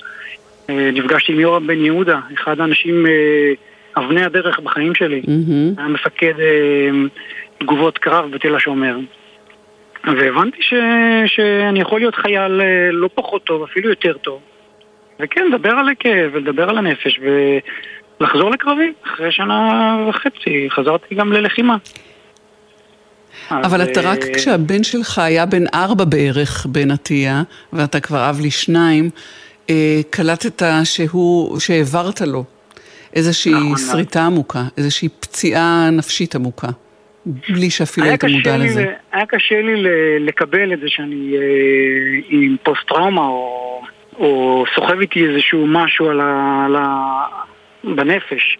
נפגשתי 0.70 1.32
עם 1.32 1.39
יורם 1.39 1.68
בן 1.68 1.86
יהודה, 1.86 2.20
אחד 2.34 2.59
האנשים 2.59 3.05
אבני 3.97 4.26
הדרך 4.26 4.59
בחיים 4.59 4.95
שלי. 4.95 5.22
Mm-hmm. 5.26 5.80
היה 5.80 5.88
מפקד 5.88 6.34
תגובות 7.57 7.97
קרב 7.97 8.32
בתל 8.32 8.55
השומר. 8.55 8.97
והבנתי 10.03 10.61
ש... 10.61 10.74
שאני 11.26 11.82
יכול 11.82 11.99
להיות 11.99 12.15
חייל 12.15 12.61
לא 12.91 13.09
פחות 13.15 13.43
טוב, 13.43 13.63
אפילו 13.63 13.89
יותר 13.89 14.18
טוב. 14.18 14.39
וכן, 15.20 15.47
לדבר 15.51 15.70
על 15.72 15.89
הכאב 15.89 16.30
ולדבר 16.34 16.70
על 16.70 16.78
הנפש 16.78 17.20
ולחזור 18.20 18.51
לקרבי. 18.51 18.93
אחרי 19.05 19.32
שנה 19.32 19.97
וחצי 20.09 20.68
חזרתי 20.70 21.15
גם 21.15 21.34
ללחימה. 21.34 21.78
אבל 23.51 23.83
אתה 23.83 24.01
רק 24.01 24.19
אה, 24.23 24.33
כשהבן 24.33 24.83
שלך 24.83 25.19
היה 25.19 25.45
בן 25.45 25.63
ארבע 25.73 26.05
בערך 26.05 26.65
בנטייה, 26.65 27.43
ואתה 27.73 27.99
כבר 27.99 28.29
אב 28.29 28.39
לשניים, 28.45 29.09
אה, 29.69 30.01
קלטת 30.09 30.61
שהוא, 30.83 31.59
שהעברת 31.59 32.21
לו 32.21 32.43
איזושהי 33.13 33.53
נכון, 33.53 33.77
שריטה 33.77 34.25
עמוקה, 34.25 34.63
איזושהי 34.77 35.09
פציעה 35.09 35.89
נפשית 35.91 36.35
עמוקה, 36.35 36.67
בלי 37.25 37.69
שאפילו 37.69 38.07
היית 38.07 38.23
מודע 38.23 38.57
לזה. 38.57 38.85
היה 39.11 39.25
קשה 39.25 39.61
לי 39.61 39.83
לקבל 40.19 40.73
את 40.73 40.79
זה 40.79 40.85
שאני 40.87 41.33
אה, 41.35 42.19
עם 42.29 42.55
פוסט-טראומה, 42.63 43.27
או, 43.27 43.81
או 44.19 44.63
סוחב 44.75 44.99
איתי 44.99 45.27
איזשהו 45.27 45.67
משהו 45.67 46.09
על 46.09 46.19
ה, 46.19 46.63
על 46.65 46.75
ה, 46.75 47.23
בנפש. 47.83 48.57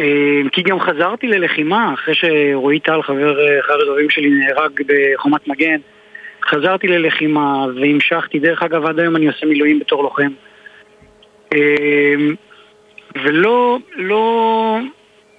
אמ, 0.00 0.48
כי 0.52 0.62
גם 0.62 0.80
חזרתי 0.80 1.26
ללחימה 1.26 1.94
אחרי 1.94 2.14
שרועי 2.14 2.80
טל, 2.80 3.02
חבר 3.02 3.58
אחד 3.60 3.74
הדברים 3.82 4.10
שלי, 4.10 4.30
נהרג 4.30 4.82
בחומת 4.86 5.48
מגן. 5.48 5.80
חזרתי 6.48 6.86
ללחימה 6.86 7.66
והמשכתי, 7.76 8.38
דרך 8.38 8.62
אגב 8.62 8.86
עד 8.86 8.98
היום 8.98 9.16
אני 9.16 9.26
עושה 9.26 9.46
מילואים 9.46 9.78
בתור 9.78 10.02
לוחם. 10.02 10.30
אמ, 11.54 12.34
ולא, 13.22 13.78
לא, 13.96 14.78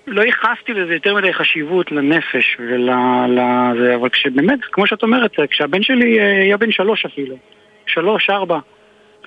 לא 0.07 0.21
ייחסתי 0.21 0.73
לזה 0.73 0.93
יותר 0.93 1.15
מדי 1.15 1.33
חשיבות 1.33 1.91
לנפש 1.91 2.57
ולזה, 2.59 3.95
אבל 3.95 4.09
כשבאמת, 4.09 4.59
כמו 4.71 4.87
שאת 4.87 5.03
אומרת, 5.03 5.31
כשהבן 5.49 5.83
שלי 5.83 6.19
אה, 6.19 6.41
היה 6.41 6.57
בן 6.57 6.71
שלוש 6.71 7.05
אפילו, 7.05 7.35
שלוש, 7.87 8.29
ארבע, 8.29 8.59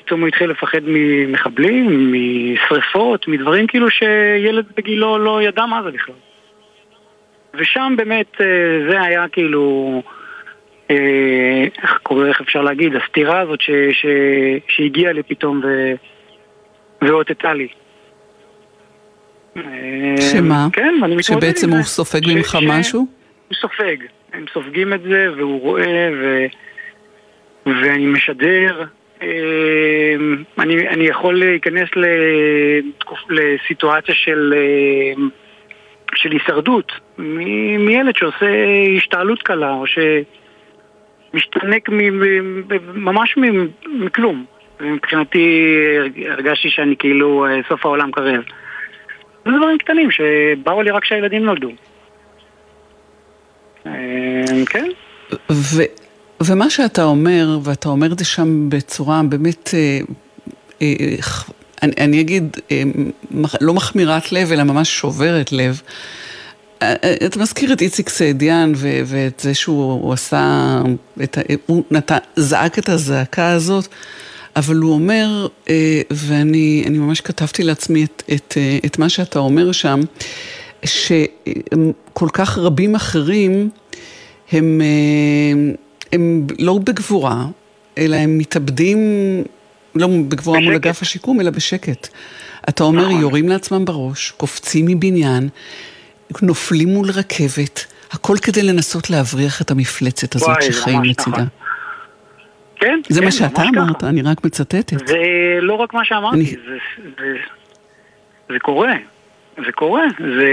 פתאום 0.05 0.21
הוא 0.21 0.29
התחיל 0.29 0.51
לפחד 0.51 0.81
ממחבלים, 0.85 2.13
משריפות, 2.13 3.29
מדברים 3.29 3.67
כאילו 3.67 3.87
שילד 3.91 4.65
בגילו 4.77 5.19
לא 5.19 5.43
ידע 5.43 5.67
מה 5.67 5.83
זה 5.83 5.91
בכלל. 5.91 6.15
ושם 7.55 7.95
באמת 7.97 8.41
אה, 8.41 8.47
זה 8.91 9.01
היה 9.03 9.29
כאילו, 9.29 10.03
אה, 10.91 11.65
איך 11.83 11.99
קורא, 12.03 12.27
איך 12.27 12.41
אפשר 12.41 12.63
להגיד, 12.63 12.93
הסתירה 12.97 13.41
הזאת 13.41 13.61
ש, 13.61 13.71
ש, 13.93 14.07
שהגיעה 14.69 15.13
לי 15.13 15.23
פתאום 15.23 15.61
ו, 15.65 15.93
ואותתה 17.03 17.55
לי. 17.55 17.69
שמה? 20.33 20.67
כן, 20.73 20.95
ואני 21.03 21.17
מתמודד. 21.17 21.23
שבעצם 21.23 21.71
הוא 21.71 21.83
סופג 21.83 22.21
ממך 22.35 22.59
משהו? 22.67 23.07
הוא 23.49 23.57
סופג. 23.61 23.97
הם 24.33 24.45
סופגים 24.53 24.95
את 24.95 25.03
זה, 25.03 25.27
והוא 25.37 25.61
רואה, 25.61 26.11
ו... 26.21 26.47
ואני 27.67 28.07
משדר, 28.07 28.85
אני, 30.59 30.89
אני 30.89 31.05
יכול 31.05 31.39
להיכנס 31.39 31.89
לסיטואציה 33.29 34.15
של, 34.15 34.55
אמ, 34.57 35.29
של 36.15 36.33
הישרדות. 36.33 36.93
מילד 37.79 38.17
שעושה 38.17 38.47
השתעלות 38.97 39.43
קלה 39.43 39.73
או 39.73 39.85
שמשתנק 41.33 41.89
ממש 42.95 43.35
מכלום? 43.87 44.45
ומבחינתי 44.81 45.75
הרגשתי 46.29 46.71
שאני 46.71 46.97
כאילו 46.97 47.47
אה, 47.47 47.61
סוף 47.69 47.87
העולם 47.87 48.11
קרב. 48.11 48.43
זה 49.45 49.51
דברים 49.59 49.79
קטנים 49.79 50.11
שבאו 50.11 50.83
לי 50.83 50.91
רק 50.91 51.03
כשהילדים 51.03 51.45
נולדו. 51.45 51.71
אמ, 53.87 54.65
כן 54.71 54.89
ומה 56.43 56.71
שאתה 56.71 57.05
אומר, 57.05 57.59
ואתה 57.63 57.89
אומר 57.89 58.13
את 58.13 58.19
זה 58.19 58.25
שם 58.25 58.69
בצורה 58.71 59.23
באמת, 59.23 59.71
אה, 59.75 60.01
אה, 60.83 61.17
אני, 61.83 61.93
אני 61.99 62.21
אגיד, 62.21 62.57
אה, 62.71 62.83
לא 63.61 63.75
מחמירת 63.75 64.33
לב, 64.33 64.53
אלא 64.53 64.63
ממש 64.63 64.99
שוברת 64.99 65.53
לב. 65.53 65.81
אה, 66.83 66.95
אה, 67.05 67.15
אתה 67.27 67.39
מזכיר 67.39 67.73
את 67.73 67.81
איציק 67.81 68.09
סעדיאן 68.09 68.73
ו- 68.77 69.01
ואת 69.07 69.41
זה 69.41 69.55
שהוא 69.55 70.13
עשה, 70.13 70.81
את 71.23 71.39
הוא 71.67 71.83
נת- 71.91 72.13
זעק 72.37 72.79
את 72.79 72.89
הזעקה 72.89 73.53
הזאת, 73.53 73.89
אבל 74.57 74.77
הוא 74.77 74.93
אומר, 74.93 75.47
אה, 75.69 76.01
ואני 76.11 76.85
ממש 76.89 77.21
כתבתי 77.21 77.63
לעצמי 77.63 78.05
את, 78.05 78.23
את, 78.35 78.55
את 78.87 78.99
מה 78.99 79.09
שאתה 79.09 79.39
אומר 79.39 79.73
שם, 79.73 80.01
שכל 80.85 82.29
כך 82.33 82.59
רבים 82.59 82.95
אחרים 82.95 83.71
הם... 84.53 84.81
הם 86.13 86.47
לא 86.59 86.79
בגבורה, 86.85 87.45
אלא 87.99 88.17
הם 88.17 88.39
מתאבדים, 88.39 88.99
לא 89.95 90.07
בגבורה 90.29 90.59
בשקט. 90.59 90.67
מול 90.67 90.75
אגף 90.75 91.03
השיקום, 91.03 91.41
אלא 91.41 91.51
בשקט. 91.51 92.09
אתה 92.69 92.85
אומר, 92.85 93.09
נכון. 93.09 93.21
יורים 93.21 93.49
לעצמם 93.49 93.85
בראש, 93.85 94.31
קופצים 94.31 94.87
מבניין, 94.89 95.49
נופלים 96.43 96.89
מול 96.89 97.11
רכבת, 97.11 97.87
הכל 98.13 98.37
כדי 98.43 98.63
לנסות 98.63 99.11
להבריח 99.11 99.63
את 99.63 99.71
המפלצת 99.71 100.35
הזאת 100.35 100.49
וואי, 100.49 100.73
שחיים 100.73 101.05
לצידה. 101.05 101.37
נכון. 101.37 101.47
כן, 102.77 103.01
זה 103.09 103.21
כן, 103.21 103.25
מה 103.25 103.31
שאתה 103.31 103.63
אמרת, 103.63 103.97
ככה. 103.99 104.09
אני 104.09 104.23
רק 104.23 104.45
מצטטת. 104.45 105.07
זה 105.07 105.19
לא 105.61 105.75
רק 105.75 105.95
מה 105.95 106.05
שאמרתי, 106.05 106.37
אני... 106.37 106.45
זה, 106.45 106.79
זה, 107.19 107.37
זה 108.49 108.59
קורה, 108.59 108.95
זה 109.57 109.73
קורה, 109.73 110.05
זה... 110.19 110.51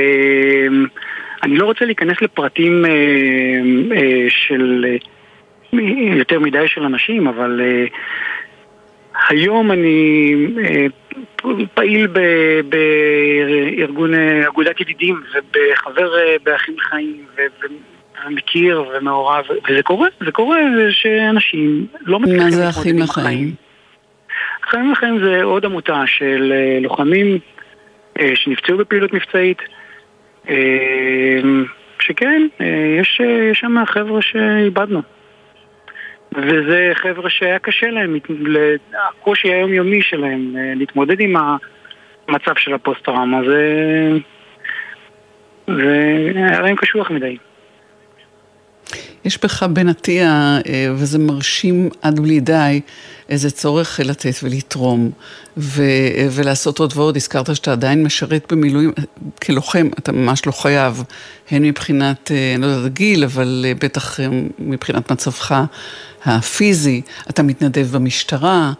אני 1.43 1.57
לא 1.57 1.65
רוצה 1.65 1.85
להיכנס 1.85 2.21
לפרטים 2.21 2.85
אה, 2.85 2.91
אה, 3.97 4.25
של... 4.29 4.85
אה, 4.87 5.14
יותר 6.17 6.39
מדי 6.39 6.67
של 6.67 6.83
אנשים, 6.83 7.27
אבל 7.27 7.61
uh, 7.61 7.91
היום 9.29 9.71
אני 9.71 10.33
uh, 10.57 11.47
פעיל 11.73 12.07
בארגון 12.69 14.13
uh, 14.13 14.47
אגודת 14.47 14.81
ידידים 14.81 15.21
ובחבר 15.33 16.13
uh, 16.13 16.43
באחים 16.43 16.75
חיים 16.79 17.25
ומכיר 18.25 18.83
ומעורב, 18.97 19.45
וזה 19.69 19.83
קורה, 19.83 20.07
זה 20.25 20.31
קורה 20.31 20.59
שאנשים 20.89 21.87
לא 22.01 22.19
מצליחים 22.19 22.43
מה 22.43 22.51
זה 22.51 22.69
אחים 22.69 22.99
לחיים? 22.99 23.51
אחים 24.67 24.91
לחיים 24.91 25.19
זה 25.19 25.43
עוד 25.43 25.65
עמותה 25.65 26.03
של 26.05 26.53
uh, 26.53 26.83
לוחמים 26.83 27.39
uh, 28.17 28.21
שנפצעו 28.35 28.77
בפעילות 28.77 29.13
מבצעית. 29.13 29.61
Uh, 30.45 30.49
שכן, 31.99 32.47
יש 32.99 33.21
שם 33.53 33.85
חבר'ה 33.85 34.21
שאיבדנו. 34.21 35.01
וזה 36.37 36.91
חבר'ה 36.95 37.29
שהיה 37.29 37.59
קשה 37.59 37.87
להם, 37.87 38.17
הקושי 39.07 39.53
היומיומי 39.53 40.01
שלהם 40.01 40.55
אה, 40.57 40.73
להתמודד 40.75 41.19
עם 41.19 41.35
המצב 41.37 42.55
של 42.55 42.73
הפוסט-טראומה, 42.73 43.43
זה... 43.43 44.09
זה 45.67 46.31
היה 46.35 46.61
להם 46.61 46.75
קשוח 46.75 47.11
מדי. 47.11 47.37
יש 49.25 49.39
בך 49.43 49.63
בן 49.63 49.89
עטיה, 49.89 50.59
אה, 50.67 50.87
וזה 50.95 51.19
מרשים 51.19 51.89
עד 52.01 52.19
בלי 52.19 52.39
די, 52.39 52.81
איזה 53.29 53.51
צורך 53.51 53.99
לתת 54.03 54.35
ולתרום, 54.43 55.11
ו- 55.57 55.83
ולעשות 56.31 56.79
עוד 56.79 56.93
ועוד. 56.95 57.15
הזכרת 57.15 57.55
שאתה 57.55 57.71
עדיין 57.71 58.03
משרת 58.03 58.53
במילואים 58.53 58.91
כלוחם, 59.43 59.89
אתה 59.99 60.11
ממש 60.11 60.45
לא 60.45 60.51
חייב, 60.51 61.03
הן 61.51 61.63
מבחינת, 61.63 62.31
אה, 62.31 62.53
אני 62.55 62.61
לא 62.61 62.67
יודעת 62.67 62.93
גיל, 62.93 63.23
אבל 63.23 63.65
אה, 63.67 63.73
בטח 63.73 64.19
מבחינת 64.59 65.11
מצבך 65.11 65.63
הפיזי. 66.25 67.01
אתה 67.29 67.43
מתנדב 67.43 67.87
במשטרה. 67.91 68.73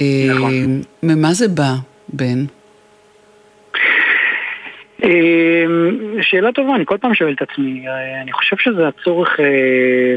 נכון. 0.00 0.82
ממה 1.02 1.34
זה 1.34 1.48
בא, 1.48 1.74
בן? 2.08 2.44
אמ, 5.02 6.22
שאלה 6.22 6.52
טובה, 6.52 6.74
אני 6.74 6.86
כל 6.86 6.98
פעם 6.98 7.14
שואל 7.14 7.32
את 7.32 7.42
עצמי. 7.42 7.88
אה, 7.88 8.22
אני 8.22 8.32
חושב 8.32 8.56
שזה 8.56 8.88
הצורך 8.88 9.40
אה, 9.40 10.14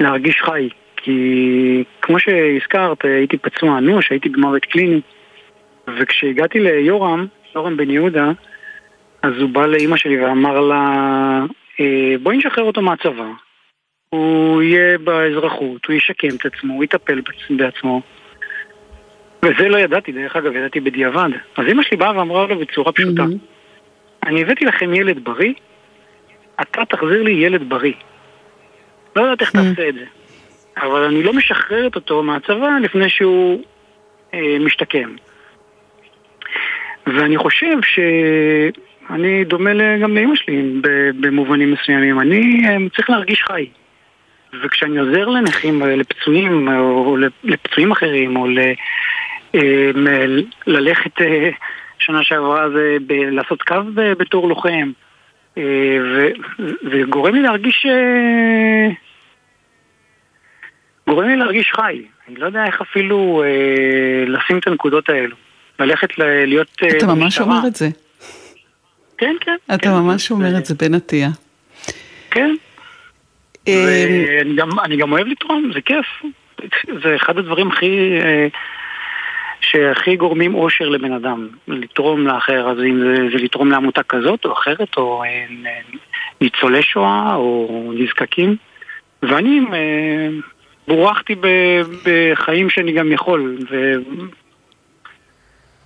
להרגיש 0.00 0.42
חי. 0.42 0.68
כי 0.96 1.84
כמו 2.02 2.18
שהזכרת, 2.18 3.04
הייתי 3.04 3.36
פצוע 3.36 3.78
אנוש, 3.78 4.10
הייתי 4.10 4.28
במוות 4.28 4.64
קליני. 4.64 5.00
וכשהגעתי 5.98 6.60
ליורם, 6.60 7.26
יורם 7.54 7.76
בן 7.76 7.90
יהודה, 7.90 8.30
אז 9.22 9.32
הוא 9.40 9.50
בא 9.50 9.66
לאימא 9.66 9.96
שלי 9.96 10.24
ואמר 10.24 10.60
לה, 10.60 10.84
אה, 11.80 12.14
בואי 12.22 12.36
נשחרר 12.36 12.64
אותו 12.64 12.82
מהצבא. 12.82 13.26
הוא 14.08 14.62
יהיה 14.62 14.98
באזרחות, 14.98 15.86
הוא 15.86 15.96
ישקם 15.96 16.28
את 16.28 16.46
עצמו, 16.46 16.74
הוא 16.74 16.84
יטפל 16.84 17.20
בעצמו. 17.50 18.02
וזה 19.44 19.68
לא 19.68 19.78
ידעתי, 19.78 20.12
דרך 20.12 20.36
אגב, 20.36 20.56
ידעתי 20.56 20.80
בדיעבד. 20.80 21.30
אז 21.56 21.66
אימא 21.66 21.82
שלי 21.82 21.96
באה 21.96 22.18
ואמרה 22.18 22.46
לו 22.46 22.58
בצורה 22.58 22.92
פשוטה, 22.92 23.22
mm-hmm. 23.22 23.61
אני 24.26 24.42
הבאתי 24.42 24.64
לכם 24.64 24.94
ילד 24.94 25.24
בריא, 25.24 25.52
אתה 26.60 26.84
תחזיר 26.84 27.22
לי 27.22 27.32
ילד 27.32 27.68
בריא. 27.68 27.92
לא 29.16 29.22
יודעת 29.22 29.40
איך 29.40 29.50
mm. 29.50 29.52
תעשה 29.52 29.88
את 29.88 29.94
זה, 29.94 30.04
אבל 30.76 31.04
אני 31.04 31.22
לא 31.22 31.32
משחררת 31.32 31.94
אותו 31.94 32.22
מהצבא 32.22 32.68
לפני 32.82 33.10
שהוא 33.10 33.62
אה, 34.34 34.56
משתקם. 34.60 35.14
ואני 37.06 37.38
חושב 37.38 37.76
שאני 37.82 39.44
דומה 39.44 39.98
גם 40.02 40.14
לאמא 40.14 40.36
שלי 40.36 40.80
במובנים 41.20 41.72
מסוימים. 41.72 42.20
אני 42.20 42.68
אה, 42.68 42.76
צריך 42.96 43.10
להרגיש 43.10 43.42
חי. 43.42 43.66
וכשאני 44.62 44.98
עוזר 44.98 45.28
לנכים, 45.28 45.82
אה, 45.82 45.96
לפצועים, 45.96 46.68
או 46.68 47.16
לפצועים 47.44 47.92
אחרים, 47.92 48.36
או 48.36 48.46
ל... 48.46 48.58
אה, 49.54 49.90
ללכת 50.66 51.12
שנה 52.06 52.24
שעברה 52.24 52.70
זה 52.70 52.96
ב- 53.06 53.12
לעשות 53.12 53.62
קו 53.62 53.74
בתור 53.94 54.48
לוחם. 54.48 54.90
אה, 55.58 55.98
וזה 56.58 57.02
גורם 57.08 57.34
לי 57.34 57.42
להרגיש... 57.42 57.86
אה, 57.86 58.88
גורם 61.08 61.28
לי 61.28 61.36
להרגיש 61.36 61.72
חי. 61.76 62.02
אני 62.28 62.36
לא 62.36 62.46
יודע 62.46 62.64
איך 62.64 62.80
אפילו 62.80 63.42
אה, 63.46 64.24
לשים 64.26 64.58
את 64.58 64.66
הנקודות 64.66 65.08
האלו. 65.08 65.36
ללכת 65.78 66.18
ל- 66.18 66.44
להיות 66.44 66.68
אתה 66.76 66.86
משטרה. 66.86 66.98
אתה 66.98 67.14
ממש 67.14 67.40
אומר 67.40 67.60
את 67.66 67.76
זה. 67.76 67.88
כן, 69.18 69.36
כן. 69.40 69.56
אתה 69.66 69.78
כן, 69.78 69.90
ממש 69.90 70.30
אומר 70.30 70.50
זה... 70.50 70.58
את 70.58 70.66
זה, 70.66 70.74
בן 70.74 70.94
עטיה. 70.94 71.28
כן. 72.30 72.54
ואני 73.66 74.54
גם, 74.56 74.68
גם 74.98 75.12
אוהב 75.12 75.26
לתרום, 75.26 75.70
זה 75.74 75.80
כיף. 75.80 76.06
זה 77.02 77.16
אחד 77.16 77.38
הדברים 77.38 77.68
הכי... 77.68 78.18
שהכי 79.62 80.16
גורמים 80.16 80.54
אושר 80.54 80.88
לבן 80.88 81.12
אדם, 81.12 81.48
לתרום 81.68 82.26
לאחר, 82.26 82.70
אז 82.70 82.78
אם 82.78 83.00
זה, 83.00 83.14
זה 83.32 83.38
לתרום 83.44 83.70
לעמותה 83.70 84.02
כזאת 84.02 84.44
או 84.44 84.52
אחרת, 84.52 84.96
או 84.96 85.24
אה, 85.24 85.44
ניצולי 86.40 86.82
שואה, 86.82 87.34
או 87.34 87.92
נזקקים. 87.94 88.56
ואני 89.22 89.60
אה, 89.72 90.28
בורחתי 90.88 91.34
בחיים 92.04 92.70
שאני 92.70 92.92
גם 92.92 93.12
יכול, 93.12 93.58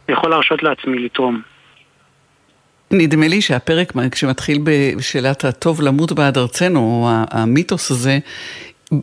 ויכול 0.08 0.30
להרשות 0.30 0.62
לעצמי 0.62 0.98
לתרום. 0.98 1.40
נדמה 2.90 3.28
לי 3.28 3.42
שהפרק, 3.42 3.92
כשמתחיל 4.12 4.58
בשאלת 4.64 5.44
הטוב 5.44 5.82
למות 5.82 6.12
בעד 6.12 6.38
ארצנו, 6.38 7.08
המיתוס 7.30 7.90
הזה, 7.90 8.18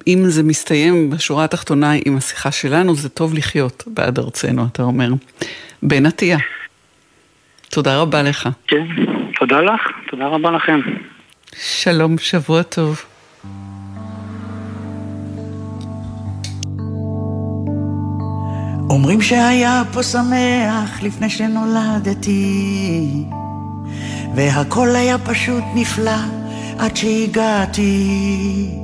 אם 0.07 0.23
זה 0.25 0.43
מסתיים 0.43 1.09
בשורה 1.09 1.43
התחתונה 1.43 1.91
עם 2.05 2.17
השיחה 2.17 2.51
שלנו, 2.51 2.95
זה 2.95 3.09
טוב 3.09 3.33
לחיות 3.33 3.83
בעד 3.87 4.19
ארצנו, 4.19 4.65
אתה 4.71 4.83
אומר. 4.83 5.09
בן 5.83 6.05
עטיה, 6.05 6.37
תודה 7.69 7.97
רבה 7.97 8.23
לך. 8.23 8.49
כן, 8.67 8.85
תודה 9.39 9.61
לך, 9.61 9.81
תודה 10.09 10.27
רבה 10.27 10.51
לכם. 10.51 10.79
שלום, 11.55 12.17
שבוע 12.17 12.63
טוב. 12.63 13.01
אומרים 18.89 19.21
שהיה 19.21 19.83
פה 19.93 20.03
שמח 20.03 21.03
לפני 21.03 21.29
שנולדתי, 21.29 23.03
והכל 24.35 24.89
היה 24.95 25.17
פשוט 25.17 25.63
נפלא 25.75 26.11
עד 26.79 26.97
שהגעתי. 26.97 28.82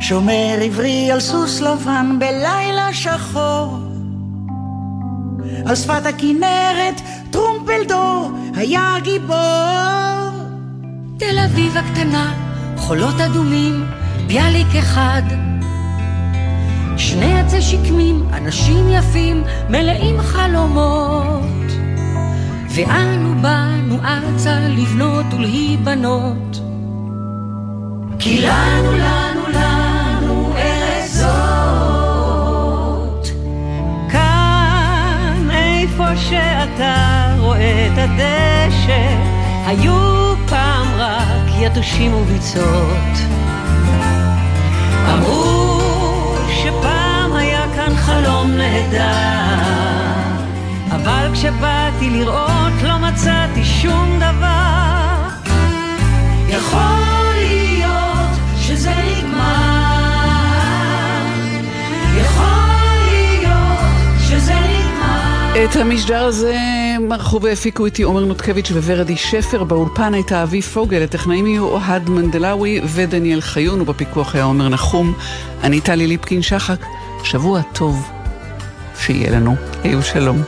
שומר 0.00 0.58
עברי 0.62 1.10
על 1.12 1.20
סוס 1.20 1.60
לבן 1.60 2.16
בלילה 2.18 2.88
שחור. 2.92 3.78
על 5.66 5.76
שפת 5.76 6.06
הכנרת 6.06 7.00
טרומפלדור 7.30 8.30
היה 8.54 8.94
גיבור. 9.02 9.36
תל 11.18 11.38
אביב 11.44 11.76
הקטנה, 11.76 12.32
חולות 12.76 13.20
אדומים, 13.20 13.84
ביאליק 14.26 14.76
אחד. 14.78 15.22
שני 16.96 17.40
עצי 17.40 17.62
שקמים, 17.62 18.28
אנשים 18.32 18.88
יפים, 18.88 19.42
מלאים 19.70 20.20
חלומות. 20.20 21.70
ואנו 22.74 23.42
באנו 23.42 23.98
ארצה 24.04 24.60
לבנות 24.60 25.26
ולהיבנות. 25.34 26.60
כי 28.18 28.42
לנו, 28.42 28.92
לנו, 28.92 29.48
לנו 29.52 29.79
שאתה 36.28 37.26
רואה 37.38 37.86
את 37.86 37.98
הדשא, 37.98 39.16
היו 39.66 40.34
פעם 40.48 40.86
רק 40.98 41.48
יתושים 41.58 42.14
וביצות. 42.14 43.16
אמרו 45.14 45.80
שפעם 46.48 47.32
היה 47.36 47.64
כאן 47.76 47.96
חלום 47.96 48.50
נהדר, 48.50 49.04
אבל 50.90 51.30
כשבאתי 51.32 52.10
לראות 52.10 52.82
לא 52.82 52.98
מצאתי 52.98 53.64
שום 53.64 54.18
דבר. 54.18 55.28
יכול 56.48 57.09
את 65.64 65.76
המשדר 65.76 66.24
הזה 66.24 66.56
מרחו 67.00 67.42
והפיקו 67.42 67.86
איתי 67.86 68.02
עומר 68.02 68.24
נותקביץ' 68.24 68.70
וורדי 68.70 69.16
שפר, 69.16 69.64
באולפן 69.64 70.14
הייתה 70.14 70.42
אבי 70.42 70.62
פוגל, 70.62 71.02
הטכנאים 71.02 71.46
יהיו 71.46 71.64
אוהד 71.64 72.10
מנדלאווי 72.10 72.80
ודניאל 72.84 73.40
חיון, 73.40 73.80
ובפיקוח 73.80 74.34
היה 74.34 74.44
עומר 74.44 74.68
נחום. 74.68 75.12
אני 75.62 75.80
טלי 75.80 76.06
ליפקין 76.06 76.42
שחק, 76.42 76.84
שבוע 77.24 77.60
טוב 77.72 78.10
שיהיה 79.00 79.30
לנו. 79.30 79.54
היו 79.84 80.02
שלום. 80.02 80.42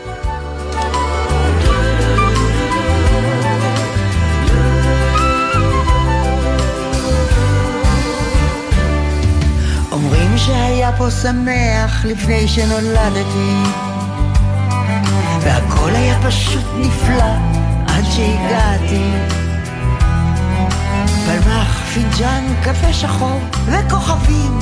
אומרים 9.93 10.39
שהיה 10.39 10.93
פה 10.99 11.11
שמח 11.11 12.05
לפני 12.05 12.49
שנולדתי 12.49 13.92
והכל 15.45 15.91
היה 15.95 16.19
פשוט 16.23 16.65
נפלא 16.77 17.33
עד 17.87 18.05
שהגעתי. 18.05 19.11
פלמח, 21.27 21.83
פינג'אן, 21.95 22.45
קפה 22.63 22.93
שחור 22.93 23.41
וכוכבים. 23.67 24.59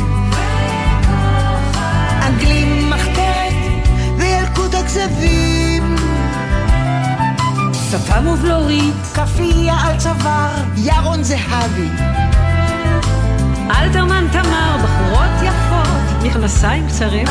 אנגלים, 2.22 2.90
מחתרת 2.90 3.54
וילקוט 4.18 4.74
הכזבים. 4.74 5.96
שפם 7.90 8.26
ובלורית, 8.26 8.94
כאפיה 9.14 9.74
על 9.84 9.96
צוואר, 9.98 10.54
ירון 10.76 11.22
זהבי. 11.22 11.88
אלתרמן 13.70 14.26
תמר, 14.32 14.76
בחורות 14.82 15.42
יפות. 15.42 16.00
מכנסיים 16.22 16.88
קצרים. 16.88 17.26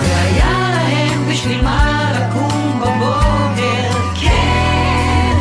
והיה 0.00 0.70
להם 0.74 1.19
בשביל 1.30 1.62
מה 1.62 2.12
לקום 2.14 2.80
בבוקר, 2.80 3.98
כן, 4.20 5.36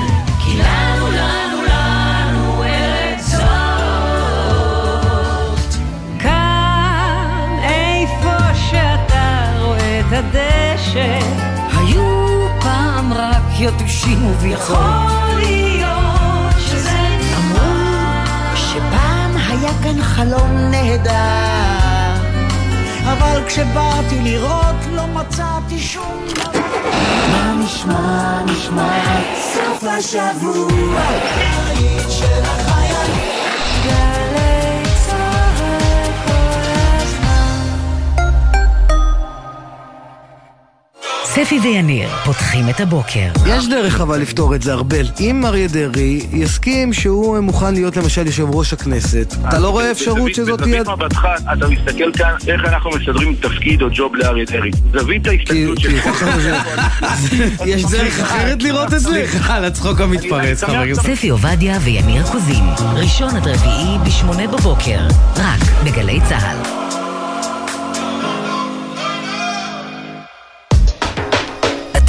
היו 11.77 12.47
פעם 12.61 13.13
רק 13.13 13.59
יתושים 13.59 14.25
וביכול. 14.25 14.75
יכול 14.75 15.39
להיות 15.39 16.55
שזה 16.59 16.99
אמרו 17.37 18.55
שפעם 18.55 19.37
היה 19.37 19.71
כאן 19.83 20.03
חלום 20.03 20.57
נהדר 20.71 21.88
אבל 23.14 23.41
כשבאתי 23.47 24.20
לראות 24.24 24.76
לא 24.91 25.07
מצאתי 25.07 25.80
שום 25.80 26.26
דבר. 26.36 26.60
מה 27.32 27.55
נשמע, 27.64 28.43
נשמע? 28.45 29.22
סוף 29.36 29.84
השבוע. 29.84 31.01
בית 31.38 32.12
של 32.12 32.68
ספי 41.43 41.59
ויניר 41.59 42.09
פותחים 42.25 42.69
את 42.69 42.79
הבוקר. 42.79 43.27
יש 43.45 43.67
דרך 43.67 44.01
אבל 44.01 44.19
לפתור 44.21 44.55
את 44.55 44.61
זה, 44.61 44.73
ארבל. 44.73 45.05
אם 45.19 45.45
אריה 45.45 45.67
דרעי 45.67 46.27
יסכים 46.31 46.93
שהוא 46.93 47.39
מוכן 47.39 47.73
להיות 47.73 47.97
למשל 47.97 48.25
יושב 48.27 48.45
ראש 48.49 48.73
הכנסת, 48.73 49.35
אתה 49.47 49.59
לא 49.59 49.69
רואה 49.69 49.91
אפשרות 49.91 50.33
שזאת 50.35 50.61
תהיה... 50.61 50.81
בזווית 50.81 50.99
מבטך, 50.99 51.27
אתה 51.53 51.67
מסתכל 51.67 52.11
כאן 52.13 52.35
איך 52.47 52.65
אנחנו 52.65 52.89
מסדרים 52.89 53.35
תפקיד 53.35 53.81
או 53.81 53.87
ג'וב 53.93 54.15
לאריה 54.15 54.45
דרעי. 54.45 54.71
זווית 54.93 55.27
ההסתכלות 55.27 55.79
שלך. 55.79 56.05
יש 57.65 57.85
דרך 57.85 58.19
אחרת 58.19 58.63
לראות 58.63 58.93
את 58.93 58.99
זה? 58.99 59.09
סליחה 59.09 59.55
על 59.55 59.65
הצחוק 59.65 60.01
המתפרץ, 60.01 60.63
חבר 60.63 60.77
הכנסת. 60.77 61.01
ספי 61.01 61.29
עובדיה 61.29 61.77
ויניר 61.81 62.23
קוזין, 62.31 62.63
ראשון 62.95 63.35
עד 63.35 63.47
רביעי 63.47 63.97
בשמונה 64.05 64.47
בבוקר, 64.47 64.99
רק 65.35 65.61
בגלי 65.85 66.19
צה"ל. 66.29 66.88